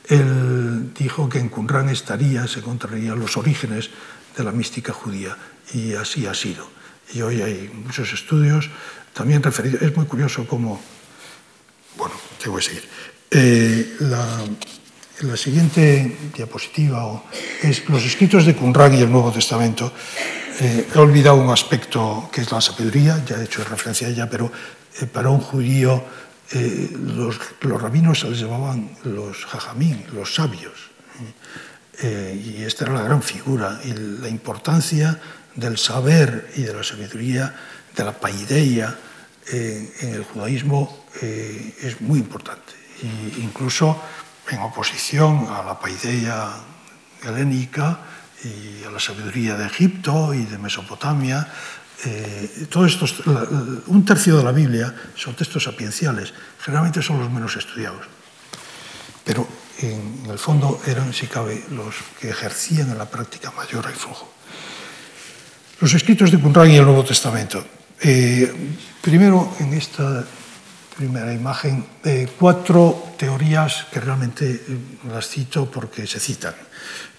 él 0.08 0.92
dijo 0.94 1.28
que 1.28 1.38
en 1.38 1.48
Qumran 1.48 1.88
estaría, 1.88 2.46
se 2.46 2.60
encontrarían 2.60 3.18
los 3.18 3.36
orígenes 3.36 3.90
de 4.36 4.44
la 4.44 4.52
mística 4.52 4.92
judía, 4.92 5.36
y 5.72 5.94
así 5.94 6.26
ha 6.26 6.34
sido. 6.34 6.68
Y 7.12 7.22
hoy 7.22 7.42
hay 7.42 7.70
muchos 7.74 8.12
estudios 8.12 8.70
también 9.12 9.42
referidos. 9.42 9.82
Es 9.82 9.96
muy 9.96 10.06
curioso 10.06 10.46
cómo. 10.46 10.80
Bueno, 11.96 12.14
te 12.40 12.48
voy 12.48 12.60
a 12.60 12.64
seguir. 12.64 12.88
Eh, 13.32 13.96
la, 14.00 14.44
la, 15.22 15.36
siguiente 15.36 16.16
diapositiva 16.34 17.22
es 17.62 17.88
los 17.88 18.04
escritos 18.04 18.46
de 18.46 18.54
Qumran 18.54 18.94
y 18.94 19.00
el 19.00 19.10
Nuevo 19.10 19.32
Testamento. 19.32 19.92
Eh, 20.60 20.88
he 20.94 20.98
olvidado 20.98 21.36
un 21.36 21.50
aspecto 21.50 22.28
que 22.32 22.42
es 22.42 22.52
la 22.52 22.60
sabiduría, 22.60 23.22
ya 23.26 23.36
he 23.36 23.44
hecho 23.44 23.64
referencia 23.64 24.08
a 24.08 24.10
ella, 24.10 24.28
pero 24.28 24.50
eh, 25.00 25.06
para 25.06 25.30
un 25.30 25.40
judío 25.40 26.04
eh, 26.52 26.90
los, 27.16 27.38
los, 27.60 27.80
rabinos 27.80 28.20
se 28.20 28.30
les 28.30 28.40
llamaban 28.40 28.90
los 29.04 29.44
jajamín, 29.44 30.04
los 30.12 30.34
sabios. 30.34 30.90
Eh, 32.02 32.56
y 32.56 32.62
esta 32.62 32.84
era 32.84 32.94
la 32.94 33.02
gran 33.02 33.22
figura, 33.22 33.78
y 33.84 33.92
la 33.92 34.28
importancia 34.28 35.20
del 35.54 35.76
saber 35.76 36.50
y 36.56 36.62
de 36.62 36.72
la 36.72 36.82
sabiduría, 36.82 37.54
de 37.94 38.04
la 38.04 38.12
paideia 38.12 38.96
eh, 39.52 39.92
en 40.00 40.14
el 40.14 40.24
judaísmo 40.24 41.04
eh, 41.20 41.74
es 41.82 42.00
muy 42.00 42.20
importante. 42.20 42.72
Y 43.02 43.42
incluso 43.42 44.00
en 44.50 44.60
oposición 44.60 45.46
a 45.48 45.62
la 45.62 45.78
paideia 45.78 46.50
helénica 47.22 47.98
y 48.44 48.84
a 48.84 48.90
la 48.90 48.98
sabiduría 48.98 49.56
de 49.56 49.66
Egipto 49.66 50.34
y 50.34 50.44
de 50.44 50.58
Mesopotamia, 50.58 51.46
eh, 52.04 52.66
todo 52.70 52.86
esto, 52.86 53.04
un 53.86 54.04
tercio 54.04 54.38
de 54.38 54.44
la 54.44 54.52
Biblia 54.52 54.94
son 55.14 55.34
textos 55.34 55.64
sapienciales, 55.64 56.32
generalmente 56.58 57.02
son 57.02 57.20
los 57.20 57.30
menos 57.30 57.56
estudiados, 57.56 58.06
pero 59.24 59.46
en 59.78 60.24
el 60.30 60.38
fondo 60.38 60.80
eran, 60.86 61.12
si 61.12 61.26
cabe, 61.26 61.64
los 61.70 61.94
que 62.18 62.30
ejercían 62.30 62.90
en 62.90 62.98
la 62.98 63.08
práctica 63.08 63.50
mayor 63.52 63.84
influjo. 63.90 64.32
Los 65.80 65.92
escritos 65.94 66.30
de 66.30 66.38
Qumran 66.38 66.70
y 66.70 66.76
el 66.76 66.84
Nuevo 66.84 67.04
Testamento. 67.04 67.64
Eh, 68.00 68.52
primero, 69.00 69.56
en 69.60 69.72
esta 69.74 70.24
primera 71.00 71.32
imagen, 71.32 71.80
eh, 72.04 72.28
cuatro 72.38 73.16
teorías 73.16 73.88
que 73.90 74.00
realmente 74.00 74.44
eh, 74.52 74.60
las 75.08 75.26
cito 75.32 75.64
porque 75.64 76.06
se 76.06 76.20
citan, 76.20 76.52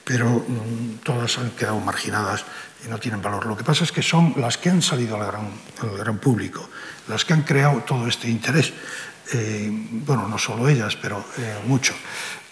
pero 0.05 0.29
mm, 0.29 1.01
todas 1.01 1.39
han 1.39 1.49
quedado 1.57 1.79
marginadas 1.79 2.45
y 2.85 2.89
no 2.89 2.99
tienen 2.99 3.23
valor. 3.23 3.47
Lo 3.47 3.57
que 3.57 3.63
pasa 3.63 3.83
es 3.83 3.91
que 3.91 4.03
son 4.03 4.35
las 4.37 4.59
que 4.59 4.69
han 4.69 4.83
salido 4.83 5.17
al 5.17 5.25
gran, 5.25 5.49
al 5.81 5.97
gran 5.97 6.19
público, 6.19 6.69
las 7.07 7.25
que 7.25 7.33
han 7.33 7.41
creado 7.41 7.81
todo 7.81 8.05
este 8.05 8.29
interés. 8.29 8.71
Eh, 9.33 9.69
bueno, 10.05 10.27
no 10.27 10.37
solo 10.37 10.69
ellas, 10.69 10.95
pero 11.01 11.25
eh, 11.39 11.57
mucho. 11.65 11.95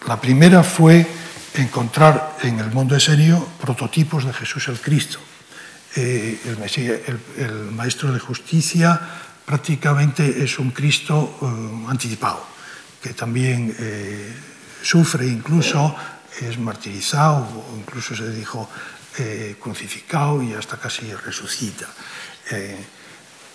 La 0.07 0.19
primera 0.19 0.63
fue 0.63 1.05
encontrar 1.53 2.37
en 2.41 2.57
el 2.57 2.71
mundo 2.71 2.99
serio 2.99 3.37
prototipos 3.61 4.25
de 4.25 4.33
Jesús 4.33 4.67
el 4.67 4.81
Cristo. 4.81 5.19
Eh, 5.95 6.41
el, 6.45 6.57
Mesías, 6.57 6.97
el, 7.05 7.19
el, 7.37 7.53
Maestro 7.69 8.11
de 8.11 8.19
Justicia 8.19 9.28
prácticamente 9.49 10.43
es 10.43 10.59
un 10.59 10.69
Cristo 10.69 11.39
eh, 11.41 11.89
anticipado, 11.89 12.45
que 13.01 13.15
también 13.15 13.75
eh, 13.79 14.31
sufre 14.83 15.25
incluso, 15.25 15.95
es 16.39 16.59
martirizado, 16.59 17.49
incluso 17.75 18.15
se 18.15 18.29
dijo 18.29 18.69
eh, 19.17 19.55
crucificado 19.59 20.43
y 20.43 20.53
hasta 20.53 20.77
casi 20.77 21.11
resucita. 21.15 21.87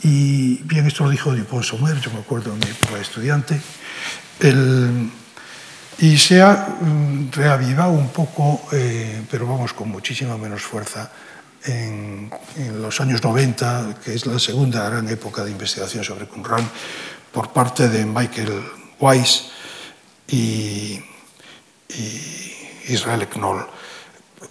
Y 0.02 0.56
bien, 0.64 0.86
esto 0.86 1.04
lo 1.04 1.10
dijo 1.10 1.32
Dupont 1.32 1.64
Sommer, 1.64 2.00
yo 2.00 2.10
me 2.10 2.18
acuerdo 2.18 2.52
en 2.52 2.58
mi 2.58 2.66
época 2.66 2.96
de 2.96 3.00
estudiante. 3.00 3.60
El, 4.40 5.10
y 5.98 6.18
se 6.18 6.42
ha 6.42 6.76
um, 6.80 7.30
reavivado 7.30 7.92
un 7.92 8.08
poco, 8.08 8.66
pero 9.30 9.46
vamos 9.46 9.72
con 9.72 9.90
muchísima 9.90 10.36
menos 10.36 10.62
fuerza, 10.62 11.10
en, 11.64 12.30
en 12.56 12.82
los 12.82 13.00
años 13.00 13.22
90, 13.22 13.96
que 14.04 14.14
es 14.14 14.26
la 14.26 14.38
segunda 14.38 14.88
gran 14.88 15.08
época 15.08 15.44
de 15.44 15.50
investigación 15.50 16.04
sobre 16.04 16.26
Qumran, 16.26 16.68
por 17.32 17.52
parte 17.52 17.88
de 17.88 18.04
Michael 18.04 18.62
Weiss 19.00 19.50
y, 20.28 21.00
y 21.88 22.52
Israel 22.88 23.26
Knoll. 23.28 23.66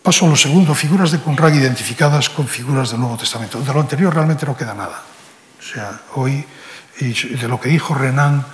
Paso 0.01 0.25
a 0.25 0.29
lo 0.29 0.35
segundo, 0.35 0.75
figuras 0.75 1.11
de 1.11 1.19
Qumran 1.19 1.55
identificadas 1.55 2.29
con 2.29 2.47
figuras 2.47 2.91
del 2.91 2.99
Nuevo 2.99 3.17
Testamento. 3.17 3.61
De 3.61 3.73
lo 3.73 3.79
anterior 3.79 4.13
realmente 4.13 4.45
no 4.45 4.57
queda 4.57 4.73
nada. 4.73 5.01
O 5.59 5.63
sea, 5.63 6.01
hoy, 6.15 6.43
de 6.99 7.47
lo 7.47 7.59
que 7.59 7.69
dijo 7.69 7.93
Renan, 7.93 8.45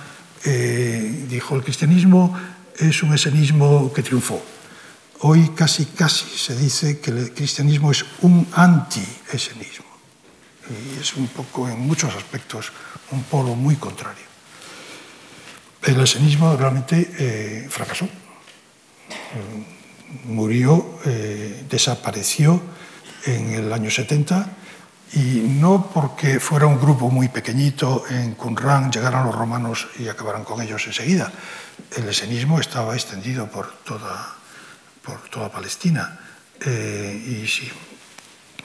eh, 0.44 1.26
dijo 1.28 1.56
el 1.56 1.62
cristianismo 1.62 2.38
es 2.78 3.02
un 3.02 3.12
esenismo 3.14 3.92
que 3.92 4.02
triunfó. 4.02 4.42
Hoy 5.20 5.50
casi, 5.50 5.86
casi 5.86 6.26
se 6.36 6.56
dice 6.56 7.00
que 7.00 7.10
el 7.10 7.34
cristianismo 7.34 7.90
es 7.90 8.04
un 8.22 8.46
anti-esenismo. 8.52 9.86
Y 10.70 11.00
es 11.00 11.14
un 11.14 11.26
poco, 11.28 11.68
en 11.68 11.80
muchos 11.80 12.14
aspectos, 12.14 12.72
un 13.10 13.22
polo 13.24 13.54
muy 13.54 13.76
contrario. 13.76 14.24
El 15.82 16.00
esenismo 16.00 16.56
realmente 16.56 17.10
eh, 17.18 17.66
fracasó 17.68 18.08
murió, 20.24 20.98
eh, 21.04 21.64
desapareció 21.68 22.60
en 23.26 23.52
el 23.52 23.72
año 23.72 23.90
70 23.90 24.56
y 25.12 25.44
no 25.60 25.90
porque 25.92 26.38
fuera 26.40 26.66
un 26.66 26.80
grupo 26.80 27.10
muy 27.10 27.28
pequeñito 27.28 28.04
en 28.08 28.34
Qumran, 28.34 28.90
llegaran 28.90 29.26
los 29.26 29.34
romanos 29.34 29.88
y 29.98 30.08
acabaran 30.08 30.44
con 30.44 30.62
ellos 30.62 30.86
enseguida. 30.86 31.32
El 31.96 32.08
esenismo 32.08 32.60
estaba 32.60 32.94
extendido 32.94 33.46
por 33.50 33.72
toda, 33.84 34.36
por 35.02 35.20
toda 35.28 35.50
Palestina. 35.50 36.18
Eh, 36.60 37.42
y 37.42 37.46
si 37.46 37.70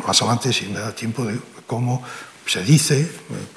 más 0.06 0.22
adelante, 0.22 0.52
si 0.52 0.68
me 0.68 0.80
da 0.80 0.94
tiempo 0.94 1.26
de 1.26 1.40
cómo 1.66 2.04
se 2.46 2.64
dice, 2.64 3.02
eh, 3.02 3.10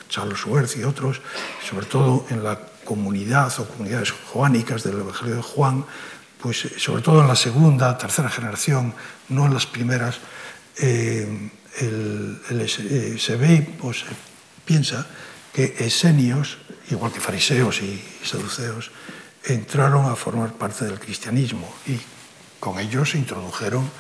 Charles 0.09 0.45
Worth 0.47 0.77
y 0.77 0.85
otros, 0.85 1.21
sobre 1.69 1.87
todo 1.87 2.27
en 2.31 2.43
la 2.43 2.59
comunidad 2.85 3.53
o 3.61 3.69
comunidades 3.69 4.13
joánicas 4.33 4.83
del 4.83 5.01
Evangelio 5.01 5.37
de 5.37 5.43
Juan, 5.43 5.85
pues 6.41 6.65
eh, 6.65 6.73
sobre 6.79 7.03
todo 7.03 7.21
en 7.21 7.29
la 7.29 7.37
segunda, 7.37 7.99
tercera 7.99 8.31
generación, 8.31 8.95
no 9.29 9.47
en 9.47 9.55
las 9.55 9.67
primeras, 9.67 10.19
eh, 10.79 11.51
el, 11.81 12.41
el, 12.49 12.61
eh, 12.61 13.17
se 13.19 13.37
ve 13.37 13.77
o 13.83 13.93
se 13.93 14.07
piensa 14.65 15.07
que 15.53 15.75
esenios, 15.79 16.59
igual 16.91 17.13
que 17.13 17.21
fariseos 17.21 17.83
y 17.83 18.03
saduceos, 18.25 18.91
entraron 19.45 20.07
a 20.07 20.17
formar 20.17 20.55
parte 20.55 20.85
del 20.85 20.99
cristianismo 20.99 21.69
y 21.87 21.99
con 22.61 22.79
ellos 22.79 23.11
se 23.11 23.19
introdujeron 23.19 23.91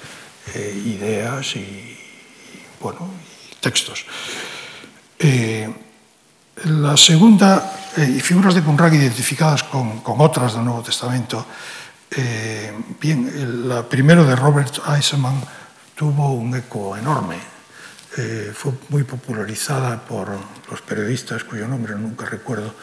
eh, 0.55 0.83
ideas 0.85 1.57
y, 1.57 1.97
bueno, 2.81 3.11
textos. 3.61 4.05
Eh, 5.19 5.69
la 6.65 6.97
segunda, 6.97 7.91
eh, 7.97 8.21
figuras 8.21 8.55
de 8.55 8.63
Conrad 8.63 8.93
identificadas 8.93 9.63
con, 9.65 10.01
con, 10.01 10.21
otras 10.21 10.55
del 10.55 10.65
Nuevo 10.65 10.83
Testamento, 10.83 11.45
eh, 12.11 12.73
bien, 13.01 13.31
el, 13.35 13.85
primero 13.85 14.25
de 14.25 14.35
Robert 14.37 14.79
Eisenman 14.89 15.41
tuvo 15.95 16.33
un 16.33 16.55
eco 16.57 16.97
enorme. 16.97 17.37
Fue 18.53 18.73
muy 18.89 19.05
popularizada 19.05 20.01
por 20.01 20.37
los 20.69 20.83
periodistas, 20.83 21.45
cuyo 21.45 21.69
nombre 21.69 21.95
nunca 21.95 22.27
recuerdo, 22.27 22.75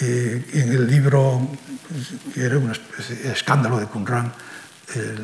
eh, 0.00 0.44
en 0.54 0.72
el 0.72 0.86
libro, 0.86 1.48
que 2.34 2.42
era 2.42 2.58
un 2.58 2.72
escándalo 3.24 3.78
de 3.78 3.86
Qumran, 3.86 4.32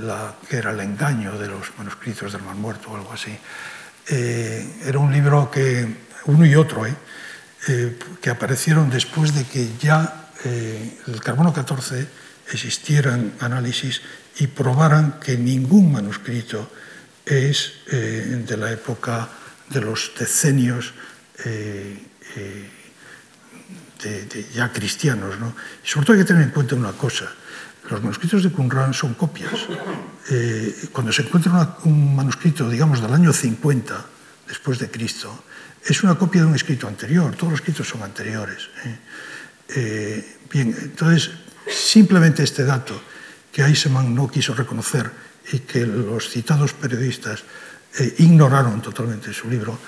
la, 0.01 0.35
que 0.49 0.57
era 0.57 0.71
el 0.71 0.81
engaño 0.81 1.39
de 1.39 1.49
los 1.49 1.77
manuscritos 1.77 2.33
del 2.33 2.43
Mar 2.43 2.55
Muerto 2.55 2.91
o 2.91 2.97
algo 2.97 3.13
así. 3.13 3.37
era 4.09 4.99
un 4.99 5.13
libro 5.13 5.51
que, 5.51 5.87
uno 6.25 6.47
y 6.47 6.55
otro, 6.55 6.87
que 8.21 8.31
aparecieron 8.31 8.89
después 8.89 9.35
de 9.35 9.45
que 9.45 9.77
ya 9.79 10.31
el 10.45 11.21
carbono 11.21 11.53
14 11.53 12.07
existieran 12.53 13.35
análisis 13.41 14.01
y 14.39 14.47
probaran 14.47 15.19
que 15.21 15.37
ningún 15.37 15.93
manuscrito 15.93 16.71
es 17.25 17.73
eh, 17.91 18.45
de 18.47 18.57
la 18.57 18.73
época 18.73 19.29
de 19.69 19.81
los 19.81 20.13
decenios 20.19 20.95
eh, 21.45 21.99
eh, 22.37 22.71
de, 24.03 24.25
de 24.27 24.47
ya 24.55 24.73
cristianos. 24.73 25.39
¿no? 25.39 25.55
Y 25.85 25.89
sobre 25.89 26.07
todo 26.07 26.17
hay 26.17 26.23
que 26.23 26.29
tener 26.29 26.43
en 26.43 26.51
cuenta 26.51 26.75
una 26.75 26.93
cosa. 26.93 27.31
Los 27.91 28.03
manuscritos 28.03 28.43
de 28.43 28.51
Qumran 28.51 28.93
son 28.93 29.15
copias. 29.15 29.67
Eh, 30.31 30.89
cuando 30.93 31.13
se 31.13 31.23
encuentra 31.23 31.53
una, 31.53 31.77
un 31.85 32.15
manuscrito, 32.15 32.69
digamos, 32.69 33.01
del 33.01 33.13
año 33.13 33.33
50 33.33 34.05
después 34.47 34.79
de 34.79 34.91
Cristo, 34.91 35.45
es 35.85 36.03
una 36.03 36.17
copia 36.17 36.43
de 36.43 36.49
un 36.49 36.55
escrito 36.55 36.87
anterior. 36.87 37.35
Todos 37.35 37.53
los 37.53 37.61
escritos 37.61 37.89
son 37.89 38.03
anteriores. 38.03 38.69
bien, 40.53 40.77
entonces, 40.83 41.31
simplemente 41.67 42.43
este 42.43 42.65
dato 42.65 43.01
que 43.53 43.63
Eisenman 43.63 44.15
no 44.15 44.29
quiso 44.29 44.55
reconocer 44.55 45.11
y 45.53 45.61
que 45.61 45.87
los 45.87 46.29
citados 46.29 46.73
periodistas 46.75 47.43
eh, 47.99 48.15
ignoraron 48.19 48.83
totalmente 48.83 49.33
su 49.33 49.49
libro, 49.49 49.79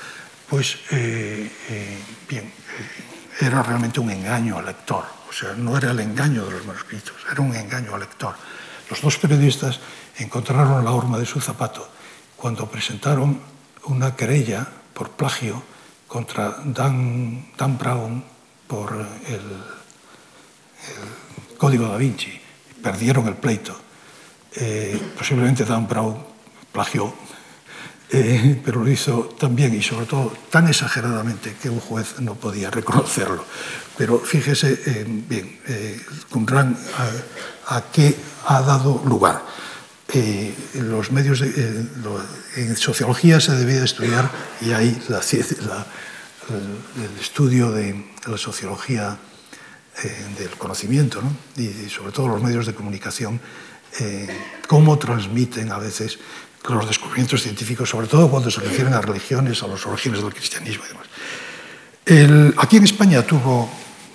pues 0.49 0.77
eh, 0.91 1.51
eh, 1.69 1.99
bien, 2.29 2.45
eh, 2.45 3.10
era 3.41 3.63
realmente 3.63 4.01
un 4.01 4.11
engaño 4.11 4.59
al 4.59 4.67
lector. 4.67 5.05
O 5.29 5.33
sea, 5.33 5.55
no 5.55 5.77
era 5.77 5.93
el 5.93 6.01
engaño 6.01 6.45
de 6.45 6.53
los 6.53 6.67
manuscritos, 6.67 7.15
era 7.31 7.41
un 7.41 7.55
engaño 7.55 7.95
al 7.95 8.01
lector. 8.01 8.35
Los 8.91 9.01
dos 9.01 9.17
periodistas 9.19 9.79
encontraron 10.19 10.85
la 10.85 10.91
horma 10.91 11.19
de 11.19 11.27
su 11.27 11.41
zapato 11.41 11.89
cuando 12.37 12.69
presentaron 12.69 13.41
una 13.85 14.17
querella 14.17 14.67
por 14.93 15.11
plagio 15.11 15.63
contra 16.07 16.57
Dan, 16.65 17.53
Dan 17.57 17.79
Brown 17.79 18.25
por 18.67 19.07
el, 19.27 19.35
el 19.35 19.41
Código 21.57 21.89
da 21.89 21.97
Vinci. 21.97 22.41
Perdieron 22.83 23.29
el 23.29 23.35
pleito. 23.35 23.77
Eh, 24.57 24.99
posiblemente 25.17 25.65
Dan 25.65 25.87
Brown 25.87 26.19
plagió 26.73 27.15
eh, 28.13 28.61
pero 28.65 28.83
lo 28.83 28.91
hizo 28.91 29.35
tan 29.39 29.55
bien 29.55 29.75
y 29.75 29.83
sobre 29.83 30.07
todo 30.07 30.33
tan 30.51 30.69
exageradamente 30.69 31.55
que 31.63 31.71
un 31.71 31.81
juez 31.81 32.21
no 32.21 32.35
podía 32.35 32.71
reconocerlo. 32.71 33.45
Pero 34.01 34.19
fíjese 34.19 34.81
eh, 34.87 35.05
bien, 35.07 35.61
eh, 35.69 36.01
Qumran 36.31 36.75
a, 37.69 37.83
qué 37.93 38.17
ha 38.47 38.63
dado 38.63 39.03
lugar. 39.05 39.45
Eh, 40.15 40.55
los 40.75 41.13
medios 41.13 41.41
de, 41.41 41.85
en 42.57 42.77
sociología 42.77 43.41
se 43.41 43.53
debía 43.53 43.85
estudiar 43.85 44.31
y 44.63 44.73
ahí 44.73 44.99
el, 45.07 45.17
estudio 47.21 47.71
de, 47.73 48.07
la 48.27 48.39
sociología 48.39 49.19
del 50.39 50.51
conocimiento 50.57 51.21
¿no? 51.21 51.37
y, 51.63 51.91
sobre 51.91 52.11
todo 52.11 52.29
los 52.29 52.43
medios 52.43 52.65
de 52.65 52.75
comunicación 52.75 53.39
cómo 54.67 54.99
transmiten 54.99 55.71
a 55.71 55.79
veces 55.79 56.19
los 56.69 56.87
descubrimientos 56.87 57.43
científicos, 57.43 57.89
sobre 57.89 58.07
todo 58.07 58.31
cuando 58.31 58.51
se 58.51 58.61
refieren 58.61 58.93
a 58.95 59.01
religiones, 59.01 59.63
a 59.63 59.67
los 59.67 59.87
orígenes 59.87 60.23
del 60.23 60.35
cristianismo 60.35 60.85
y 60.85 60.89
demás. 60.89 61.07
El, 62.05 62.55
aquí 62.59 62.77
en 62.77 62.85
España 62.85 63.23
tuvo 63.23 63.71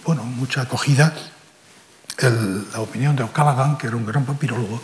bueno, 0.05 0.23
mucha 0.23 0.61
acogida 0.61 1.13
el, 2.19 2.71
la 2.71 2.81
opinión 2.81 3.15
de 3.15 3.23
O'Callaghan, 3.23 3.77
que 3.77 3.87
era 3.87 3.95
un 3.95 4.05
gran 4.05 4.25
papirólogo, 4.25 4.81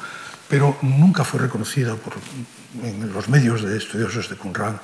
pero 0.50 0.78
nunca 0.82 1.24
fue 1.24 1.40
reconocida 1.42 1.96
por, 1.96 2.14
en 2.84 3.14
los 3.14 3.30
medios 3.30 3.64
de 3.64 3.78
estudiosos 3.78 4.30
de 4.30 4.36
Qumran 4.36 4.80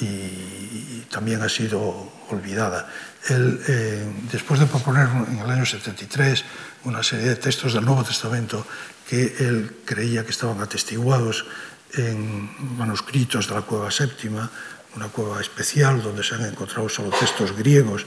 y 0.00 1.00
también 1.10 1.40
ha 1.42 1.48
sido 1.48 2.12
olvidada. 2.30 2.88
Él, 3.28 3.60
eh, 3.68 4.06
después 4.30 4.60
de 4.60 4.66
proponer 4.66 5.08
en 5.28 5.38
el 5.38 5.50
año 5.50 5.64
73 5.64 6.44
una 6.84 7.02
serie 7.02 7.28
de 7.28 7.36
textos 7.36 7.72
del 7.72 7.84
Nuevo 7.84 8.04
Testamento 8.04 8.66
que 9.08 9.36
él 9.38 9.76
creía 9.84 10.24
que 10.24 10.30
estaban 10.30 10.60
atestiguados 10.60 11.46
en 11.94 12.76
manuscritos 12.76 13.48
de 13.48 13.54
la 13.54 13.62
Cueva 13.62 13.90
Séptima, 13.90 14.50
una 14.96 15.08
cueva 15.08 15.40
especial 15.40 16.02
donde 16.02 16.24
se 16.24 16.34
han 16.34 16.44
encontrado 16.46 16.88
solo 16.88 17.10
textos 17.10 17.52
griegos. 17.56 18.06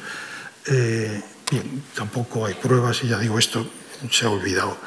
Eh, 0.66 1.22
bien, 1.50 1.84
tampoco 1.96 2.46
hay 2.46 2.56
pruebas 2.56 3.04
y 3.04 3.08
ya 3.08 3.20
digo, 3.20 3.38
esto 3.38 3.66
se 4.10 4.26
ha 4.26 4.30
olvidado. 4.30 4.78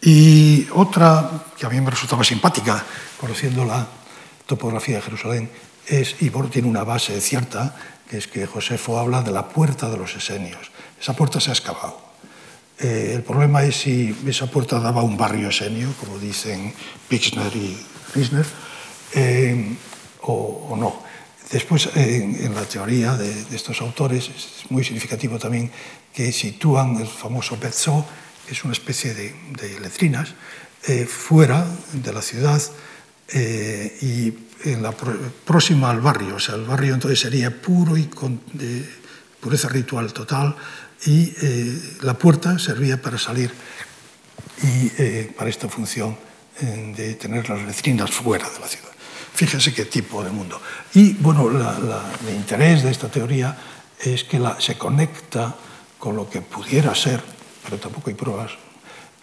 Y 0.00 0.66
otra 0.72 1.30
que 1.56 1.66
a 1.66 1.70
mí 1.70 1.80
me 1.80 1.90
resultaba 1.90 2.24
simpática, 2.24 2.84
conociendo 3.18 3.64
la 3.64 3.86
topografía 4.46 4.96
de 4.96 5.02
Jerusalén, 5.02 5.50
es, 5.86 6.16
y 6.20 6.28
Bor 6.28 6.50
tiene 6.50 6.68
una 6.68 6.84
base 6.84 7.20
cierta, 7.20 7.74
que 8.08 8.18
es 8.18 8.26
que 8.26 8.46
Josefo 8.46 8.98
habla 8.98 9.22
de 9.22 9.32
la 9.32 9.48
puerta 9.48 9.88
de 9.88 9.96
los 9.96 10.14
esenios. 10.14 10.70
Esa 11.00 11.14
puerta 11.14 11.40
se 11.40 11.50
ha 11.50 11.54
excavado. 11.54 12.00
Eh, 12.78 13.12
el 13.14 13.22
problema 13.22 13.62
es 13.62 13.76
si 13.76 14.16
esa 14.26 14.46
puerta 14.46 14.80
daba 14.80 15.02
un 15.02 15.16
barrio 15.16 15.48
esenio, 15.48 15.92
como 16.00 16.18
dicen 16.18 16.74
Pixner 17.08 17.54
y 17.54 17.78
Kirchner, 18.14 18.46
eh, 19.18 19.74
o, 20.22 20.70
o 20.70 20.76
no. 20.78 21.02
Despois, 21.50 21.90
eh, 21.98 22.22
en, 22.22 22.38
en 22.46 22.54
la 22.54 22.64
teoría 22.64 23.18
de, 23.18 23.28
de 23.34 23.56
estos 23.56 23.82
autores, 23.82 24.30
es 24.30 24.70
moi 24.70 24.86
significativo 24.86 25.36
tamén 25.42 25.68
que 26.14 26.30
sitúan 26.30 27.02
el 27.02 27.10
famoso 27.10 27.58
Betzó, 27.58 28.06
que 28.46 28.54
es 28.54 28.62
una 28.62 28.72
especie 28.72 29.12
de, 29.12 29.34
de 29.58 29.82
letrinas, 29.82 30.32
eh, 30.86 31.04
fuera 31.10 31.66
de 31.92 32.12
la 32.12 32.22
ciudad 32.22 32.62
eh, 33.28 33.98
y 34.00 34.32
en 34.70 34.82
la 34.82 34.92
pr 34.92 35.10
próxima 35.44 35.90
al 35.90 36.00
barrio. 36.00 36.36
O 36.36 36.40
sea, 36.40 36.54
el 36.54 36.64
barrio 36.64 36.94
entonces 36.94 37.20
sería 37.20 37.50
puro 37.50 37.96
y 37.96 38.06
con 38.06 38.40
de 38.54 38.86
pureza 39.40 39.68
ritual 39.68 40.12
total 40.12 40.56
y 41.04 41.32
eh, 41.42 41.98
la 42.00 42.14
puerta 42.14 42.58
servía 42.58 43.00
para 43.00 43.18
salir 43.18 43.52
y 44.62 44.90
eh, 44.96 45.32
para 45.36 45.50
esta 45.50 45.68
función 45.68 46.16
de 46.60 47.14
tener 47.14 47.48
las 47.48 47.62
letrinas 47.62 48.10
fuera 48.10 48.48
de 48.48 48.60
la 48.60 48.68
ciudad. 48.68 48.90
Fíjense 49.34 49.74
qué 49.74 49.86
tipo 49.86 50.22
de 50.22 50.30
mundo. 50.30 50.60
Y 50.94 51.14
bueno, 51.14 51.50
la, 51.50 51.78
la, 51.78 52.04
el 52.28 52.34
interés 52.36 52.84
de 52.84 52.90
esta 52.90 53.08
teoría 53.08 53.56
es 54.00 54.24
que 54.24 54.38
la, 54.38 54.60
se 54.60 54.78
conecta 54.78 55.54
con 55.98 56.14
lo 56.14 56.28
que 56.30 56.40
pudiera 56.40 56.94
ser, 56.94 57.22
pero 57.64 57.78
tampoco 57.78 58.10
hay 58.10 58.14
pruebas, 58.14 58.52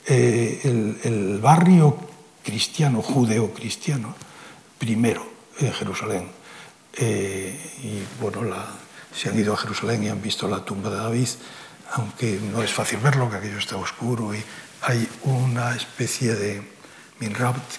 eh, 0.05 0.59
el, 0.63 0.99
el 1.03 1.39
barrio 1.39 1.97
cristiano, 2.43 3.01
judeo-cristiano, 3.01 4.15
primero 4.77 5.25
en 5.59 5.71
Jerusalén. 5.71 6.27
Eh, 6.97 7.77
y 7.83 8.21
bueno, 8.21 8.43
la, 8.43 8.65
se 9.15 9.29
han 9.29 9.39
ido 9.39 9.53
a 9.53 9.57
Jerusalén 9.57 10.03
y 10.03 10.09
han 10.09 10.21
visto 10.21 10.47
la 10.47 10.65
tumba 10.65 10.89
de 10.89 10.97
David, 10.97 11.29
aunque 11.93 12.39
no 12.51 12.61
es 12.63 12.71
fácil 12.71 12.99
verlo, 12.99 13.29
que 13.29 13.37
aquello 13.37 13.59
está 13.59 13.77
oscuro 13.77 14.33
y 14.33 14.43
hay 14.81 15.07
una 15.23 15.75
especie 15.75 16.33
de 16.35 16.80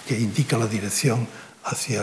que 0.07 0.19
indica 0.19 0.57
la 0.57 0.67
dirección 0.67 1.27
hacia 1.65 2.03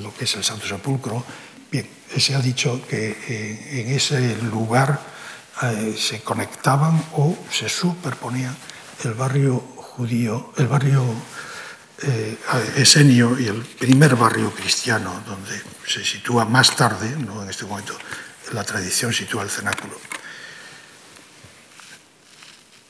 lo 0.00 0.14
que 0.14 0.24
es 0.24 0.36
el 0.36 0.44
Santo 0.44 0.66
Sepulcro. 0.66 1.24
Bien, 1.70 1.88
se 2.16 2.34
ha 2.34 2.40
dicho 2.40 2.80
que 2.88 3.18
eh, 3.28 3.80
en 3.82 3.88
ese 3.90 4.36
lugar 4.42 5.00
eh, 5.62 5.94
se 5.98 6.22
conectaban 6.22 7.04
o 7.14 7.36
se 7.50 7.68
superponían 7.68 8.56
el 9.04 9.14
barrio 9.14 9.58
judío, 9.76 10.52
el 10.56 10.68
barrio 10.68 11.02
eh, 12.02 12.38
esenio 12.76 13.38
y 13.38 13.46
el 13.46 13.62
primer 13.62 14.14
barrio 14.14 14.52
cristiano, 14.52 15.22
donde 15.26 15.60
se 15.86 16.04
sitúa 16.04 16.44
más 16.44 16.76
tarde, 16.76 17.16
no 17.16 17.42
en 17.42 17.50
este 17.50 17.64
momento, 17.64 17.98
la 18.52 18.62
tradición 18.62 19.12
sitúa 19.12 19.42
el 19.42 19.50
cenáculo. 19.50 19.98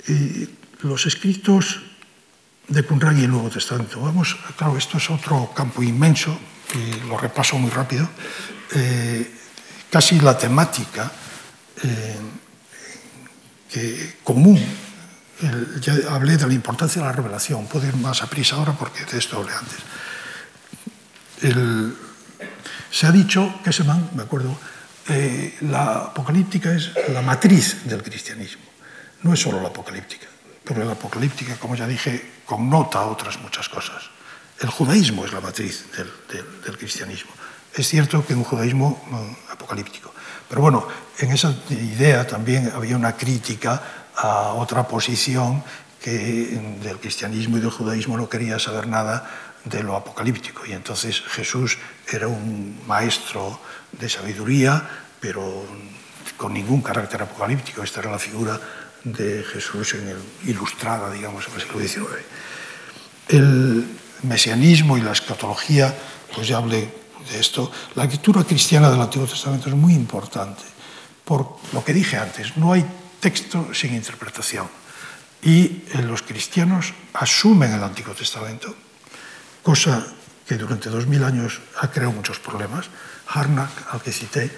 Y 0.07 0.49
los 0.83 1.07
escritos 1.07 1.81
de 2.69 2.83
Qumran 2.85 3.19
y 3.19 3.25
el 3.25 3.31
Nuevo 3.31 3.49
Testamento. 3.49 4.01
Vamos, 4.01 4.37
claro, 4.57 4.77
esto 4.77 4.99
es 4.99 5.11
otro 5.11 5.53
campo 5.55 5.83
inmenso, 5.83 6.39
y 6.75 7.09
lo 7.09 7.17
repaso 7.17 7.59
muy 7.59 7.71
rápido. 7.71 8.09
Eh, 8.75 9.35
casi 9.91 10.21
la 10.21 10.37
temática 10.37 11.11
eh, 11.83 12.17
que, 13.71 14.17
común 14.23 14.63
el, 15.43 15.81
ya 15.81 15.95
hablé 16.11 16.37
de 16.37 16.47
la 16.47 16.53
importancia 16.53 17.01
de 17.01 17.07
la 17.07 17.13
revelación, 17.13 17.67
puedo 17.67 17.87
ir 17.87 17.97
más 17.97 18.23
a 18.23 18.27
prisa 18.27 18.57
ahora 18.57 18.73
porque 18.73 19.05
de 19.05 19.19
esto 19.19 19.39
hablé 19.39 19.53
antes. 19.53 19.79
El, 21.43 21.97
se 22.91 23.07
ha 23.07 23.13
dicho, 23.13 23.61
que 23.63 23.73
se 23.73 23.85
man, 23.85 24.11
me 24.15 24.23
acuerdo, 24.23 24.59
eh, 25.09 25.57
la 25.63 26.11
apocalíptica 26.11 26.73
es 26.73 26.91
la 27.09 27.23
matriz 27.23 27.85
del 27.85 28.03
cristianismo, 28.03 28.65
no 29.23 29.33
es 29.33 29.41
solo 29.41 29.61
la 29.61 29.69
apocalíptica, 29.69 30.27
pero 30.69 30.85
la 30.85 30.93
apocalíptica, 30.93 31.57
como 31.57 31.77
ya 31.77 31.87
dije, 31.87 32.43
connota 32.45 33.01
otras 33.07 33.41
muchas 33.41 33.71
cosas. 33.71 34.11
El 34.61 34.69
judaísmo 34.69 35.25
es 35.25 35.33
la 35.33 35.41
matriz 35.41 35.87
del, 35.97 36.13
del, 36.29 36.61
del 36.61 36.77
cristianismo. 36.77 37.31
Es 37.75 37.89
cierto 37.89 38.27
que 38.27 38.35
un 38.35 38.45
judaísmo 38.45 39.03
uh, 39.11 39.53
apocalíptico. 39.53 40.13
Pero 40.47 40.61
bueno, 40.61 40.87
en 41.21 41.33
esa 41.33 41.55
idea 41.71 42.27
también 42.27 42.71
había 42.75 42.97
una 42.97 43.17
crítica 43.17 44.11
a 44.15 44.53
otra 44.53 44.87
posición 44.87 45.65
que 46.03 46.61
del 46.83 46.99
cristianismo 46.99 47.57
y 47.57 47.61
del 47.61 47.71
judaísmo 47.71 48.19
no 48.19 48.29
quería 48.29 48.59
saber 48.59 48.89
nada 48.89 49.55
de 49.65 49.83
lo 49.83 49.97
apocalíptico. 49.97 50.67
Y 50.67 50.73
entonces 50.73 51.23
Jesús 51.23 51.79
era 52.13 52.29
un 52.29 52.83
maestro 52.87 53.59
de 53.93 54.09
sabiduría, 54.09 54.87
pero 55.19 55.65
con 56.37 56.53
ningún 56.53 56.83
carácter 56.83 57.23
apocalíptico. 57.23 57.83
Esta 57.83 58.01
era 58.01 58.11
la 58.11 58.19
figura 58.19 58.61
de 59.05 59.45
Jesús 59.45 59.95
en 59.95 60.09
el, 60.09 60.19
ilustrada, 60.47 61.11
digamos, 61.11 61.47
en 61.49 61.55
el 61.55 61.61
siglo 61.61 61.81
XIX. 61.81 62.25
El 63.29 63.87
mesianismo 64.23 64.99
y 64.99 65.03
la 65.03 65.13
escatología, 65.13 65.95
pues 66.35 66.49
ya 66.49 66.59
hablé 66.59 66.93
de 67.31 67.39
esto. 67.41 67.71
La 67.95 68.05
lectura 68.05 68.45
cristiana 68.45 68.91
del 68.91 69.01
Antiguo 69.01 69.27
Testamento 69.27 69.69
es 69.69 69.75
muy 69.75 69.95
importante, 69.95 70.63
por 71.25 71.59
lo 71.73 71.85
que 71.85 71.93
dije 71.93 72.17
antes, 72.17 72.57
no 72.57 72.73
hay 72.73 72.85
texto 73.21 73.73
sin 73.75 73.95
interpretación. 73.95 74.69
Y 75.43 75.85
eh, 75.95 76.03
los 76.03 76.23
cristianos 76.23 76.95
asumen 77.13 77.73
el 77.73 77.83
Antiguo 77.83 78.15
Testamento, 78.15 78.75
cosa 79.63 80.07
que 80.47 80.57
durante 80.57 80.89
dos 80.89 81.07
mil 81.07 81.23
años 81.23 81.61
ha 81.81 81.91
creado 81.91 82.13
muchos 82.13 82.39
problemas. 82.39 82.87
Harnack, 83.29 83.71
al 83.93 84.01
que 84.01 84.13
cité, 84.13 84.51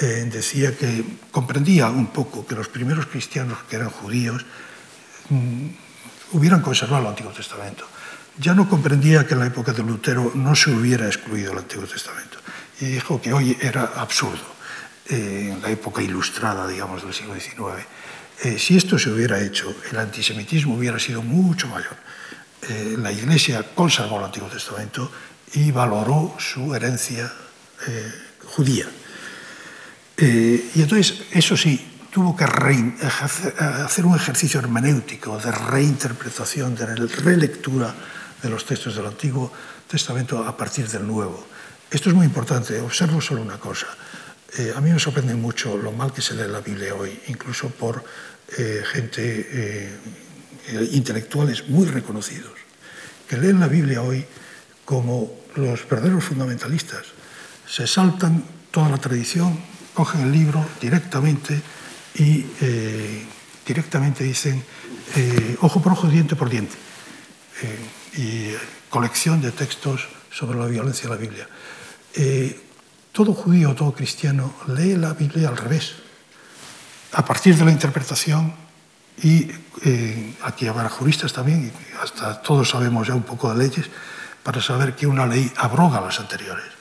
eh, 0.00 0.28
decía 0.30 0.76
que 0.76 1.04
comprendía 1.30 1.88
un 1.88 2.08
poco 2.08 2.46
que 2.46 2.54
los 2.54 2.68
primeros 2.68 3.06
cristianos 3.06 3.58
que 3.68 3.76
eran 3.76 3.90
judíos 3.90 4.44
mmm, 5.30 5.68
hubieran 6.32 6.60
conservado 6.60 7.02
el 7.02 7.08
Antiguo 7.08 7.32
Testamento 7.32 7.86
ya 8.38 8.54
no 8.54 8.68
comprendía 8.68 9.26
que 9.26 9.34
en 9.34 9.40
la 9.40 9.46
época 9.46 9.72
de 9.72 9.82
Lutero 9.82 10.32
no 10.34 10.54
se 10.54 10.70
hubiera 10.70 11.06
excluido 11.06 11.52
el 11.52 11.58
Antiguo 11.58 11.86
Testamento. 11.86 12.38
Y 12.80 12.86
dijo 12.86 13.20
que 13.20 13.32
hoy 13.32 13.56
era 13.60 13.92
absurdo, 13.96 14.44
eh, 15.08 15.52
en 15.52 15.62
la 15.62 15.70
época 15.70 16.02
ilustrada, 16.02 16.68
digamos, 16.68 17.02
del 17.02 17.14
siglo 17.14 17.34
XIX. 17.34 17.86
Eh, 18.42 18.58
si 18.58 18.76
esto 18.76 18.98
se 18.98 19.10
hubiera 19.10 19.40
hecho, 19.40 19.74
el 19.90 19.98
antisemitismo 19.98 20.74
hubiera 20.74 20.98
sido 20.98 21.22
mucho 21.22 21.68
mayor. 21.68 21.96
Eh, 22.68 22.96
la 22.98 23.12
Iglesia 23.12 23.64
conservó 23.74 24.18
el 24.18 24.26
Antiguo 24.26 24.48
Testamento 24.48 25.10
y 25.54 25.70
valoró 25.70 26.34
su 26.38 26.74
herencia 26.74 27.32
eh, 27.86 28.12
judía. 28.44 28.86
Eh, 30.16 30.70
y 30.74 30.82
entonces, 30.82 31.22
eso 31.32 31.56
sí, 31.56 31.80
tuvo 32.10 32.34
que 32.34 32.44
hacer 32.44 34.06
un 34.06 34.16
ejercicio 34.16 34.60
hermenéutico 34.60 35.38
de 35.38 35.52
reinterpretación, 35.52 36.74
de 36.74 36.86
relectura 36.86 37.94
de 38.42 38.48
los 38.48 38.64
textos 38.64 38.96
del 38.96 39.06
Antiguo 39.06 39.52
Testamento 39.86 40.38
a 40.44 40.56
partir 40.56 40.88
del 40.88 41.06
Nuevo. 41.06 41.46
Esto 41.90 42.08
es 42.08 42.14
muy 42.14 42.26
importante. 42.26 42.80
Observo 42.80 43.20
solo 43.20 43.42
una 43.42 43.58
cosa. 43.58 43.86
Eh, 44.58 44.72
a 44.74 44.80
mí 44.80 44.90
me 44.90 44.98
sorprende 44.98 45.34
mucho 45.34 45.76
lo 45.76 45.92
mal 45.92 46.12
que 46.12 46.22
se 46.22 46.34
lee 46.34 46.48
la 46.48 46.60
Biblia 46.60 46.94
hoy, 46.94 47.20
incluso 47.28 47.68
por 47.68 48.02
eh, 48.56 48.82
gente, 48.90 49.22
eh, 49.22 49.96
eh 50.68 50.88
intelectuales 50.92 51.68
muy 51.68 51.86
reconocidos, 51.86 52.52
que 53.28 53.36
leen 53.36 53.60
la 53.60 53.68
Biblia 53.68 54.02
hoy 54.02 54.24
como 54.84 55.40
los 55.56 55.88
verdaderos 55.88 56.24
fundamentalistas. 56.24 57.04
Se 57.68 57.86
saltan 57.86 58.44
toda 58.70 58.88
la 58.88 58.98
tradición, 58.98 59.58
cogen 59.96 60.20
el 60.20 60.32
libro 60.32 60.62
directamente 60.78 61.58
y 62.16 62.44
eh, 62.60 63.24
directamente 63.66 64.24
dicen 64.24 64.62
eh, 65.16 65.56
ojo 65.62 65.80
por 65.80 65.92
ojo, 65.92 66.06
diente 66.06 66.36
por 66.36 66.50
diente. 66.50 66.76
Eh, 67.62 67.78
y 68.18 68.90
colección 68.90 69.40
de 69.40 69.52
textos 69.52 70.06
sobre 70.30 70.58
la 70.58 70.66
violencia 70.66 71.08
de 71.08 71.14
la 71.14 71.20
Biblia. 71.20 71.48
Todo 73.12 73.32
judío, 73.32 73.74
todo 73.74 73.92
cristiano 73.92 74.54
lee 74.68 74.96
la 74.96 75.14
Biblia 75.14 75.48
al 75.48 75.56
revés, 75.56 75.94
a 77.12 77.24
partir 77.24 77.56
de 77.56 77.64
la 77.64 77.72
interpretación 77.72 78.54
y 79.22 79.50
aquí 80.42 80.66
habrá 80.66 80.88
juristas 80.88 81.32
también, 81.32 81.72
hasta 82.02 82.40
todos 82.42 82.68
sabemos 82.68 83.06
ya 83.06 83.14
un 83.14 83.22
poco 83.22 83.52
de 83.52 83.64
leyes, 83.64 83.86
para 84.42 84.60
saber 84.62 84.94
que 84.94 85.06
una 85.06 85.26
ley 85.26 85.50
abroga 85.56 86.00
las 86.00 86.20
anteriores. 86.20 86.75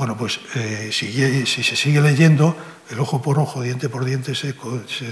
Bueno, 0.00 0.16
pues 0.16 0.40
eh, 0.54 0.88
si, 0.90 1.44
se 1.44 1.76
sigue 1.76 2.00
leyendo, 2.00 2.56
el 2.88 2.98
ojo 3.00 3.20
por 3.20 3.38
ojo, 3.38 3.60
diente 3.60 3.90
por 3.90 4.02
diente, 4.02 4.34
se, 4.34 4.54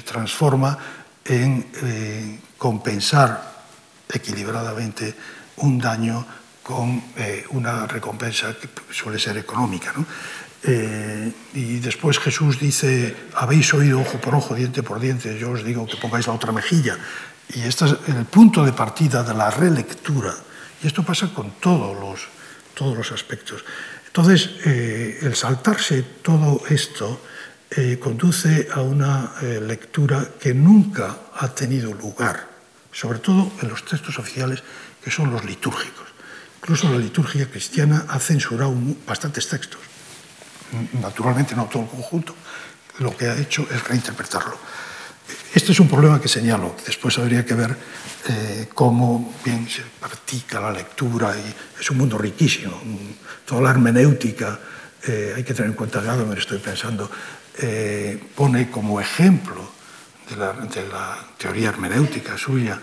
transforma 0.00 0.78
en 1.26 1.66
eh, 1.82 2.38
compensar 2.56 3.66
equilibradamente 4.10 5.14
un 5.56 5.78
daño 5.78 6.24
con 6.62 7.04
eh, 7.18 7.44
una 7.50 7.86
recompensa 7.86 8.56
que 8.58 8.70
suele 8.90 9.18
ser 9.18 9.36
económica. 9.36 9.92
¿no? 9.94 10.06
Y 11.52 11.80
después 11.80 12.18
Jesús 12.18 12.58
dice, 12.58 13.14
habéis 13.34 13.74
oído 13.74 14.00
ojo 14.00 14.18
por 14.18 14.34
ojo, 14.34 14.54
diente 14.54 14.82
por 14.82 15.00
diente, 15.00 15.38
yo 15.38 15.50
os 15.50 15.64
digo 15.64 15.84
que 15.84 15.98
pongáis 15.98 16.26
la 16.28 16.32
otra 16.32 16.50
mejilla. 16.50 16.96
Y 17.54 17.60
este 17.60 17.84
es 17.84 17.94
el 18.08 18.24
punto 18.24 18.64
de 18.64 18.72
partida 18.72 19.22
de 19.22 19.34
la 19.34 19.50
relectura. 19.50 20.34
Y 20.82 20.86
esto 20.86 21.02
pasa 21.02 21.28
con 21.34 21.60
todos 21.60 21.94
los, 21.94 22.26
todos 22.72 22.96
los 22.96 23.12
aspectos. 23.12 23.62
Entonces, 24.18 24.50
eh, 24.64 25.20
el 25.22 25.36
saltarse 25.36 26.02
todo 26.02 26.62
esto 26.68 27.20
eh, 27.70 28.00
conduce 28.02 28.66
a 28.74 28.80
una 28.80 29.34
eh, 29.40 29.60
lectura 29.62 30.26
que 30.40 30.52
nunca 30.52 31.30
ha 31.36 31.54
tenido 31.54 31.94
lugar, 31.94 32.48
sobre 32.90 33.20
todo 33.20 33.52
en 33.62 33.68
los 33.68 33.84
textos 33.84 34.18
oficiales 34.18 34.64
que 35.04 35.12
son 35.12 35.30
los 35.30 35.44
litúrgicos. 35.44 36.08
Incluso 36.60 36.90
la 36.90 36.98
liturgia 36.98 37.48
cristiana 37.48 38.06
ha 38.08 38.18
censurado 38.18 38.74
bastantes 39.06 39.46
textos. 39.46 39.78
Naturalmente 41.00 41.54
no 41.54 41.66
todo 41.66 41.84
el 41.84 41.88
conjunto, 41.88 42.34
lo 42.98 43.16
que 43.16 43.28
ha 43.28 43.38
hecho 43.38 43.68
es 43.70 43.86
reinterpretarlo. 43.86 44.58
Este 45.54 45.72
es 45.72 45.80
un 45.80 45.88
problema 45.88 46.20
que 46.20 46.28
señalo. 46.28 46.76
Después 46.86 47.18
habría 47.18 47.44
que 47.44 47.54
ver 47.54 47.76
eh, 48.28 48.68
cómo 48.74 49.34
bien 49.44 49.68
se 49.68 49.82
practica 50.00 50.60
la 50.60 50.72
lectura. 50.72 51.34
Y 51.36 51.80
es 51.80 51.90
un 51.90 51.98
mundo 51.98 52.18
riquísimo. 52.18 52.80
Toda 53.44 53.62
la 53.62 53.70
hermenéutica, 53.70 54.58
eh, 55.06 55.32
hay 55.36 55.44
que 55.44 55.54
tener 55.54 55.70
en 55.70 55.76
cuenta, 55.76 56.02
ya 56.02 56.14
me 56.14 56.38
estoy 56.38 56.58
pensando, 56.58 57.10
eh, 57.58 58.22
pone 58.34 58.70
como 58.70 59.00
ejemplo 59.00 59.72
de 60.28 60.36
la, 60.36 60.52
de 60.52 60.86
la 60.88 61.18
teoría 61.38 61.70
hermenéutica 61.70 62.36
suya 62.36 62.78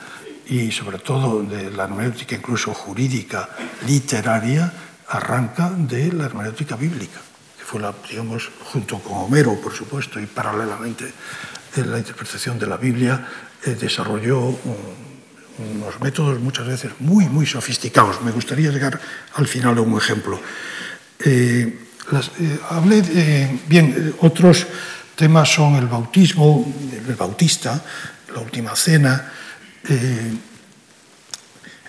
y 0.48 0.72
sobre 0.72 1.00
todo 1.00 1.44
de 1.44 1.72
la 1.72 1.86
hermenéutica 1.86 2.36
incluso 2.36 2.74
jurídica, 2.74 3.50
literaria, 3.88 4.72
arranca 5.08 5.70
de 5.70 6.12
la 6.12 6.26
hermenéutica 6.26 6.76
bíblica, 6.76 7.20
que 7.58 7.64
fue 7.64 7.80
la, 7.80 7.94
digamos, 8.10 8.50
junto 8.72 9.00
con 9.00 9.18
Homero, 9.18 9.60
por 9.62 9.74
supuesto, 9.74 10.20
y 10.20 10.26
paralelamente 10.26 11.12
en 11.76 11.92
la 11.92 11.98
interpretación 11.98 12.58
de 12.58 12.68
la 12.68 12.78
Biblia, 12.78 13.28
eh, 13.66 13.76
desarrolló 13.80 14.40
un, 14.40 15.06
unos 15.58 16.00
métodos 16.02 16.40
muchas 16.40 16.68
veces 16.68 16.92
muy, 17.00 17.26
muy 17.30 17.46
sofisticados. 17.46 18.22
Me 18.22 18.32
gustaría 18.32 18.72
llegar 18.72 19.00
al 19.36 19.48
final 19.48 19.78
a 19.78 19.82
un 19.82 19.98
ejemplo. 19.98 20.40
Eh, 21.20 21.80
las, 22.12 22.28
eh, 22.40 22.60
hablé 22.70 23.60
bien, 23.68 24.16
otros 24.20 24.68
temas 25.16 25.50
son 25.50 25.76
el 25.76 25.88
bautismo, 25.88 26.74
el 27.08 27.16
bautista, 27.16 27.82
la 28.34 28.42
última 28.42 28.76
cena, 28.76 29.32
eh, 29.88 30.34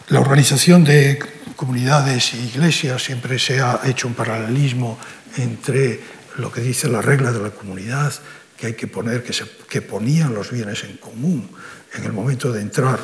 la 0.08 0.20
organización 0.20 0.84
de 0.84 1.18
comunidades 1.56 2.34
e 2.34 2.38
iglesias 2.38 3.02
siempre 3.02 3.38
se 3.38 3.60
ha 3.60 3.80
hecho 3.84 4.06
un 4.06 4.14
paralelismo 4.14 4.98
entre 5.36 6.00
lo 6.38 6.52
que 6.52 6.60
dice 6.60 6.88
la 6.88 7.02
regla 7.02 7.32
de 7.32 7.40
la 7.40 7.50
comunidad, 7.50 8.12
que 8.56 8.68
hay 8.68 8.74
que 8.74 8.86
poner, 8.86 9.22
que, 9.22 9.32
se, 9.32 9.44
que 9.68 9.82
ponían 9.82 10.34
los 10.34 10.50
bienes 10.50 10.84
en 10.84 10.96
común 10.96 11.48
en 11.94 12.04
el 12.04 12.12
momento 12.12 12.52
de 12.52 12.62
entrar 12.62 12.98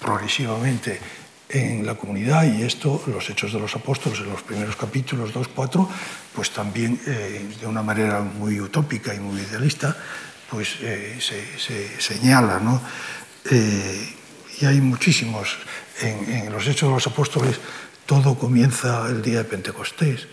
progresivamente 0.00 0.98
en 1.48 1.84
la 1.84 1.96
comunidad 1.96 2.44
y 2.44 2.62
esto, 2.62 3.02
los 3.06 3.28
hechos 3.28 3.52
de 3.52 3.58
los 3.58 3.74
apóstoles 3.74 4.20
en 4.20 4.30
los 4.30 4.42
primeros 4.42 4.76
capítulos 4.76 5.32
2, 5.32 5.48
4, 5.48 5.88
pues 6.34 6.50
también 6.50 7.00
eh, 7.06 7.48
de 7.60 7.66
una 7.66 7.82
manera 7.82 8.20
muy 8.20 8.60
utópica 8.60 9.14
y 9.14 9.18
muy 9.18 9.40
idealista, 9.40 9.96
pues 10.48 10.76
eh, 10.80 11.18
se, 11.20 11.58
se, 11.58 12.00
señala, 12.00 12.60
¿no? 12.60 12.80
Eh, 13.50 14.14
y 14.60 14.64
hay 14.64 14.80
muchísimos. 14.80 15.56
En, 16.00 16.32
en, 16.32 16.52
los 16.52 16.66
Hechos 16.66 16.88
de 16.88 16.94
los 16.94 17.06
Apóstoles 17.06 17.60
todo 18.06 18.38
comienza 18.38 19.06
el 19.08 19.20
día 19.20 19.38
de 19.38 19.44
Pentecostés, 19.44 20.28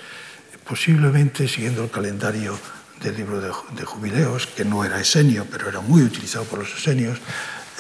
posiblemente 0.66 1.48
siguiendo 1.48 1.84
el 1.84 1.90
calendario 1.90 2.58
del 3.02 3.16
libro 3.16 3.40
de, 3.40 3.52
de 3.76 3.86
jubileos, 3.86 4.48
que 4.48 4.66
no 4.66 4.84
era 4.84 5.00
esenio, 5.00 5.46
pero 5.50 5.70
era 5.70 5.82
muy 5.82 6.02
utilizado 6.02 6.46
por 6.46 6.60
los 6.60 6.74
esenios. 6.76 7.20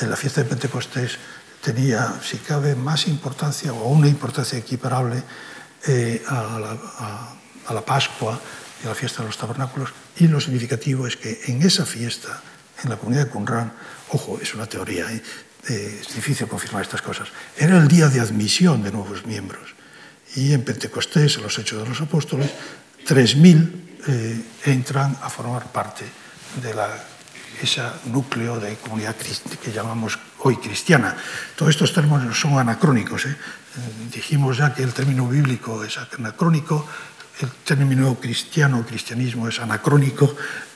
en 0.01 0.09
la 0.09 0.15
fiesta 0.15 0.43
de 0.43 0.49
Pentecostés 0.49 1.17
tenía, 1.61 2.19
si 2.21 2.37
cabe, 2.37 2.75
más 2.75 3.07
importancia 3.07 3.73
o 3.73 3.89
una 3.89 4.07
importancia 4.07 4.57
equiparable 4.57 5.23
eh, 5.87 6.23
a, 6.27 6.59
la, 6.59 6.71
a, 6.97 7.35
a 7.67 7.73
la 7.73 7.85
Pascua 7.85 8.39
y 8.81 8.85
a 8.85 8.89
la 8.89 8.95
fiesta 8.95 9.21
de 9.23 9.27
los 9.27 9.37
tabernáculos. 9.37 9.89
Y 10.17 10.27
lo 10.27 10.39
significativo 10.39 11.07
es 11.07 11.17
que 11.17 11.41
en 11.47 11.61
esa 11.61 11.85
fiesta, 11.85 12.41
en 12.83 12.89
la 12.89 12.97
comunidad 12.97 13.25
de 13.25 13.31
Qumran, 13.31 13.73
ojo, 14.09 14.39
es 14.41 14.53
una 14.53 14.65
teoría, 14.67 15.11
¿eh? 15.11 15.21
Eh, 15.69 15.99
es 16.01 16.15
difícil 16.15 16.47
confirmar 16.47 16.83
estas 16.83 17.01
cosas, 17.01 17.27
era 17.57 17.77
el 17.77 17.87
día 17.87 18.07
de 18.07 18.21
admisión 18.21 18.83
de 18.83 18.91
nuevos 18.91 19.25
miembros. 19.25 19.75
Y 20.35 20.53
en 20.53 20.63
Pentecostés, 20.63 21.37
en 21.37 21.43
los 21.43 21.57
Hechos 21.57 21.83
de 21.83 21.89
los 21.89 21.99
Apóstoles, 21.99 22.51
3.000 23.05 23.86
eh, 24.07 24.41
entran 24.65 25.17
a 25.21 25.29
formar 25.29 25.67
parte 25.71 26.05
de 26.61 26.73
la, 26.73 26.87
ese 27.61 27.81
núcleo 28.05 28.59
de 28.59 28.75
comunidad 28.77 29.15
que 29.15 29.71
llamamos 29.71 30.17
hoy 30.39 30.57
cristiana. 30.57 31.15
Todos 31.55 31.71
estos 31.71 31.93
términos 31.93 32.39
son 32.39 32.57
anacrónicos. 32.57 33.25
¿eh? 33.25 33.35
Dijimos 34.13 34.57
ya 34.57 34.73
que 34.73 34.83
el 34.83 34.93
término 34.93 35.27
bíblico 35.27 35.83
es 35.83 35.97
anacrónico, 35.97 36.87
el 37.41 37.49
término 37.63 38.15
cristiano, 38.15 38.85
cristianismo 38.85 39.47
es 39.47 39.59
anacrónico 39.59 40.35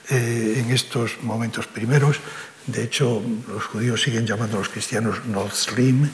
eh, 0.09 0.61
en 0.63 0.71
estos 0.71 1.23
momentos 1.23 1.67
primeros. 1.67 2.19
De 2.67 2.83
hecho, 2.83 3.23
los 3.47 3.65
judíos 3.65 4.01
siguen 4.01 4.27
llamando 4.27 4.57
a 4.57 4.59
los 4.59 4.69
cristianos 4.69 5.25
Nozrim, 5.25 6.09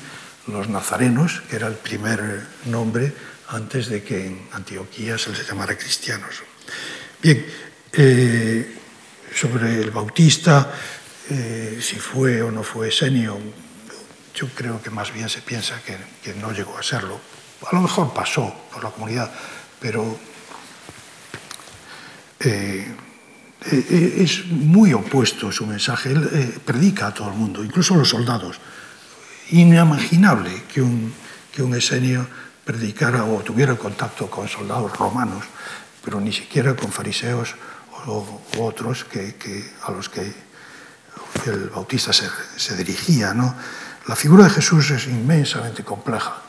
los 0.47 0.69
nazarenos, 0.69 1.41
que 1.49 1.57
era 1.57 1.67
el 1.67 1.75
primer 1.75 2.45
nombre 2.65 3.13
antes 3.49 3.87
de 3.87 4.03
que 4.03 4.27
en 4.27 4.47
Antioquía 4.53 5.17
se 5.17 5.31
les 5.31 5.47
llamara 5.47 5.77
cristianos. 5.77 6.43
Bien, 7.21 7.43
eh, 7.93 8.77
sobre 9.33 9.81
el 9.81 9.89
bautista, 9.89 10.71
eh, 11.29 11.79
si 11.81 11.95
fue 11.95 12.43
o 12.43 12.51
no 12.51 12.61
fue 12.61 12.91
senio, 12.91 13.39
yo 14.35 14.47
creo 14.53 14.79
que 14.81 14.91
más 14.91 15.11
bien 15.11 15.27
se 15.27 15.41
piensa 15.41 15.81
que, 15.83 16.33
no 16.35 16.51
llegó 16.51 16.77
a 16.77 16.83
serlo. 16.83 17.19
A 17.65 17.75
lo 17.75 17.81
mejor 17.81 18.13
pasó 18.13 18.53
por 18.71 18.83
la 18.83 18.91
comunidad, 18.91 19.31
pero 19.79 20.19
eh, 22.39 22.95
es 23.65 24.45
muy 24.45 24.93
opuesto 24.93 25.51
su 25.51 25.65
mensaje. 25.65 26.11
Él 26.11 26.61
predica 26.63 27.07
a 27.07 27.13
todo 27.15 27.29
el 27.29 27.35
mundo, 27.35 27.63
incluso 27.63 27.95
a 27.95 27.97
los 27.97 28.09
soldados. 28.09 28.59
Inimaginable 29.49 30.65
que 30.71 30.83
un, 30.83 31.11
que 31.51 31.63
un 31.63 31.73
esenio 31.73 32.27
predicara 32.63 33.23
o 33.23 33.41
tuviera 33.41 33.75
contacto 33.75 34.29
con 34.29 34.47
soldados 34.47 34.95
romanos, 34.95 35.45
pero 36.07 36.21
ni 36.21 36.31
siquiera 36.31 36.73
con 36.73 36.89
fariseos 36.89 37.55
o, 38.07 38.23
u 38.55 38.63
otros 38.63 39.03
que, 39.03 39.35
que, 39.35 39.59
a 39.83 39.91
los 39.91 40.07
que 40.07 40.23
el 41.45 41.67
bautista 41.67 42.13
se, 42.13 42.29
se 42.55 42.77
dirigía. 42.77 43.33
¿no? 43.33 43.53
La 44.07 44.15
figura 44.15 44.45
de 44.45 44.51
Jesús 44.51 44.89
es 44.91 45.07
inmensamente 45.07 45.83
compleja 45.83 46.41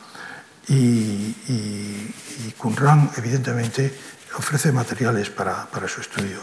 y, 0.69 1.35
y, 1.51 2.15
y 2.47 2.55
evidentemente, 3.17 3.93
ofrece 4.37 4.71
materiales 4.71 5.29
para, 5.29 5.65
para 5.65 5.89
su 5.89 5.99
estudio 5.99 6.39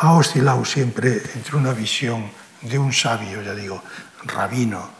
ha 0.00 0.14
oscilado 0.14 0.64
siempre 0.64 1.22
entre 1.36 1.56
una 1.56 1.72
visión 1.72 2.30
de 2.62 2.78
un 2.78 2.92
sabio, 2.92 3.42
ya 3.42 3.54
digo, 3.54 3.80
rabino, 4.24 4.90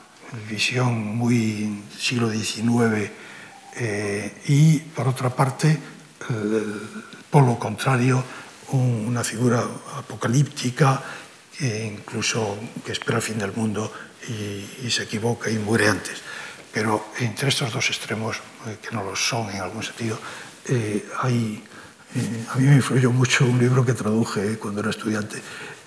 visión 0.49 1.17
muy 1.17 1.85
siglo 1.99 2.31
XIX, 2.31 3.11
eh, 3.77 4.43
y 4.47 4.79
por 4.79 5.09
otra 5.09 5.31
parte, 5.31 5.79
el 6.29 6.81
polo 7.31 7.59
contrario, 7.59 8.23
un, 8.73 9.07
una 9.09 9.25
figura 9.25 9.65
apocalíptica, 9.97 11.03
que 11.57 11.87
incluso 11.87 12.59
que 12.85 12.93
espera 12.93 13.17
el 13.19 13.23
fin 13.23 13.39
del 13.39 13.53
mundo 13.53 13.93
y, 14.29 14.87
y, 14.87 14.91
se 14.91 15.05
equivoca 15.05 15.51
y 15.51 15.59
muere 15.59 15.89
antes. 15.89 16.23
Pero 16.73 17.07
entre 17.19 17.49
estos 17.49 17.73
dos 17.73 17.89
extremos, 17.89 18.37
eh, 18.67 18.79
que 18.81 18.95
no 18.95 19.03
lo 19.03 19.17
son 19.17 19.51
en 19.51 19.61
algún 19.61 19.83
sentido, 19.83 20.19
eh, 20.69 21.09
hay 21.23 21.63
eh, 22.15 22.47
a 22.53 22.57
mí 22.57 22.67
me 22.67 22.77
influyó 22.77 23.13
mucho 23.13 23.47
un 23.47 23.59
libro 23.59 23.85
que 23.85 23.93
traduje 23.93 24.59
cuando 24.59 24.81
era 24.81 24.91
estudiante 24.91 25.41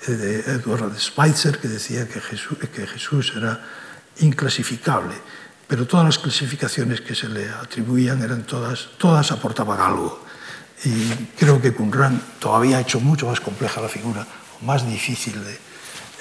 eh, 0.08 0.12
de 0.12 0.40
Edward 0.54 0.98
Schweitzer 0.98 1.60
que 1.60 1.68
decía 1.68 2.08
que 2.08 2.22
Jesús, 2.22 2.58
que 2.58 2.88
Jesús 2.88 3.34
era 3.36 3.60
inclasificable, 4.20 5.16
pero 5.68 5.86
todas 5.86 6.06
las 6.06 6.20
clasificaciones 6.20 7.02
que 7.02 7.14
se 7.14 7.28
le 7.28 7.50
atribuían 7.50 8.22
eran 8.22 8.44
todas, 8.44 8.92
todas 8.98 9.34
aportaban 9.34 9.82
algo. 9.82 10.23
Y 10.86 11.14
creo 11.38 11.62
que 11.62 11.74
Qumran 11.74 12.22
todavía 12.40 12.78
ha 12.78 12.82
hecho 12.82 13.00
mucho 13.00 13.28
más 13.28 13.40
compleja 13.40 13.82
la 13.82 13.90
figura, 13.90 14.26
más 14.62 14.86
difícil 14.86 15.44
de... 15.44 15.58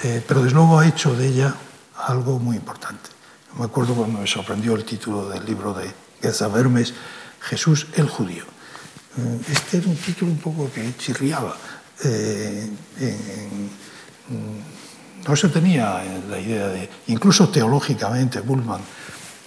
Eh, 0.05 0.25
pero 0.27 0.43
desde 0.43 0.55
luego 0.55 0.79
ha 0.79 0.87
hecho 0.87 1.15
de 1.15 1.27
ella 1.27 1.55
algo 2.07 2.39
muy 2.39 2.57
importante. 2.57 3.11
Me 3.59 3.65
acuerdo 3.65 3.95
cuando 3.95 4.21
me 4.21 4.27
sorprendió 4.27 4.75
el 4.75 4.85
título 4.85 5.29
del 5.29 5.45
libro 5.45 5.75
de 5.75 5.93
Geza 6.21 6.49
Vermes, 6.49 6.95
Jesús 7.41 7.87
el 7.97 8.09
judío. 8.09 8.45
Este 9.51 9.79
era 9.79 9.89
un 9.89 9.97
título 9.97 10.31
un 10.33 10.39
poco 10.39 10.71
que 10.73 10.97
chirriaba. 10.97 11.55
Eh, 12.05 12.71
no 15.29 15.37
se 15.37 15.49
tenía 15.49 16.03
la 16.29 16.39
idea 16.39 16.69
de, 16.69 16.89
incluso 17.09 17.49
teológicamente, 17.49 18.41
Bullman, 18.41 18.81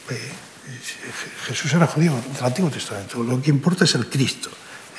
eh, 0.09 0.32
Jesús 1.47 1.74
era 1.74 1.88
judío 1.88 2.13
del 2.34 2.43
Antiguo 2.43 2.70
Testamento, 2.70 3.24
lo 3.24 3.41
que 3.41 3.49
importa 3.49 3.84
es 3.84 3.95
el 3.95 4.07
Cristo. 4.07 4.49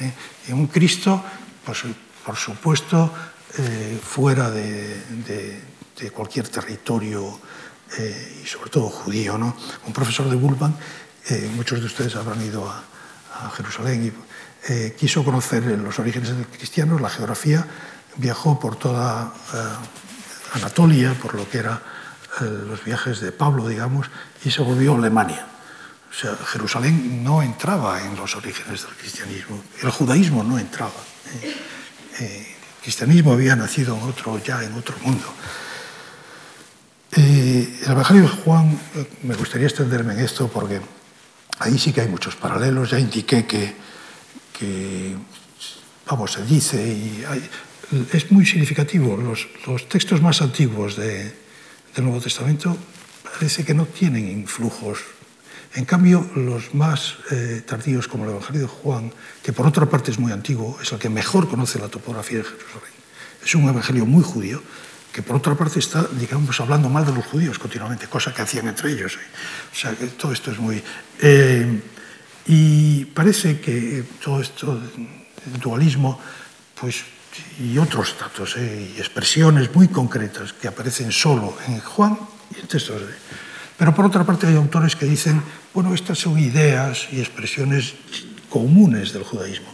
¿Eh? 0.01 0.13
Y 0.49 0.53
un 0.53 0.67
Cristo, 0.67 1.23
pues, 1.65 1.83
por 2.25 2.37
supuesto, 2.37 3.13
eh, 3.59 3.99
fuera 4.03 4.51
de, 4.51 5.77
cualquier 6.13 6.49
territorio 6.49 7.41
eh, 7.99 8.43
y 8.43 8.47
sobre 8.47 8.71
todo 8.71 8.89
judío. 8.89 9.39
¿no? 9.39 9.57
Un 9.87 9.93
profesor 9.93 10.29
de 10.29 10.37
Bullman, 10.37 10.77
eh, 11.29 11.51
muchos 11.55 11.81
de 11.81 11.87
ustedes 11.87 12.15
habrán 12.17 12.43
ido 12.43 12.69
a, 12.69 12.85
Jerusalén 13.55 14.07
y 14.07 14.73
eh, 14.73 14.97
quiso 14.99 15.23
conocer 15.23 15.63
los 15.65 15.99
orígenes 15.99 16.33
cristianos, 16.57 17.03
la 17.03 17.11
geografía, 17.11 17.67
viajó 18.17 18.59
por 18.59 18.77
toda 18.77 19.33
eh, 19.53 19.59
Anatolia, 20.55 21.15
por 21.15 21.35
lo 21.35 21.49
que 21.49 21.59
eran 21.59 21.81
eh, 22.41 22.45
los 22.45 22.83
viajes 22.85 23.21
de 23.21 23.33
Pablo, 23.33 23.69
digamos, 23.69 24.07
y 24.45 24.51
se 24.51 24.63
volvió 24.63 24.95
a 24.95 24.99
Alemania. 24.99 25.47
O 26.17 26.19
sea, 26.19 26.35
Jerusalén 26.35 27.23
no 27.23 27.43
entraba 27.43 28.03
en 28.03 28.17
los 28.17 28.35
orígenes 28.37 28.83
del 28.83 28.95
cristianismo, 28.97 29.63
el 29.83 29.91
judaísmo 29.91 30.43
no 30.43 30.59
entraba. 30.59 30.91
Eh, 31.43 31.57
eh, 32.21 32.47
el 32.49 32.83
cristianismo 32.83 33.35
había 33.35 33.55
nacido 33.55 33.95
en 33.99 34.03
otro, 34.03 34.43
ya 34.43 34.65
en 34.65 34.73
otro 34.73 34.97
mundo. 35.03 35.27
Eh, 37.13 37.81
el 37.83 37.91
Evangelio 37.91 38.23
de 38.23 38.29
Juan, 38.29 38.81
me 39.25 39.35
gustaría 39.35 39.67
extenderme 39.67 40.15
en 40.15 40.21
esto 40.21 40.49
porque 40.49 40.81
ahí 41.59 41.79
sí 41.79 41.93
que 41.93 42.01
hay 42.01 42.09
muchos 42.09 42.35
paralelos. 42.35 42.91
Ya 42.91 42.99
indiqué 42.99 43.45
que 43.45 45.15
vamos, 46.07 46.33
se 46.33 46.47
dice 46.47 46.79
y 46.83 47.25
es 48.13 48.33
muy 48.33 48.47
significativo. 48.47 49.19
Los, 49.19 49.49
textos 49.89 50.23
más 50.23 50.41
antiguos 50.41 50.97
de, 50.97 51.25
del 51.95 52.05
Nuevo 52.05 52.23
Testamento 52.23 52.75
parece 53.23 53.67
que 53.67 53.75
no 53.75 53.85
tienen 53.85 54.31
influjos. 54.31 55.16
En 55.77 55.85
cambio, 55.85 56.27
los 56.35 56.75
más 56.75 57.17
eh, 57.31 57.63
tardíos, 57.67 58.09
como 58.09 58.25
el 58.25 58.31
Evangelio 58.31 58.63
de 58.63 58.67
Juan, 58.67 59.13
que 59.43 59.53
por 59.53 59.67
otra 59.67 59.85
parte 59.85 60.11
es 60.11 60.19
muy 60.19 60.33
antiguo, 60.33 60.79
es 60.81 60.91
el 60.91 60.99
que 60.99 61.11
mejor 61.11 61.51
conoce 61.51 61.79
la 61.79 61.89
topografía 61.89 62.39
de 62.39 62.45
Jerusalén. 62.45 62.97
Es 63.45 63.55
un 63.55 63.69
evangelio 63.69 64.07
muy 64.07 64.25
judío, 64.25 64.63
que 65.13 65.21
por 65.21 65.37
otra 65.37 65.55
parte 65.55 65.79
está, 65.79 66.09
digamos, 66.19 66.59
hablando 66.61 66.89
mal 66.89 67.05
de 67.05 67.13
los 67.13 67.27
judíos 67.27 67.59
continuamente, 67.59 68.07
cosa 68.07 68.33
que 68.33 68.41
hacían 68.41 68.69
entre 68.69 68.91
ellos. 68.91 69.17
¿eh? 69.17 69.27
O 69.71 69.77
sea, 69.77 69.95
que 69.95 70.07
todo 70.07 70.33
esto 70.33 70.51
es 70.51 70.59
muy... 70.59 70.83
Eh, 71.21 71.81
y 72.47 73.05
parece 73.05 73.61
que 73.61 74.03
todo 74.25 74.41
esto, 74.41 74.81
el 74.81 75.61
dualismo, 75.61 76.19
pues, 76.81 77.05
y 77.61 77.77
otros 77.77 78.17
datos 78.19 78.57
y 78.57 78.99
expresiones 78.99 79.75
muy 79.75 79.89
concretas 79.89 80.55
que 80.55 80.69
aparecen 80.69 81.13
solo 81.13 81.55
en 81.69 81.81
Juan 81.81 82.19
y 82.57 82.61
en 82.61 82.67
textos 82.67 83.03
de... 83.03 83.15
Pero 83.77 83.95
por 83.95 84.07
otra 84.07 84.25
parte 84.25 84.47
hay 84.47 84.57
autores 84.57 84.97
que 84.97 85.07
dicen, 85.07 85.43
bueno, 85.75 85.95
estas 85.95 86.19
son 86.19 86.39
ideas 86.39 87.09
y 87.13 87.21
expresiones 87.21 87.95
comunes 88.49 89.13
del 89.13 89.23
judaísmo. 89.23 89.69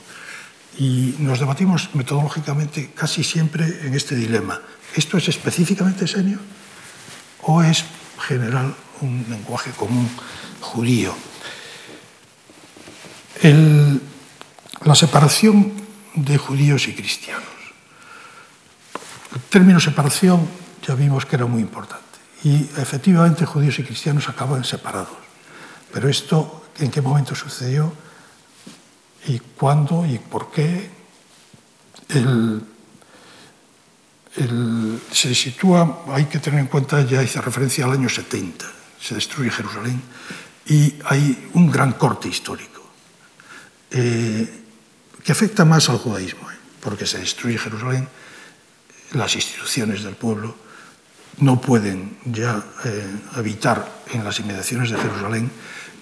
Y 0.79 1.15
nos 1.19 1.39
debatimos 1.39 1.95
metodológicamente 1.95 2.91
casi 2.95 3.23
siempre 3.23 3.87
en 3.87 3.95
este 3.95 4.17
dilema. 4.17 4.61
¿Esto 4.97 5.19
es 5.19 5.29
específicamente 5.29 6.07
senio 6.07 6.39
o 7.43 7.63
es 7.63 7.85
general 8.27 8.75
un 9.01 9.25
lenguaje 9.29 9.71
común 9.73 10.09
judío? 10.61 11.15
la 14.85 14.95
separación 14.95 15.73
de 16.15 16.39
judíos 16.39 16.87
y 16.87 16.95
cristianos. 16.95 17.43
El 19.35 19.41
término 19.51 19.81
separación 19.81 20.49
ya 20.87 20.95
vimos 20.95 21.27
que 21.27 21.35
era 21.35 21.47
muy 21.47 21.61
importante 21.61 22.02
y 22.45 22.69
efectivamente 22.77 23.47
judíos 23.47 23.79
y 23.79 23.85
cristianos 23.85 24.29
acaban 24.29 24.65
separados. 24.65 25.17
Pero 25.93 26.09
esto, 26.09 26.67
¿en 26.79 26.91
qué 26.91 27.01
momento 27.01 27.35
sucedió? 27.35 27.93
¿Y 29.27 29.39
cuándo? 29.39 30.05
¿Y 30.07 30.19
por 30.19 30.51
qué? 30.51 30.91
El, 32.09 32.63
se 35.13 35.35
sitúa, 35.35 36.05
hay 36.09 36.25
que 36.25 36.39
tener 36.39 36.61
en 36.61 36.67
cuenta, 36.67 37.03
ya 37.03 37.23
hice 37.23 37.41
referencia 37.41 37.85
al 37.85 37.93
año 37.93 38.09
70, 38.09 38.65
se 38.99 39.15
destruye 39.15 39.51
Jerusalén 39.51 40.01
y 40.67 40.95
hay 41.05 41.51
un 41.53 41.71
gran 41.71 41.93
corte 41.93 42.29
histórico 42.29 42.83
eh, 43.91 44.63
que 45.23 45.33
afecta 45.33 45.67
más 45.67 45.91
al 45.91 45.99
judaísmo, 45.99 46.51
eh, 46.51 46.55
porque 46.81 47.07
se 47.07 47.19
destruye 47.19 47.59
Jerusalén, 47.59 48.09
las 49.13 49.35
instituciones 49.35 50.03
del 50.03 50.17
pueblo 50.17 50.57
no 51.39 51.61
pueden 51.61 52.19
ya 52.25 52.63
eh, 52.85 53.07
habitar 53.35 54.03
en 54.13 54.25
las 54.25 54.39
inmediaciones 54.41 54.91
de 54.91 54.99
Jerusalén 54.99 55.51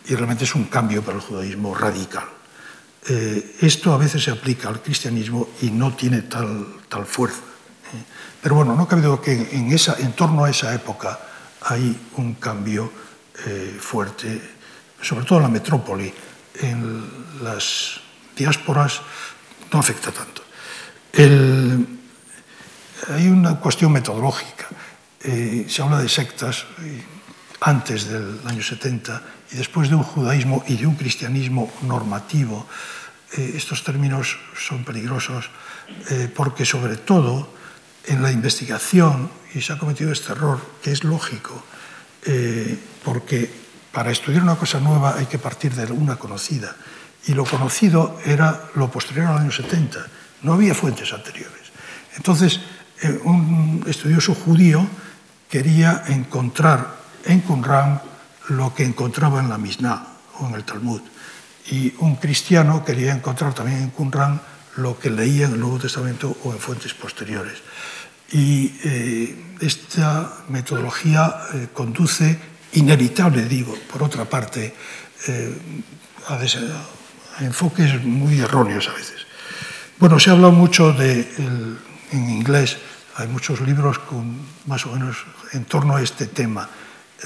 y 0.07 0.15
realmente 0.15 0.45
es 0.45 0.55
un 0.55 0.65
cambio 0.65 1.03
para 1.03 1.17
el 1.19 1.23
judaísmo 1.23 1.75
radical. 1.75 2.25
Eh, 3.09 3.57
esto 3.61 3.95
a 3.95 3.99
veces 3.99 4.25
se 4.25 4.31
aplica 4.31 4.69
al 4.69 4.83
cristianismo 4.83 5.51
y 5.63 5.71
no 5.71 5.95
tiene 5.95 6.23
tal, 6.23 6.67
tal 6.89 7.07
fuerza. 7.07 7.39
¿eh? 7.39 8.05
Pero 8.43 8.57
bueno, 8.57 8.75
no 8.75 8.89
cabe 8.89 9.03
duda 9.03 9.21
que 9.21 9.33
en, 9.53 9.73
esa, 9.73 9.97
en 9.99 10.13
torno 10.13 10.45
a 10.45 10.51
esa 10.51 10.75
época 10.75 11.19
hay 11.63 12.09
un 12.17 12.35
cambio 12.35 12.91
fuerte, 13.81 14.39
sobre 15.01 15.25
todo 15.25 15.39
en 15.39 15.45
la 15.45 15.49
metrópoli. 15.49 16.13
En 16.61 17.05
las 17.43 18.01
diásporas 18.37 19.01
no 19.73 19.79
afecta 19.79 20.13
tanto. 20.13 20.43
Hay 23.09 23.29
una 23.29 23.59
cuestión 23.59 23.93
metodológica. 23.93 24.69
eh, 25.23 25.67
se 25.69 25.83
habla 25.83 25.99
de 26.01 26.09
sectas 26.09 26.67
eh, 26.81 27.03
antes 27.61 28.09
del 28.09 28.41
año 28.45 28.63
70 28.63 29.23
y 29.53 29.57
después 29.57 29.89
de 29.89 29.97
un 29.97 30.03
judaísmo 30.03 30.65
y 30.67 30.77
de 30.77 30.87
un 30.87 30.97
cristianismo 30.97 31.71
normativo. 31.83 32.67
Eh, 33.37 33.53
estos 33.57 33.85
términos 33.85 34.39
son 34.57 34.85
peligrosos 34.85 35.51
eh, 36.11 36.31
porque 36.35 36.65
sobre 36.65 36.97
todo 36.97 37.53
en 38.07 38.23
la 38.23 38.33
investigación, 38.33 39.31
y 39.55 39.61
se 39.61 39.73
ha 39.73 39.79
cometido 39.79 40.13
este 40.13 40.33
error, 40.33 40.61
que 40.83 40.93
es 40.93 41.05
lógico, 41.05 41.63
eh, 42.25 42.79
porque 43.05 43.51
para 43.93 44.11
estudiar 44.11 44.43
una 44.43 44.57
cosa 44.57 44.81
nueva 44.81 45.17
hay 45.19 45.27
que 45.27 45.39
partir 45.39 45.75
de 45.75 45.91
una 45.93 46.17
conocida. 46.17 46.75
Y 47.27 47.35
lo 47.35 47.45
conocido 47.45 48.19
era 48.25 48.71
lo 48.75 48.91
posterior 48.91 49.27
al 49.27 49.39
año 49.39 49.53
70. 49.53 50.07
No 50.43 50.55
había 50.55 50.75
fuentes 50.75 51.13
anteriores. 51.13 51.71
Entonces, 52.17 52.61
eh, 53.03 53.21
un 53.25 53.85
estudioso 53.87 54.35
judío 54.35 54.87
quería 55.51 56.05
encontrar 56.07 56.97
en 57.25 57.41
Qumran 57.41 58.01
lo 58.49 58.73
que 58.75 58.85
encontraba 58.85 59.41
en 59.41 59.51
la 59.51 59.59
Mishnah 59.59 60.07
o 60.39 60.49
en 60.49 60.55
el 60.55 60.65
Talmud. 60.65 61.03
Y 61.71 61.93
un 61.99 62.17
cristiano 62.17 62.85
quería 62.85 63.13
encontrar 63.13 63.53
también 63.53 63.83
en 63.83 63.91
Qumran 63.91 64.41
lo 64.77 64.99
que 64.99 65.11
leía 65.11 65.47
en 65.47 65.55
el 65.55 65.61
Nuevo 65.61 65.79
Testamento 65.79 66.37
o 66.45 66.53
en 66.53 66.59
fuentes 66.59 66.95
posteriores. 66.95 67.59
Y 68.33 68.73
eh, 68.85 69.57
esta 69.61 70.45
metodología 70.49 71.35
eh, 71.53 71.69
conduce, 71.73 72.39
inevitable 72.73 73.45
digo, 73.45 73.77
por 73.91 74.05
otra 74.05 74.25
parte, 74.25 74.73
eh, 75.27 75.59
a, 76.29 76.35
a, 76.35 77.45
enfoques 77.45 78.03
muy 78.05 78.41
erróneos 78.41 78.89
a 78.89 78.93
veces. 78.93 79.27
Bueno, 79.99 80.19
se 80.21 80.31
habla 80.31 80.51
mucho 80.51 80.93
de, 80.93 81.21
el, 81.21 81.79
en 82.13 82.31
inglés, 82.31 82.79
Hay 83.17 83.29
muchos 83.29 83.61
libros 83.61 83.99
con, 83.99 84.37
más 84.67 84.87
o 84.87 84.93
menos 84.93 85.25
en 85.53 85.65
torno 85.65 85.97
a 85.97 86.03
este 86.03 86.27
tema. 86.27 86.69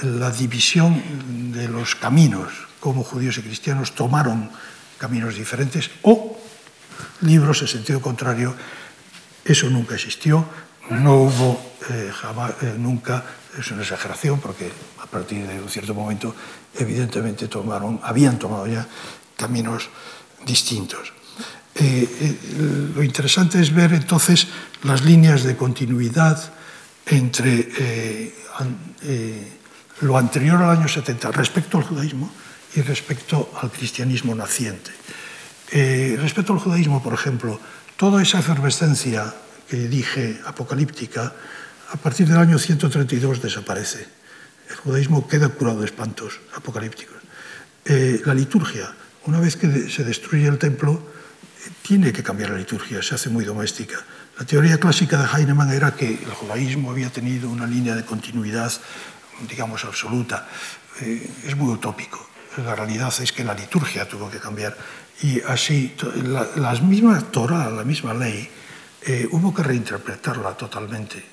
La 0.03 0.31
división 0.31 1.51
de 1.53 1.67
los 1.67 1.95
caminos, 1.95 2.51
cómo 2.79 3.03
judíos 3.03 3.37
y 3.37 3.41
cristianos 3.41 3.93
tomaron 3.93 4.49
caminos 4.97 5.35
diferentes, 5.35 5.91
o 6.01 6.37
libros 7.21 7.61
en 7.61 7.67
sentido 7.67 8.01
contrario. 8.01 8.55
Eso 9.43 9.69
nunca 9.69 9.95
existió, 9.95 10.45
no 10.89 11.15
hubo 11.15 11.61
eh, 11.89 12.11
jamás, 12.13 12.51
eh, 12.61 12.75
nunca, 12.77 13.23
es 13.57 13.71
una 13.71 13.83
exageración, 13.83 14.39
porque 14.39 14.71
a 15.01 15.05
partir 15.05 15.47
de 15.47 15.61
un 15.61 15.69
cierto 15.69 15.93
momento, 15.93 16.35
evidentemente, 16.73 17.47
tomaron, 17.47 17.99
habían 18.03 18.39
tomado 18.39 18.67
ya 18.67 18.85
caminos 19.37 19.89
distintos. 20.45 21.14
Eh, 21.75 22.07
eh, 22.21 22.37
lo 22.95 23.03
interesante 23.03 23.61
es 23.61 23.73
ver 23.73 23.93
entonces 23.93 24.47
las 24.83 25.03
líneas 25.03 25.43
de 25.43 25.57
continuidad 25.57 26.53
entre 27.05 27.69
eh, 27.77 28.35
an, 28.57 28.77
eh, 29.03 29.51
lo 30.01 30.17
anterior 30.17 30.61
al 30.61 30.77
año 30.77 30.87
70 30.87 31.31
respecto 31.31 31.77
al 31.77 31.83
judaísmo 31.83 32.31
y 32.75 32.81
respecto 32.81 33.51
al 33.61 33.71
cristianismo 33.71 34.35
naciente. 34.35 34.91
Eh, 35.71 36.17
respecto 36.19 36.53
al 36.53 36.59
judaísmo, 36.59 37.01
por 37.01 37.13
ejemplo, 37.13 37.59
toda 37.97 38.21
esa 38.21 38.39
efervescencia 38.39 39.33
que 39.69 39.87
dije 39.87 40.39
apocalíptica, 40.45 41.33
a 41.91 41.97
partir 41.97 42.27
del 42.27 42.37
año 42.37 42.59
132 42.59 43.41
desaparece. 43.41 44.07
El 44.69 44.75
judaísmo 44.75 45.27
queda 45.27 45.49
curado 45.49 45.79
de 45.79 45.85
espantos 45.85 46.39
apocalípticos. 46.55 47.17
Eh, 47.85 48.21
la 48.25 48.33
liturgia, 48.33 48.93
una 49.25 49.39
vez 49.39 49.55
que 49.55 49.89
se 49.89 50.03
destruye 50.03 50.47
el 50.47 50.57
templo, 50.57 51.14
tiene 51.81 52.11
que 52.11 52.23
cambiar 52.23 52.51
la 52.51 52.57
liturgia, 52.57 53.01
se 53.01 53.15
hace 53.15 53.29
muy 53.29 53.45
doméstica. 53.45 53.97
La 54.37 54.45
teoría 54.45 54.79
clásica 54.79 55.17
de 55.17 55.27
Heinemann 55.27 55.71
era 55.71 55.95
que 55.95 56.07
el 56.07 56.31
judaísmo 56.31 56.91
había 56.91 57.09
tenido 57.09 57.49
una 57.49 57.65
línea 57.65 57.95
de 57.95 58.03
continuidad, 58.03 58.71
digamos, 59.47 59.85
absoluta. 59.85 60.47
Eh, 61.01 61.29
es 61.45 61.55
muy 61.55 61.73
utópico. 61.73 62.29
La 62.57 62.75
realidad 62.75 63.13
es 63.21 63.31
que 63.31 63.43
la 63.43 63.53
liturgia 63.53 64.07
tuvo 64.07 64.29
que 64.29 64.39
cambiar 64.39 64.77
y 65.21 65.41
así 65.41 65.95
la, 66.23 66.47
la 66.55 66.73
misma 66.81 67.19
Torah, 67.31 67.69
la 67.69 67.83
misma 67.83 68.13
ley, 68.13 68.49
eh, 69.01 69.27
hubo 69.31 69.53
que 69.53 69.63
reinterpretarla 69.63 70.57
totalmente. 70.57 71.23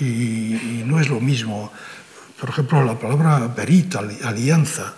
Y, 0.00 0.04
y, 0.04 0.82
no 0.86 0.98
es 0.98 1.08
lo 1.08 1.20
mismo, 1.20 1.70
por 2.38 2.48
ejemplo, 2.48 2.82
la 2.84 2.98
palabra 2.98 3.46
berit, 3.48 3.94
alianza, 3.96 4.94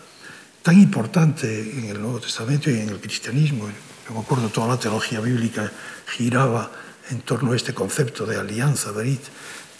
tan 0.62 0.80
importante 0.80 1.60
en 1.60 1.84
el 1.86 2.00
Nuevo 2.00 2.20
Testamento 2.20 2.70
y 2.70 2.78
en 2.78 2.88
el 2.88 3.00
cristianismo. 3.00 3.68
Yo 4.08 4.14
me 4.14 4.20
acuerdo, 4.20 4.48
toda 4.48 4.68
la 4.68 4.78
teología 4.78 5.20
bíblica 5.20 5.70
giraba 6.06 6.70
en 7.10 7.20
torno 7.22 7.52
a 7.52 7.56
este 7.56 7.74
concepto 7.74 8.26
de 8.26 8.38
alianza, 8.38 8.90
berit. 8.92 9.22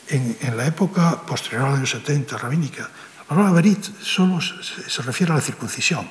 En, 0.08 0.36
en 0.40 0.56
la 0.56 0.66
época 0.66 1.22
posterior 1.26 1.68
al 1.68 1.76
año 1.76 1.86
70, 1.86 2.36
rabínica, 2.38 2.90
la 3.18 3.24
palabra 3.24 3.52
berit 3.52 3.84
solo 4.00 4.40
se, 4.40 4.90
se 4.90 5.02
refiere 5.02 5.32
a 5.32 5.36
la 5.36 5.40
circuncisión. 5.40 6.08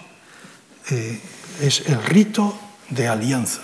Eh, 0.90 1.22
es 1.62 1.88
el 1.88 2.04
rito 2.04 2.60
de 2.90 3.08
alianza. 3.08 3.62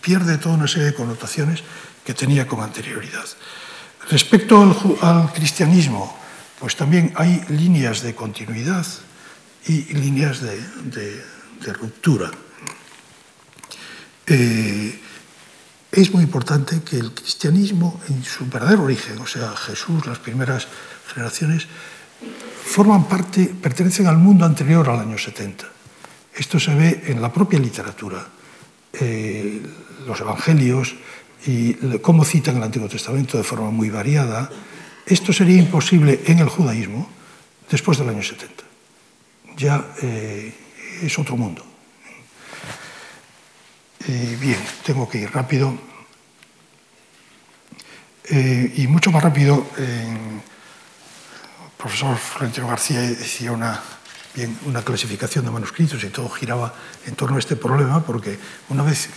Pierde 0.00 0.38
toda 0.38 0.54
una 0.54 0.68
serie 0.68 0.88
de 0.88 0.94
connotaciones 0.94 1.62
que 2.04 2.14
tenía 2.14 2.46
con 2.46 2.60
anterioridad. 2.60 3.24
Respecto 4.10 4.62
al, 4.62 4.76
al 5.00 5.32
cristianismo, 5.32 6.16
pues 6.60 6.76
también 6.76 7.12
hay 7.16 7.42
líneas 7.48 8.02
de 8.02 8.14
continuidad 8.14 8.86
y 9.66 9.94
líneas 9.94 10.40
de, 10.40 10.60
de, 10.84 11.24
de 11.60 11.72
ruptura. 11.72 12.30
Eh, 14.26 14.98
es 15.92 16.12
muy 16.12 16.24
importante 16.24 16.82
que 16.82 16.96
el 16.96 17.12
cristianismo, 17.12 18.00
en 18.08 18.24
su 18.24 18.46
verdadero 18.46 18.84
origen, 18.84 19.18
o 19.20 19.26
sea, 19.26 19.54
Jesús, 19.56 20.06
las 20.06 20.18
primeras 20.18 20.66
generaciones, 21.12 21.66
forman 22.64 23.06
parte, 23.06 23.46
pertenecen 23.46 24.06
al 24.06 24.18
mundo 24.18 24.44
anterior 24.44 24.88
al 24.88 25.00
año 25.00 25.18
70. 25.18 25.64
Esto 26.34 26.58
se 26.58 26.74
ve 26.74 27.04
en 27.06 27.22
la 27.22 27.32
propia 27.32 27.60
literatura, 27.60 28.26
eh, 28.92 29.62
los 30.06 30.20
evangelios 30.20 30.96
y 31.46 31.74
cómo 32.00 32.24
citan 32.24 32.56
el 32.56 32.62
Antiguo 32.62 32.88
Testamento 32.88 33.38
de 33.38 33.44
forma 33.44 33.70
muy 33.70 33.90
variada. 33.90 34.50
Esto 35.06 35.32
sería 35.32 35.58
imposible 35.58 36.22
en 36.26 36.38
el 36.38 36.48
judaísmo 36.48 37.08
después 37.70 37.98
del 37.98 38.08
año 38.08 38.22
70. 38.22 38.64
Ya 39.56 39.94
eh, 40.02 40.52
es 41.02 41.18
otro 41.18 41.36
mundo. 41.36 41.73
Eh, 44.06 44.36
bien, 44.40 44.58
tengo 44.84 45.08
que 45.08 45.18
ir 45.18 45.30
rápido. 45.30 45.78
Eh, 48.24 48.72
y 48.76 48.86
mucho 48.86 49.10
más 49.10 49.22
rápido, 49.22 49.66
el 49.76 50.40
profesor 51.76 52.16
Florentino 52.16 52.68
García 52.68 53.00
decía 53.00 53.52
una 53.52 53.80
una 54.66 54.82
clasificación 54.82 55.44
de 55.44 55.50
manuscritos 55.50 56.02
y 56.02 56.08
todo 56.08 56.28
giraba 56.28 56.74
en 57.06 57.14
torno 57.14 57.36
a 57.36 57.38
este 57.38 57.56
problema, 57.56 58.02
porque 58.02 58.38
una 58.68 58.82
vez 58.82 59.08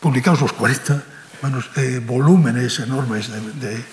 publicados 0.00 0.40
los 0.40 0.52
40 0.52 1.02
manus, 1.42 1.70
eh, 1.76 2.00
volúmenes 2.04 2.78
enormes 2.78 3.28
de, 3.28 3.40
de, 3.40 3.84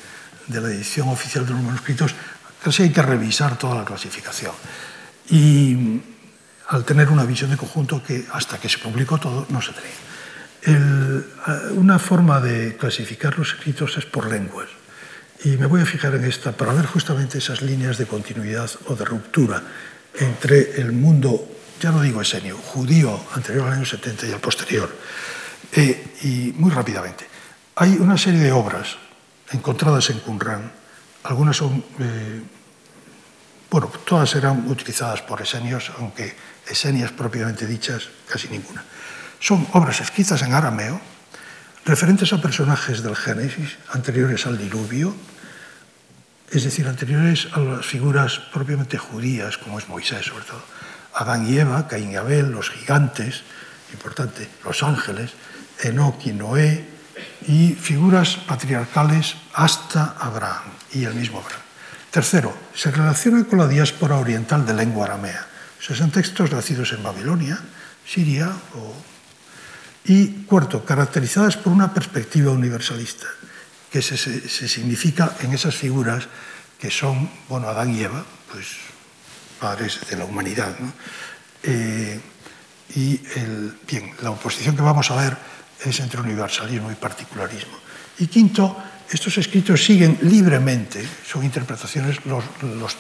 de, 0.48 0.62
la 0.62 0.68
edición 0.70 1.10
oficial 1.10 1.46
de 1.46 1.54
los 1.54 1.62
manuscritos, 1.62 2.14
casi 2.64 2.84
hay 2.84 2.92
que 2.92 3.02
revisar 3.02 3.58
toda 3.58 3.76
la 3.76 3.86
clasificación. 3.86 4.54
Y 5.30 6.02
al 6.70 6.86
tener 6.86 7.10
una 7.10 7.24
visión 7.24 7.50
de 7.50 7.58
conjunto 7.58 8.04
que 8.04 8.26
hasta 8.32 8.60
que 8.60 8.70
se 8.70 8.78
publicó 8.78 9.18
todo 9.18 9.48
no 9.50 9.62
se 9.62 9.74
tenía. 9.74 10.13
El, 10.66 11.26
una 11.76 12.00
forma 12.00 12.40
de 12.40 12.78
clasificar 12.78 13.38
los 13.38 13.54
escritos 13.54 13.98
es 13.98 14.06
por 14.06 14.30
lenguas. 14.30 14.70
Y 15.44 15.58
me 15.58 15.66
voy 15.66 15.82
a 15.82 15.86
fijar 15.86 16.16
en 16.16 16.24
esta 16.24 16.54
para 16.54 16.74
ver 16.74 16.86
justamente 16.86 17.38
esas 17.38 17.62
líneas 17.62 17.98
de 17.98 18.06
continuidad 18.06 18.70
o 18.88 18.96
de 18.96 19.04
ruptura 19.04 19.62
entre 20.16 20.80
el 20.80 20.94
mundo, 20.94 21.48
ya 21.82 21.92
no 21.92 22.02
digo 22.02 22.22
esenio, 22.22 22.56
judío 22.58 23.20
anterior 23.34 23.68
al 23.68 23.74
año 23.74 23.86
70 23.86 24.28
y 24.28 24.32
el 24.32 24.40
posterior. 24.40 24.90
Eh, 25.74 26.16
y 26.22 26.54
muy 26.56 26.72
rápidamente, 26.72 27.28
Hay 27.76 27.98
una 27.98 28.18
serie 28.18 28.40
de 28.40 28.52
obras 28.52 28.98
encontradas 29.52 30.12
en 30.12 30.20
Qumran. 30.20 30.72
Algunas 31.24 31.58
son, 31.58 31.84
eh, 32.00 32.42
bueno, 33.72 33.92
todas 34.06 34.36
eran 34.36 34.70
utilizadas 34.70 35.24
por 35.24 35.42
esenios, 35.42 35.92
aunque 35.98 36.36
esenias 36.68 37.12
propiamente 37.12 37.66
dichas, 37.66 38.10
casi 38.28 38.48
ninguna. 38.50 38.84
Son 39.44 39.68
obras 39.74 40.00
escritas 40.00 40.42
en 40.42 40.54
arameo, 40.54 41.02
referentes 41.84 42.32
a 42.32 42.40
personajes 42.40 43.04
del 43.04 43.18
Génesis 43.18 43.76
anteriores 43.92 44.48
al 44.48 44.58
diluvio, 44.58 45.14
es 46.50 46.64
decir, 46.64 46.88
anteriores 46.88 47.50
a 47.52 47.60
las 47.60 47.86
figuras 47.86 48.40
propiamente 48.54 48.98
judías, 48.98 49.58
como 49.58 49.80
es 49.80 49.90
Moisés 49.90 50.28
sobre 50.28 50.46
todo. 50.46 50.64
Adán 51.16 51.46
y 51.46 51.60
Eva, 51.60 51.90
Caín 51.90 52.14
y 52.14 52.16
Abel, 52.16 52.56
los 52.56 52.70
gigantes, 52.70 53.44
importante, 53.92 54.48
los 54.64 54.82
ángeles, 54.82 55.32
Enoch 55.84 56.26
y 56.26 56.32
Noé, 56.32 56.88
y 57.46 57.74
figuras 57.74 58.38
patriarcales 58.48 59.36
hasta 59.56 60.16
Abraham 60.22 60.72
y 60.94 61.04
el 61.04 61.16
mismo 61.16 61.40
Abraham. 61.44 61.68
Tercero, 62.12 62.56
se 62.74 62.92
relaciona 62.92 63.44
con 63.44 63.60
la 63.60 63.68
diáspora 63.68 64.16
oriental 64.16 64.66
de 64.66 64.74
lengua 64.74 65.04
aramea. 65.04 65.46
O 65.78 65.84
sea, 65.84 65.98
son 65.98 66.12
textos 66.12 66.50
nacidos 66.50 66.94
en 66.94 67.04
Babilonia, 67.04 67.60
Siria 68.08 68.48
o 68.76 69.13
y 70.06 70.28
cuarto, 70.46 70.84
caracterizadas 70.84 71.58
por 71.58 71.72
una 71.72 71.94
perspectiva 71.94 72.52
universalista, 72.52 73.28
que 73.92 74.02
se, 74.02 74.18
se, 74.18 74.68
significa 74.68 75.36
en 75.42 75.54
esas 75.54 75.76
figuras 75.76 76.28
que 76.80 76.92
son, 76.92 77.30
bueno, 77.48 77.68
Adán 77.70 77.96
y 77.96 78.02
Eva, 78.02 78.26
pues 78.52 78.68
padres 79.60 80.02
de 80.10 80.18
la 80.18 80.26
humanidad. 80.26 80.76
¿no? 80.80 80.92
Eh, 81.64 82.20
y 82.96 83.22
el, 83.36 83.78
bien, 83.88 84.12
la 84.22 84.32
oposición 84.32 84.76
que 84.76 84.82
vamos 84.82 85.10
a 85.10 85.16
ver 85.16 85.38
es 85.86 86.00
entre 86.00 86.20
universalismo 86.20 86.92
y 86.92 86.96
particularismo. 86.96 87.74
Y 88.20 88.28
quinto, 88.28 88.76
estos 89.10 89.38
escritos 89.38 89.84
siguen 89.84 90.18
libremente, 90.24 91.08
son 91.26 91.44
interpretaciones, 91.44 92.26
los, 92.26 92.44
los 92.62 92.98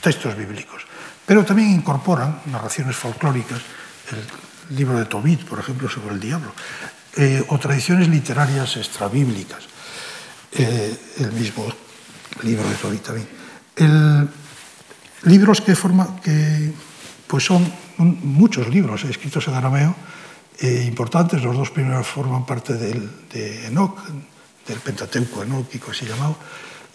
textos 0.00 0.36
bíblicos, 0.36 0.82
pero 1.24 1.44
también 1.44 1.70
incorporan 1.70 2.42
narraciones 2.46 2.96
folclóricas, 2.96 3.60
el, 4.10 4.51
libro 4.76 4.98
de 4.98 5.06
Tobit, 5.06 5.44
por 5.44 5.58
ejemplo, 5.58 5.88
sobre 5.88 6.14
el 6.14 6.20
diablo, 6.20 6.52
eh, 7.16 7.44
o 7.48 7.58
tradiciones 7.58 8.08
literarias 8.08 8.76
extrabíblicas, 8.76 9.64
eh, 10.52 10.96
el 11.18 11.32
mismo 11.32 11.66
libro 12.42 12.68
de 12.68 12.74
Tobit 12.76 13.02
también. 13.02 13.28
El, 13.76 14.28
libros 15.24 15.60
que, 15.60 15.74
forma, 15.74 16.20
que 16.22 16.72
pues 17.26 17.44
son 17.44 17.72
muchos 17.98 18.68
libros 18.68 19.04
escritos 19.04 19.46
en 19.48 19.54
arameo, 19.54 19.94
eh, 20.60 20.84
importantes, 20.86 21.42
los 21.42 21.56
dos 21.56 21.70
primeros 21.70 22.06
forman 22.06 22.44
parte 22.46 22.74
del, 22.74 23.10
de 23.32 23.66
Enoch, 23.66 23.98
del 24.66 24.78
Pentateuco 24.78 25.42
enóquico 25.42 25.90
así 25.90 26.06
llamado, 26.06 26.36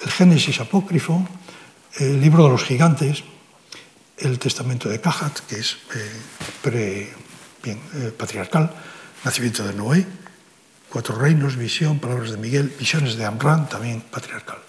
el 0.02 0.12
Génesis 0.12 0.60
apócrifo, 0.60 1.28
el 1.98 2.22
libro 2.22 2.44
de 2.44 2.50
los 2.50 2.64
gigantes, 2.64 3.24
el 4.18 4.40
Testamento 4.40 4.90
de 4.90 5.02
Cahat, 5.02 5.40
que 5.42 5.60
es 5.60 5.78
eh, 5.96 6.12
pre, 6.62 7.14
bien, 7.64 7.82
eh, 7.96 8.14
patriarcal, 8.18 8.72
nacimiento 9.24 9.66
de 9.66 9.74
Noé, 9.74 10.06
cuatro 10.90 11.16
reinos, 11.16 11.56
visión, 11.56 12.00
palabras 12.00 12.32
de 12.32 12.38
Miguel, 12.38 12.74
visiones 12.78 13.18
de 13.18 13.26
Amran, 13.26 13.68
también 13.68 14.02
patriarcal. 14.02 14.60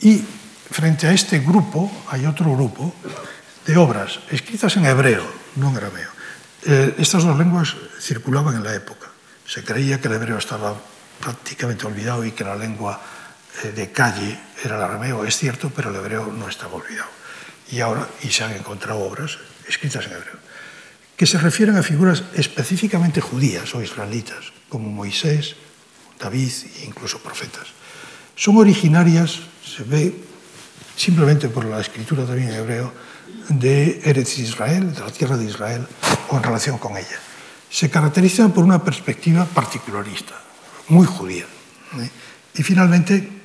Y 0.00 0.22
frente 0.70 1.06
a 1.06 1.12
este 1.12 1.40
grupo 1.40 1.90
hay 2.08 2.26
otro 2.26 2.52
grupo 2.54 2.94
de 3.66 3.76
obras 3.76 4.20
escritas 4.30 4.76
en 4.76 4.86
hebreo, 4.86 5.24
no 5.56 5.70
en 5.70 5.76
arameo. 5.76 6.10
Eh, 6.64 6.94
estas 6.98 7.24
dos 7.24 7.38
lenguas 7.38 7.74
circulaban 8.00 8.56
en 8.56 8.64
la 8.64 8.74
época. 8.74 9.08
Se 9.46 9.64
creía 9.64 10.00
que 10.00 10.08
el 10.08 10.14
hebreo 10.14 10.38
estaba 10.38 10.76
prácticamente 11.20 11.86
olvidado 11.86 12.24
y 12.24 12.32
que 12.32 12.44
la 12.44 12.56
lengua 12.56 13.00
eh, 13.64 13.72
de 13.72 13.90
calle 13.90 14.38
era 14.62 14.76
el 14.76 14.82
arameo. 14.82 15.24
Es 15.24 15.36
cierto, 15.36 15.70
pero 15.74 15.90
el 15.90 15.96
hebreo 15.96 16.26
no 16.26 16.48
estaba 16.48 16.74
olvidado. 16.74 17.08
Y 17.70 17.80
ahora, 17.80 18.08
y 18.22 18.28
se 18.30 18.44
han 18.44 18.52
encontrado 18.52 19.00
obras 19.00 19.38
escritas 19.66 20.06
en 20.06 20.12
hebreo 20.12 20.47
que 21.18 21.26
se 21.26 21.36
refieren 21.36 21.74
a 21.74 21.82
figuras 21.82 22.22
específicamente 22.38 23.18
judías 23.18 23.74
o 23.74 23.82
israelitas, 23.82 24.54
como 24.70 24.86
Moisés, 24.86 25.58
David 26.14 26.78
e 26.78 26.86
incluso 26.86 27.18
profetas. 27.18 27.74
Son 28.38 28.54
originarias, 28.54 29.42
se 29.58 29.82
ve 29.82 30.14
simplemente 30.94 31.50
por 31.50 31.66
la 31.66 31.82
escritura 31.82 32.22
también 32.22 32.54
en 32.54 32.62
hebreo, 32.62 32.94
de 33.50 33.98
Eretz 34.06 34.38
Israel, 34.38 34.94
de 34.94 35.00
la 35.00 35.10
tierra 35.10 35.36
de 35.36 35.50
Israel, 35.50 35.82
o 36.30 36.36
en 36.38 36.42
relación 36.42 36.78
con 36.78 36.96
ella. 36.96 37.18
Se 37.66 37.90
caracterizan 37.90 38.54
por 38.54 38.62
una 38.62 38.78
perspectiva 38.78 39.44
particularista, 39.44 40.38
muy 40.86 41.06
judía. 41.06 41.46
¿eh? 41.98 42.10
Y 42.54 42.62
finalmente 42.62 43.42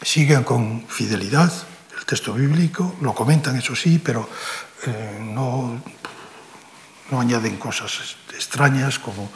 siguen 0.00 0.42
con 0.42 0.88
fidelidad 0.88 1.52
el 1.98 2.04
texto 2.06 2.32
bíblico, 2.32 2.96
lo 3.02 3.14
comentan, 3.14 3.56
eso 3.56 3.76
sí, 3.76 4.00
pero 4.02 4.28
eh, 4.86 5.20
no 5.20 5.82
non 7.12 7.20
añaden 7.20 7.60
cosas 7.60 8.16
extrañas 8.32 8.96
como 8.96 9.28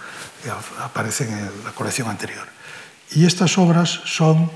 eh, 0.45 0.53
aparecen 0.81 1.29
en 1.29 1.51
la 1.65 1.73
colección 1.73 2.09
anterior. 2.09 2.49
Y 3.13 3.25
estas 3.25 3.57
obras 3.59 3.89
son 4.05 4.49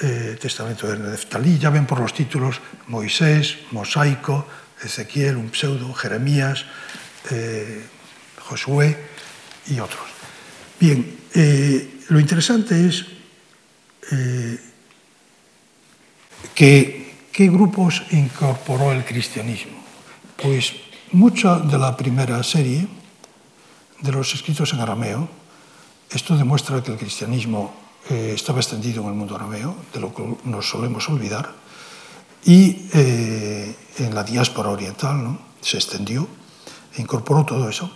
eh, 0.00 0.36
Testamento 0.40 0.88
de 0.88 0.98
Neftalí, 0.98 1.58
ya 1.58 1.70
ven 1.70 1.86
por 1.86 2.00
los 2.00 2.12
títulos 2.12 2.60
Moisés, 2.88 3.70
Mosaico, 3.70 4.46
Ezequiel, 4.82 5.36
un 5.36 5.54
pseudo, 5.54 5.92
Jeremías, 5.94 6.64
eh, 7.30 7.86
Josué 8.40 8.98
y 9.68 9.78
otros. 9.78 10.02
Bien, 10.80 11.18
eh, 11.34 12.00
lo 12.08 12.18
interesante 12.18 12.88
es 12.88 13.06
eh, 14.10 14.58
que 16.54 17.28
qué 17.32 17.48
grupos 17.48 18.02
incorporó 18.10 18.92
el 18.92 19.04
cristianismo. 19.04 19.82
Pues 20.36 20.74
mucha 21.12 21.58
de 21.58 21.78
la 21.78 21.96
primera 21.96 22.42
serie 22.42 22.88
de 24.00 24.12
los 24.12 24.34
escritos 24.34 24.72
en 24.72 24.80
arameo. 24.80 25.28
Esto 26.10 26.36
demuestra 26.36 26.82
que 26.82 26.92
el 26.92 26.98
cristianismo 26.98 27.72
eh, 28.10 28.32
estaba 28.34 28.60
extendido 28.60 29.02
en 29.02 29.08
el 29.08 29.14
mundo 29.14 29.36
arameo, 29.36 29.76
de 29.92 30.00
lo 30.00 30.14
que 30.14 30.22
nos 30.44 30.68
solemos 30.68 31.08
olvidar, 31.08 31.52
y 32.44 32.88
eh, 32.92 33.76
en 33.98 34.14
la 34.14 34.24
diáspora 34.24 34.70
oriental 34.70 35.22
¿no? 35.22 35.38
se 35.60 35.76
extendió 35.76 36.26
e 36.96 37.00
incorporó 37.00 37.44
todo 37.44 37.68
eso. 37.68 37.90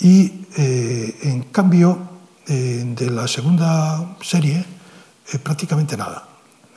Y 0.00 0.46
eh, 0.56 1.18
en 1.22 1.42
cambio, 1.44 1.98
eh, 2.46 2.84
de 2.86 3.10
la 3.10 3.26
segunda 3.26 4.16
serie, 4.20 4.64
eh, 5.32 5.38
prácticamente 5.38 5.96
nada. 5.96 6.28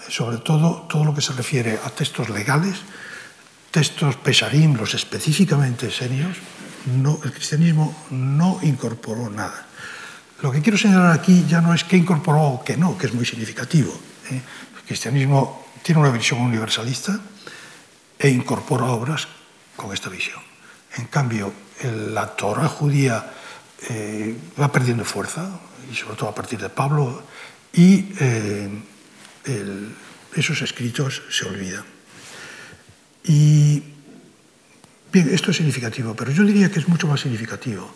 Sobre 0.07 0.37
todo 0.37 0.87
todo 0.89 1.03
lo 1.03 1.13
que 1.13 1.21
se 1.21 1.33
refiere 1.33 1.79
a 1.85 1.89
textos 1.89 2.29
legales, 2.29 2.77
textos 3.71 4.15
pesarín, 4.17 4.77
los 4.77 4.93
específicamente 4.93 5.91
serios, 5.91 6.37
el 6.85 7.31
cristianismo 7.31 8.05
no 8.11 8.59
incorporó 8.63 9.29
nada. 9.29 9.67
Lo 10.41 10.51
que 10.51 10.61
quiero 10.61 10.77
señalar 10.77 11.11
aquí 11.11 11.45
ya 11.47 11.61
no 11.61 11.73
es 11.73 11.83
qué 11.83 11.97
incorporó 11.97 12.41
o 12.43 12.63
qué 12.63 12.77
no, 12.77 12.97
que 12.97 13.07
es 13.07 13.13
muy 13.13 13.25
significativo. 13.25 13.91
¿eh? 14.31 14.41
El 14.77 14.81
cristianismo 14.87 15.67
tiene 15.83 16.01
una 16.01 16.11
visión 16.11 16.41
universalista 16.41 17.19
e 18.17 18.29
incorpora 18.29 18.85
obras 18.85 19.27
con 19.75 19.93
esta 19.93 20.09
visión. 20.09 20.39
En 20.95 21.05
cambio, 21.05 21.53
la 21.83 22.35
Torah 22.35 22.67
judía 22.67 23.31
eh, 23.89 24.35
va 24.59 24.71
perdiendo 24.71 25.05
fuerza, 25.05 25.59
y 25.91 25.95
sobre 25.95 26.15
todo 26.15 26.29
a 26.29 26.35
partir 26.35 26.59
de 26.59 26.69
Pablo, 26.69 27.23
y 27.73 28.13
eh, 28.19 28.69
esos 30.35 30.61
escritos 30.61 31.21
se 31.29 31.45
olvidan. 31.45 31.98
Y 33.23 33.83
bien, 35.11 35.29
esto 35.33 35.51
es 35.51 35.57
significativo, 35.57 36.15
pero 36.15 36.31
yo 36.31 36.43
diría 36.43 36.71
que 36.71 36.79
es 36.79 36.87
mucho 36.87 37.07
más 37.07 37.21
significativo 37.21 37.93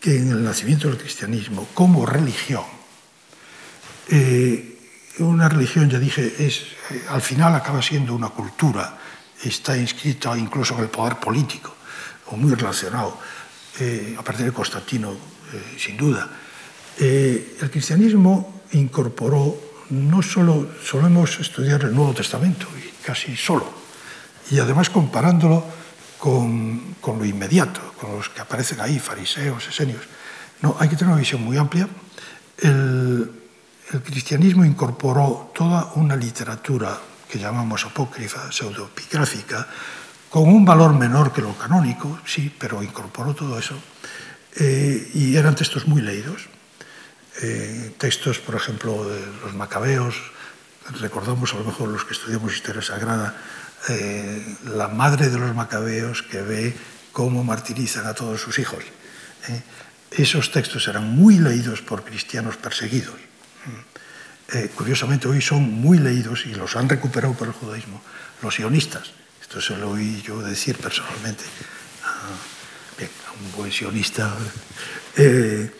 que 0.00 0.16
en 0.16 0.30
el 0.30 0.42
nacimiento 0.42 0.88
del 0.88 0.98
cristianismo 0.98 1.68
como 1.74 2.06
religión. 2.06 2.64
Eh, 4.08 4.78
una 5.18 5.48
religión, 5.48 5.90
ya 5.90 5.98
dije, 5.98 6.34
es, 6.38 6.62
eh, 6.90 7.04
al 7.08 7.20
final 7.20 7.54
acaba 7.54 7.82
siendo 7.82 8.14
una 8.14 8.30
cultura, 8.30 8.98
está 9.42 9.76
inscrita 9.76 10.36
incluso 10.36 10.74
en 10.76 10.82
el 10.82 10.88
poder 10.88 11.16
político, 11.16 11.74
o 12.26 12.36
muy 12.36 12.54
relacionado, 12.54 13.18
eh, 13.78 14.14
a 14.18 14.22
partir 14.22 14.46
de 14.46 14.52
Constantino, 14.52 15.12
eh, 15.12 15.78
sin 15.78 15.96
duda. 15.96 16.28
Eh, 16.98 17.56
el 17.60 17.70
cristianismo 17.70 18.62
incorporó, 18.72 19.70
no 19.90 20.22
solo 20.22 20.70
solemos 20.82 21.40
estudiar 21.40 21.82
el 21.82 21.94
Nuevo 21.94 22.14
Testamento, 22.14 22.68
y 22.78 23.04
casi 23.04 23.36
solo, 23.36 23.79
y 24.50 24.58
además 24.58 24.90
comparándolo 24.90 25.64
con, 26.18 26.96
con 27.00 27.18
lo 27.18 27.24
inmediato, 27.24 27.80
con 28.00 28.16
los 28.16 28.28
que 28.28 28.40
aparecen 28.40 28.80
ahí, 28.80 28.98
fariseos, 28.98 29.66
esenios. 29.68 30.02
No, 30.60 30.76
hay 30.78 30.88
que 30.88 30.96
tener 30.96 31.12
una 31.12 31.20
visión 31.20 31.42
muy 31.42 31.56
amplia. 31.56 31.88
El, 32.58 33.30
el 33.92 34.02
cristianismo 34.02 34.64
incorporó 34.64 35.50
toda 35.54 35.92
una 35.94 36.16
literatura 36.16 36.98
que 37.28 37.38
llamamos 37.38 37.84
apócrifa, 37.84 38.50
pseudopigráfica, 38.52 39.66
con 40.28 40.48
un 40.48 40.64
valor 40.64 40.94
menor 40.94 41.32
que 41.32 41.42
lo 41.42 41.56
canónico, 41.56 42.20
sí, 42.24 42.54
pero 42.56 42.82
incorporó 42.82 43.34
todo 43.34 43.58
eso. 43.58 43.74
Eh, 44.56 45.10
y 45.14 45.36
eran 45.36 45.54
textos 45.54 45.86
muy 45.86 46.02
leídos. 46.02 46.48
Eh, 47.42 47.94
textos, 47.98 48.38
por 48.38 48.54
ejemplo, 48.54 49.08
de 49.08 49.20
los 49.42 49.54
macabeos, 49.54 50.14
recordamos 51.00 51.54
a 51.54 51.58
lo 51.58 51.64
mejor 51.64 51.88
los 51.88 52.04
que 52.04 52.14
estudiamos 52.14 52.54
historia 52.54 52.82
sagrada, 52.82 53.34
eh, 53.88 54.56
la 54.74 54.88
madre 54.88 55.28
de 55.28 55.38
los 55.38 55.54
macabeos 55.54 56.22
que 56.22 56.42
ve 56.42 56.76
cómo 57.12 57.44
martirizan 57.44 58.06
a 58.06 58.14
todos 58.14 58.40
sus 58.40 58.58
hijos. 58.58 58.84
Eh, 59.48 59.62
esos 60.10 60.50
textos 60.50 60.88
eran 60.88 61.04
muy 61.14 61.38
leídos 61.38 61.82
por 61.82 62.04
cristianos 62.04 62.56
perseguidos. 62.56 63.14
Mm. 63.14 64.56
Eh, 64.56 64.70
curiosamente 64.74 65.28
hoy 65.28 65.40
son 65.40 65.62
muy 65.62 65.98
leídos 65.98 66.46
y 66.46 66.54
los 66.54 66.74
han 66.74 66.88
recuperado 66.88 67.34
por 67.34 67.48
el 67.48 67.54
judaísmo 67.54 68.02
los 68.42 68.54
sionistas. 68.54 69.12
Esto 69.40 69.60
se 69.60 69.76
lo 69.76 69.90
oí 69.90 70.22
yo 70.22 70.40
decir 70.42 70.76
personalmente 70.76 71.44
a, 72.04 72.96
bien, 72.98 73.10
a 73.28 73.32
un 73.32 73.52
buen 73.52 73.70
sionista 73.70 74.34
eh, 75.16 75.70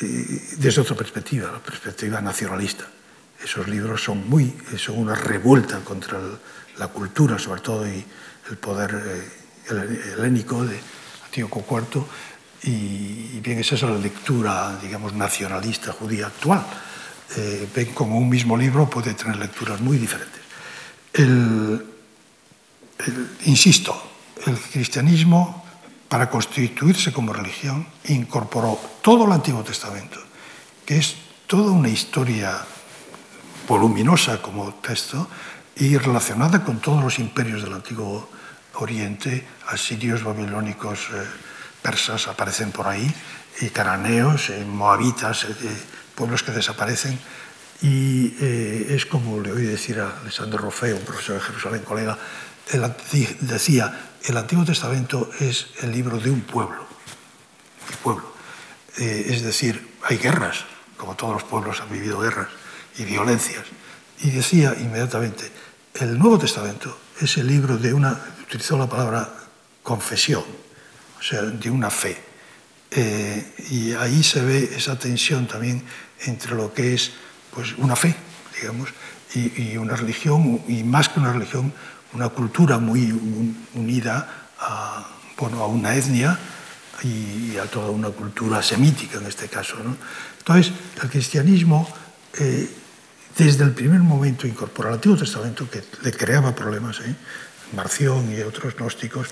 eh, 0.00 0.42
desde 0.56 0.80
otra 0.80 0.96
perspectiva, 0.96 1.52
la 1.52 1.58
perspectiva 1.58 2.20
nacionalista. 2.20 2.86
Esos 3.42 3.68
libros 3.68 4.02
son, 4.02 4.28
muy, 4.28 4.56
son 4.78 4.98
una 4.98 5.14
revuelta 5.14 5.80
contra 5.80 6.18
el 6.18 6.38
la 6.78 6.88
cultura, 6.88 7.38
sobre 7.38 7.60
todo, 7.60 7.86
y 7.86 8.04
el 8.50 8.56
poder 8.56 9.30
eh, 9.70 10.14
helénico 10.16 10.64
de 10.64 10.78
Antíoco 11.24 11.64
IV. 11.68 12.04
Y, 12.64 13.40
bien, 13.40 13.58
esa 13.58 13.74
es 13.74 13.82
la 13.82 13.96
lectura, 13.96 14.78
digamos, 14.80 15.12
nacionalista 15.12 15.92
judía 15.92 16.26
actual. 16.26 16.64
Eh, 17.36 17.68
ven 17.74 17.92
como 17.92 18.18
un 18.18 18.28
mismo 18.28 18.56
libro 18.56 18.88
puede 18.88 19.14
tener 19.14 19.36
lecturas 19.36 19.80
muy 19.80 19.98
diferentes. 19.98 20.40
El, 21.12 21.84
insisto, 23.44 23.94
el 24.46 24.58
cristianismo, 24.58 25.64
para 26.08 26.30
constituirse 26.30 27.12
como 27.12 27.32
religión, 27.32 27.86
incorporó 28.04 28.78
todo 29.02 29.26
el 29.26 29.32
Antiguo 29.32 29.62
Testamento, 29.62 30.20
que 30.84 30.98
es 30.98 31.16
toda 31.46 31.72
una 31.72 31.88
historia 31.88 32.64
voluminosa 33.66 34.40
como 34.40 34.74
texto 34.74 35.28
y 35.76 35.96
relacionada 35.96 36.64
con 36.64 36.80
todos 36.80 37.02
los 37.02 37.18
imperios 37.18 37.62
del 37.62 37.74
Antiguo 37.74 38.28
Oriente, 38.74 39.46
asirios, 39.68 40.24
babilónicos, 40.24 41.08
eh, 41.12 41.24
persas 41.82 42.28
aparecen 42.28 42.72
por 42.72 42.88
ahí, 42.88 43.14
y 43.60 43.70
cananeos, 43.70 44.50
eh, 44.50 44.64
moabitas, 44.66 45.44
eh, 45.44 45.54
pueblos 46.14 46.42
que 46.42 46.52
desaparecen. 46.52 47.18
Y 47.82 48.34
eh, 48.40 48.86
es 48.90 49.06
como 49.06 49.40
le 49.40 49.52
oí 49.52 49.64
decir 49.64 50.00
a 50.00 50.20
Alessandro 50.20 50.58
Rofeo, 50.58 50.96
un 50.96 51.04
profesor 51.04 51.36
de 51.36 51.42
Jerusalén, 51.42 51.82
colega, 51.82 52.18
el, 52.72 52.94
decía, 53.40 54.12
el 54.24 54.36
Antiguo 54.36 54.64
Testamento 54.64 55.30
es 55.38 55.68
el 55.82 55.92
libro 55.92 56.18
de 56.18 56.30
un 56.30 56.40
pueblo. 56.40 56.86
Un 57.90 57.96
pueblo. 58.02 58.32
Eh, 58.98 59.26
es 59.28 59.42
decir, 59.42 59.94
hay 60.02 60.16
guerras, 60.16 60.64
como 60.96 61.14
todos 61.14 61.34
los 61.34 61.44
pueblos 61.44 61.80
han 61.80 61.90
vivido 61.90 62.18
guerras 62.18 62.48
y 62.96 63.04
violencias. 63.04 63.64
Y 64.20 64.30
decía 64.30 64.74
inmediatamente, 64.80 65.52
el 66.00 66.18
Nuevo 66.18 66.38
Testamento 66.38 66.98
es 67.20 67.36
el 67.38 67.46
libro 67.46 67.76
de 67.78 67.92
una, 67.92 68.18
utilizó 68.46 68.76
la 68.76 68.88
palabra 68.88 69.32
confesión, 69.82 70.44
o 71.18 71.22
sea, 71.22 71.42
de 71.42 71.70
una 71.70 71.90
fe. 71.90 72.16
Eh, 72.90 73.54
y 73.70 73.92
ahí 73.92 74.22
se 74.22 74.42
ve 74.42 74.70
esa 74.76 74.98
tensión 74.98 75.46
también 75.46 75.82
entre 76.20 76.54
lo 76.54 76.72
que 76.72 76.94
es 76.94 77.12
pues, 77.52 77.74
una 77.78 77.96
fe, 77.96 78.14
digamos, 78.60 78.90
y, 79.34 79.72
y, 79.72 79.76
una 79.76 79.96
religión, 79.96 80.62
y 80.68 80.82
más 80.82 81.08
que 81.08 81.20
una 81.20 81.32
religión, 81.32 81.72
una 82.12 82.28
cultura 82.28 82.78
muy 82.78 83.12
unida 83.74 84.48
a, 84.58 85.06
bueno, 85.36 85.62
a 85.62 85.66
una 85.66 85.94
etnia 85.94 86.38
y, 87.02 87.56
a 87.58 87.66
toda 87.66 87.90
una 87.90 88.10
cultura 88.10 88.62
semítica 88.62 89.18
en 89.18 89.26
este 89.26 89.48
caso. 89.48 89.76
¿no? 89.82 89.96
Entonces, 90.38 90.72
el 91.02 91.10
cristianismo, 91.10 91.88
eh, 92.38 92.70
desde 93.36 93.64
el 93.64 93.72
primer 93.72 94.00
momento, 94.00 94.46
incorpora 94.46 94.88
el 94.88 94.94
Antiguo 94.94 95.16
Testamento, 95.18 95.68
que 95.68 95.82
le 96.02 96.12
creaba 96.12 96.54
problemas, 96.54 97.00
¿eh? 97.00 97.14
Marción 97.74 98.32
y 98.32 98.40
otros 98.40 98.74
gnósticos, 98.76 99.28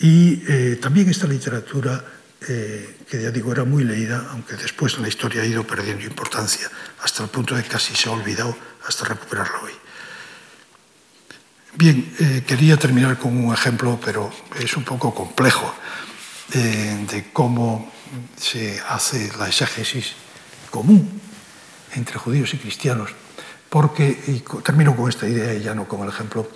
y 0.00 0.42
eh, 0.48 0.78
también 0.80 1.08
esta 1.08 1.26
literatura 1.26 2.04
eh, 2.46 2.98
que 3.08 3.22
ya 3.22 3.30
digo 3.30 3.52
era 3.52 3.64
muy 3.64 3.84
leída, 3.84 4.28
aunque 4.30 4.54
después 4.56 4.94
en 4.94 5.02
la 5.02 5.08
historia 5.08 5.42
ha 5.42 5.46
ido 5.46 5.66
perdiendo 5.66 6.04
importancia, 6.04 6.70
hasta 7.02 7.22
el 7.22 7.30
punto 7.30 7.54
de 7.54 7.62
que 7.62 7.68
casi 7.68 7.94
se 7.94 8.08
ha 8.08 8.12
olvidado 8.12 8.56
hasta 8.86 9.06
recuperarlo 9.06 9.62
hoy. 9.62 9.72
Bien, 11.74 12.42
quería 12.44 12.76
terminar 12.76 13.18
con 13.18 13.36
un 13.36 13.54
ejemplo, 13.54 14.00
pero 14.04 14.32
es 14.58 14.76
un 14.76 14.84
poco 14.84 15.14
complejo, 15.14 15.72
de 16.52 17.30
cómo 17.32 17.92
se 18.36 18.80
hace 18.88 19.30
la 19.38 19.46
exégesis 19.46 20.14
común 20.70 21.20
entre 21.94 22.18
judíos 22.18 22.52
y 22.54 22.58
cristianos, 22.58 23.10
porque, 23.68 24.08
y 24.26 24.40
termino 24.62 24.96
con 24.96 25.08
esta 25.08 25.28
idea 25.28 25.54
y 25.54 25.62
ya 25.62 25.74
no 25.74 25.86
con 25.86 26.02
el 26.02 26.08
ejemplo, 26.08 26.48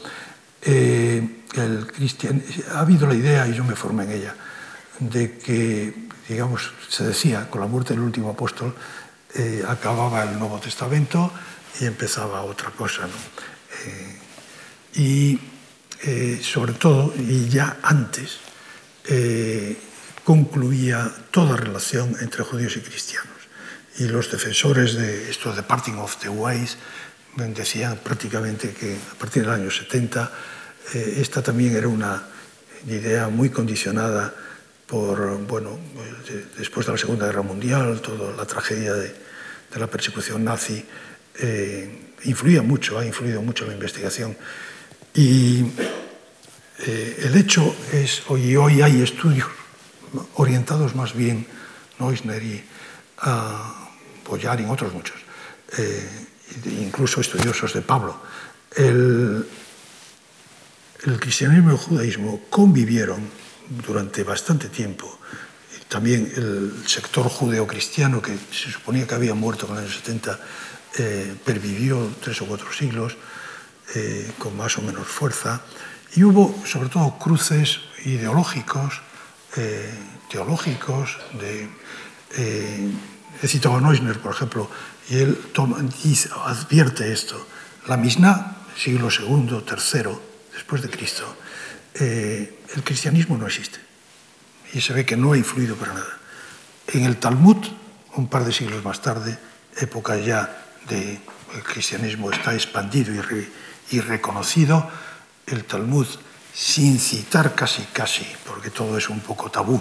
eh, 0.63 1.43
el 1.55 1.87
cristian, 1.93 2.43
ha 2.73 2.81
habido 2.81 3.07
la 3.07 3.15
idea, 3.15 3.47
y 3.47 3.55
yo 3.55 3.65
me 3.65 3.75
formé 3.75 4.05
en 4.05 4.11
ella, 4.13 4.35
de 5.01 5.39
que, 5.39 6.09
digamos, 6.29 6.73
se 6.89 7.05
decía, 7.05 7.51
con 7.51 7.61
la 7.61 7.67
muerte 7.67 7.95
del 7.95 8.03
último 8.03 8.31
apóstol, 8.31 8.75
eh, 9.35 9.65
acababa 9.67 10.23
el 10.23 10.39
Nuevo 10.39 10.59
Testamento 10.59 11.33
y 11.81 11.87
empezaba 11.87 12.43
otra 12.43 12.71
cosa. 12.71 13.09
Eh, 13.87 14.19
y 14.95 15.41
sobre 16.43 16.73
todo, 16.73 17.15
y 17.17 17.49
ya 17.49 17.79
antes, 17.85 18.39
concluía 20.25 21.09
toda 21.31 21.57
relación 21.57 22.17
entre 22.21 22.43
judíos 22.43 22.77
y 22.77 22.81
cristianos. 22.81 23.32
Y 23.99 24.05
los 24.05 24.31
defensores 24.31 24.95
de 24.95 25.31
esto 25.31 25.53
de 25.53 25.63
Parting 25.63 25.95
of 25.95 26.17
the 26.17 26.29
Ways 26.29 26.77
decían 27.37 27.99
prácticamente 28.03 28.73
que 28.73 28.97
a 28.97 29.19
partir 29.19 29.43
del 29.43 29.53
año 29.53 29.71
70 29.71 30.33
eh, 30.95 31.15
esta 31.19 31.43
también 31.43 31.77
era 31.77 31.89
una 31.89 32.23
idea 32.87 33.29
muy 33.29 33.51
condicionada 33.51 34.35
por, 34.87 35.39
bueno, 35.47 35.79
después 36.59 36.85
de 36.87 36.93
la 36.93 36.99
Segunda 36.99 37.27
Guerra 37.27 37.43
Mundial, 37.43 38.01
toda 38.03 38.37
la 38.37 38.45
tragedia 38.45 38.93
de, 38.93 39.09
de 39.73 39.81
la 39.81 39.87
persecución 39.87 40.45
nazi, 40.45 40.85
eh, 41.39 42.13
influía 42.25 42.63
mucho, 42.63 42.99
ha 42.99 43.07
influido 43.07 43.41
mucho 43.43 43.65
en 43.65 43.71
la 43.71 43.75
investigación. 43.75 44.37
Y 45.15 45.65
eh, 46.81 47.23
el 47.25 47.37
hecho 47.37 47.75
es, 47.93 48.23
hoy, 48.29 48.55
hoy 48.57 48.83
hay 48.83 49.03
estudios 49.03 49.49
orientados 50.35 50.95
más 50.95 51.15
bien, 51.15 51.47
Neusner 51.99 52.43
y 52.43 52.65
Boyarin, 54.29 54.69
otros 54.69 54.93
muchos, 54.93 55.17
eh, 55.79 56.27
incluso 56.81 57.21
estudiosos 57.21 57.73
de 57.73 57.83
Pablo. 57.83 58.17
El, 58.75 59.47
el 61.05 61.21
cristianismo 61.21 61.71
y 61.71 61.73
el 61.73 61.79
judaísmo 61.79 62.41
convivieron 62.49 63.21
durante 63.87 64.25
bastante 64.25 64.69
tiempo. 64.69 65.19
También 65.89 66.33
el 66.37 66.85
sector 66.87 67.29
judeo-cristiano, 67.29 68.23
que 68.23 68.37
se 68.51 68.71
suponía 68.71 69.07
que 69.07 69.15
había 69.15 69.35
muerto 69.35 69.67
en 69.67 69.75
los 69.75 69.83
años 69.83 69.97
70, 69.97 70.41
eh, 70.99 71.35
pervivió 71.45 72.11
tres 72.23 72.41
o 72.43 72.47
cuatro 72.47 72.73
siglos 72.73 73.17
eh, 73.95 74.31
con 74.39 74.57
más 74.57 74.79
o 74.79 74.83
menos 74.83 75.07
fuerza. 75.07 75.61
Y 76.15 76.25
hubo, 76.25 76.55
sobre 76.67 76.89
todo, 76.89 77.19
cruces 77.19 77.81
ideológicos, 78.05 79.03
eh, 79.57 79.93
teológicos. 80.31 81.19
De, 81.39 81.69
eh, 82.37 82.91
he 83.43 83.49
citado 83.49 83.77
a 83.77 83.81
Neusner, 83.81 84.19
por 84.19 84.35
ejemplo, 84.35 84.71
y 85.09 85.19
él 85.19 85.37
toma, 85.53 85.79
dice, 86.03 86.31
advierte 86.45 87.13
esto. 87.13 87.47
La 87.87 87.97
Mishnah, 87.97 88.57
siglo 88.77 89.09
II, 89.11 89.65
III, 89.69 90.11
después 90.53 90.83
de 90.83 90.91
Cristo, 90.91 91.37
eh, 91.95 92.61
el 92.75 92.83
cristianismo 92.85 93.37
no 93.37 93.47
existe. 93.47 93.79
Y 94.73 94.81
se 94.81 94.93
ve 94.93 95.05
que 95.05 95.17
no 95.17 95.33
ha 95.33 95.37
influido 95.37 95.77
para 95.77 95.95
nada. 95.95 96.19
En 96.89 97.05
el 97.05 97.17
Talmud, 97.17 97.59
un 98.15 98.29
par 98.29 98.45
de 98.45 98.53
siglos 98.53 98.85
más 98.85 99.03
tarde, 99.03 99.39
época 99.77 100.17
ya 100.17 100.65
de 100.89 101.21
el 101.55 101.63
cristianismo 101.63 102.31
está 102.31 102.55
expandido 102.55 103.13
y, 103.13 103.21
re, 103.21 103.49
y 103.91 104.01
reconocido, 104.01 104.89
el 105.47 105.65
Talmud, 105.65 106.07
sin 106.55 106.99
citar 106.99 107.55
casi, 107.55 107.83
casi, 107.93 108.27
porque 108.47 108.71
todo 108.71 108.97
es 108.97 109.09
un 109.09 109.21
poco 109.21 109.51
tabú, 109.51 109.81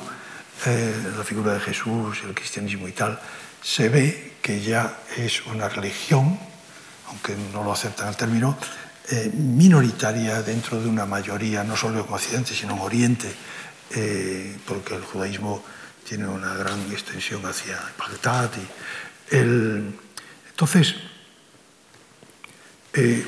eh, 0.63 0.93
la 1.17 1.23
figura 1.23 1.53
de 1.53 1.59
Jesús, 1.59 2.19
el 2.23 2.35
cristianismo 2.35 2.87
y 2.87 2.91
tal, 2.91 3.19
se 3.63 3.89
ve 3.89 4.33
que 4.43 4.61
ya 4.61 4.99
es 5.17 5.43
una 5.47 5.67
religión, 5.67 6.37
aunque 7.07 7.35
no 7.51 7.63
lo 7.63 7.73
aceptan 7.73 8.09
el 8.09 8.15
término, 8.15 8.55
eh, 9.09 9.31
minoritaria 9.33 10.43
dentro 10.43 10.79
de 10.79 10.87
una 10.87 11.07
mayoría, 11.07 11.63
no 11.63 11.75
solo 11.75 12.05
en 12.05 12.13
Occidente, 12.13 12.53
sino 12.53 12.73
en 12.73 12.79
Oriente, 12.79 13.33
eh, 13.95 14.55
porque 14.67 14.95
el 14.95 15.01
judaísmo 15.01 15.63
tiene 16.07 16.27
una 16.27 16.53
gran 16.53 16.79
extensión 16.91 17.43
hacia 17.43 17.79
Bagdad. 17.97 18.51
Y 18.55 19.35
el, 19.35 19.95
entonces, 20.47 20.93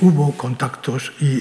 hubo 0.01 0.37
contactos 0.37 1.13
y 1.19 1.37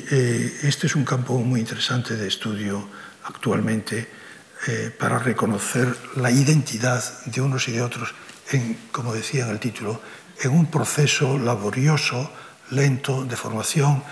este 0.62 0.86
es 0.86 0.94
un 0.94 1.04
campo 1.04 1.38
muy 1.38 1.60
interesante 1.60 2.14
de 2.16 2.28
estudio 2.28 2.88
actualmente 3.24 4.21
eh, 4.66 4.94
para 4.96 5.18
reconocer 5.18 5.96
la 6.16 6.30
identidad 6.30 7.02
de 7.26 7.40
unos 7.40 7.66
y 7.68 7.72
de 7.72 7.82
otros 7.82 8.14
en, 8.50 8.78
como 8.92 9.14
decía 9.14 9.44
en 9.44 9.50
el 9.50 9.58
título, 9.58 10.00
en 10.40 10.52
un 10.52 10.70
proceso 10.70 11.38
laborioso, 11.38 12.30
lento, 12.70 13.24
de 13.24 13.36
formación, 13.36 14.02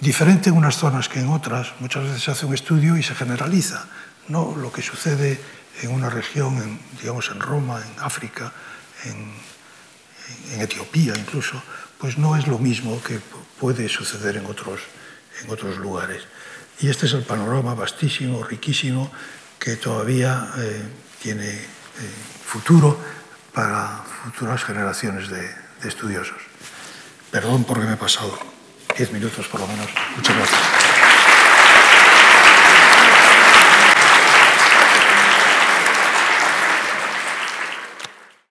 diferente 0.00 0.48
en 0.48 0.56
unas 0.56 0.76
zonas 0.76 1.08
que 1.08 1.20
en 1.20 1.28
otras. 1.28 1.72
Muchas 1.80 2.04
veces 2.04 2.22
se 2.22 2.30
hace 2.30 2.46
un 2.46 2.54
estudio 2.54 2.96
y 2.96 3.02
se 3.02 3.14
generaliza. 3.14 3.86
No 4.28 4.54
lo 4.56 4.72
que 4.72 4.82
sucede 4.82 5.40
en 5.82 5.90
una 5.90 6.10
región, 6.10 6.56
en, 6.56 6.80
digamos 7.00 7.30
en 7.30 7.40
Roma, 7.40 7.82
en 7.84 8.02
África, 8.02 8.52
en, 9.04 9.32
en, 10.54 10.60
Etiopía 10.60 11.14
incluso, 11.16 11.62
pues 11.98 12.18
no 12.18 12.36
es 12.36 12.46
lo 12.46 12.58
mismo 12.58 13.02
que 13.02 13.20
puede 13.58 13.88
suceder 13.88 14.36
en 14.36 14.46
otros, 14.46 14.80
en 15.42 15.50
otros 15.50 15.78
lugares. 15.78 16.22
Y 16.80 16.88
este 16.88 17.06
es 17.06 17.12
el 17.12 17.24
panorama 17.24 17.74
vastísimo, 17.74 18.42
riquísimo, 18.42 19.10
que 19.60 19.76
todavía 19.76 20.48
eh, 20.58 20.82
tiene 21.22 21.48
eh, 21.50 21.66
futuro 22.44 22.98
para 23.52 24.02
futuras 24.24 24.64
generaciones 24.64 25.28
de, 25.28 25.42
de 25.42 25.88
estudiosos. 25.88 26.38
Perdón 27.30 27.64
porque 27.64 27.84
me 27.84 27.92
he 27.92 27.96
pasado 27.96 28.36
10 28.96 29.12
minutos 29.12 29.46
por 29.46 29.60
lo 29.60 29.66
menos. 29.68 29.88
Muchas 30.16 30.36
gracias. 30.36 31.09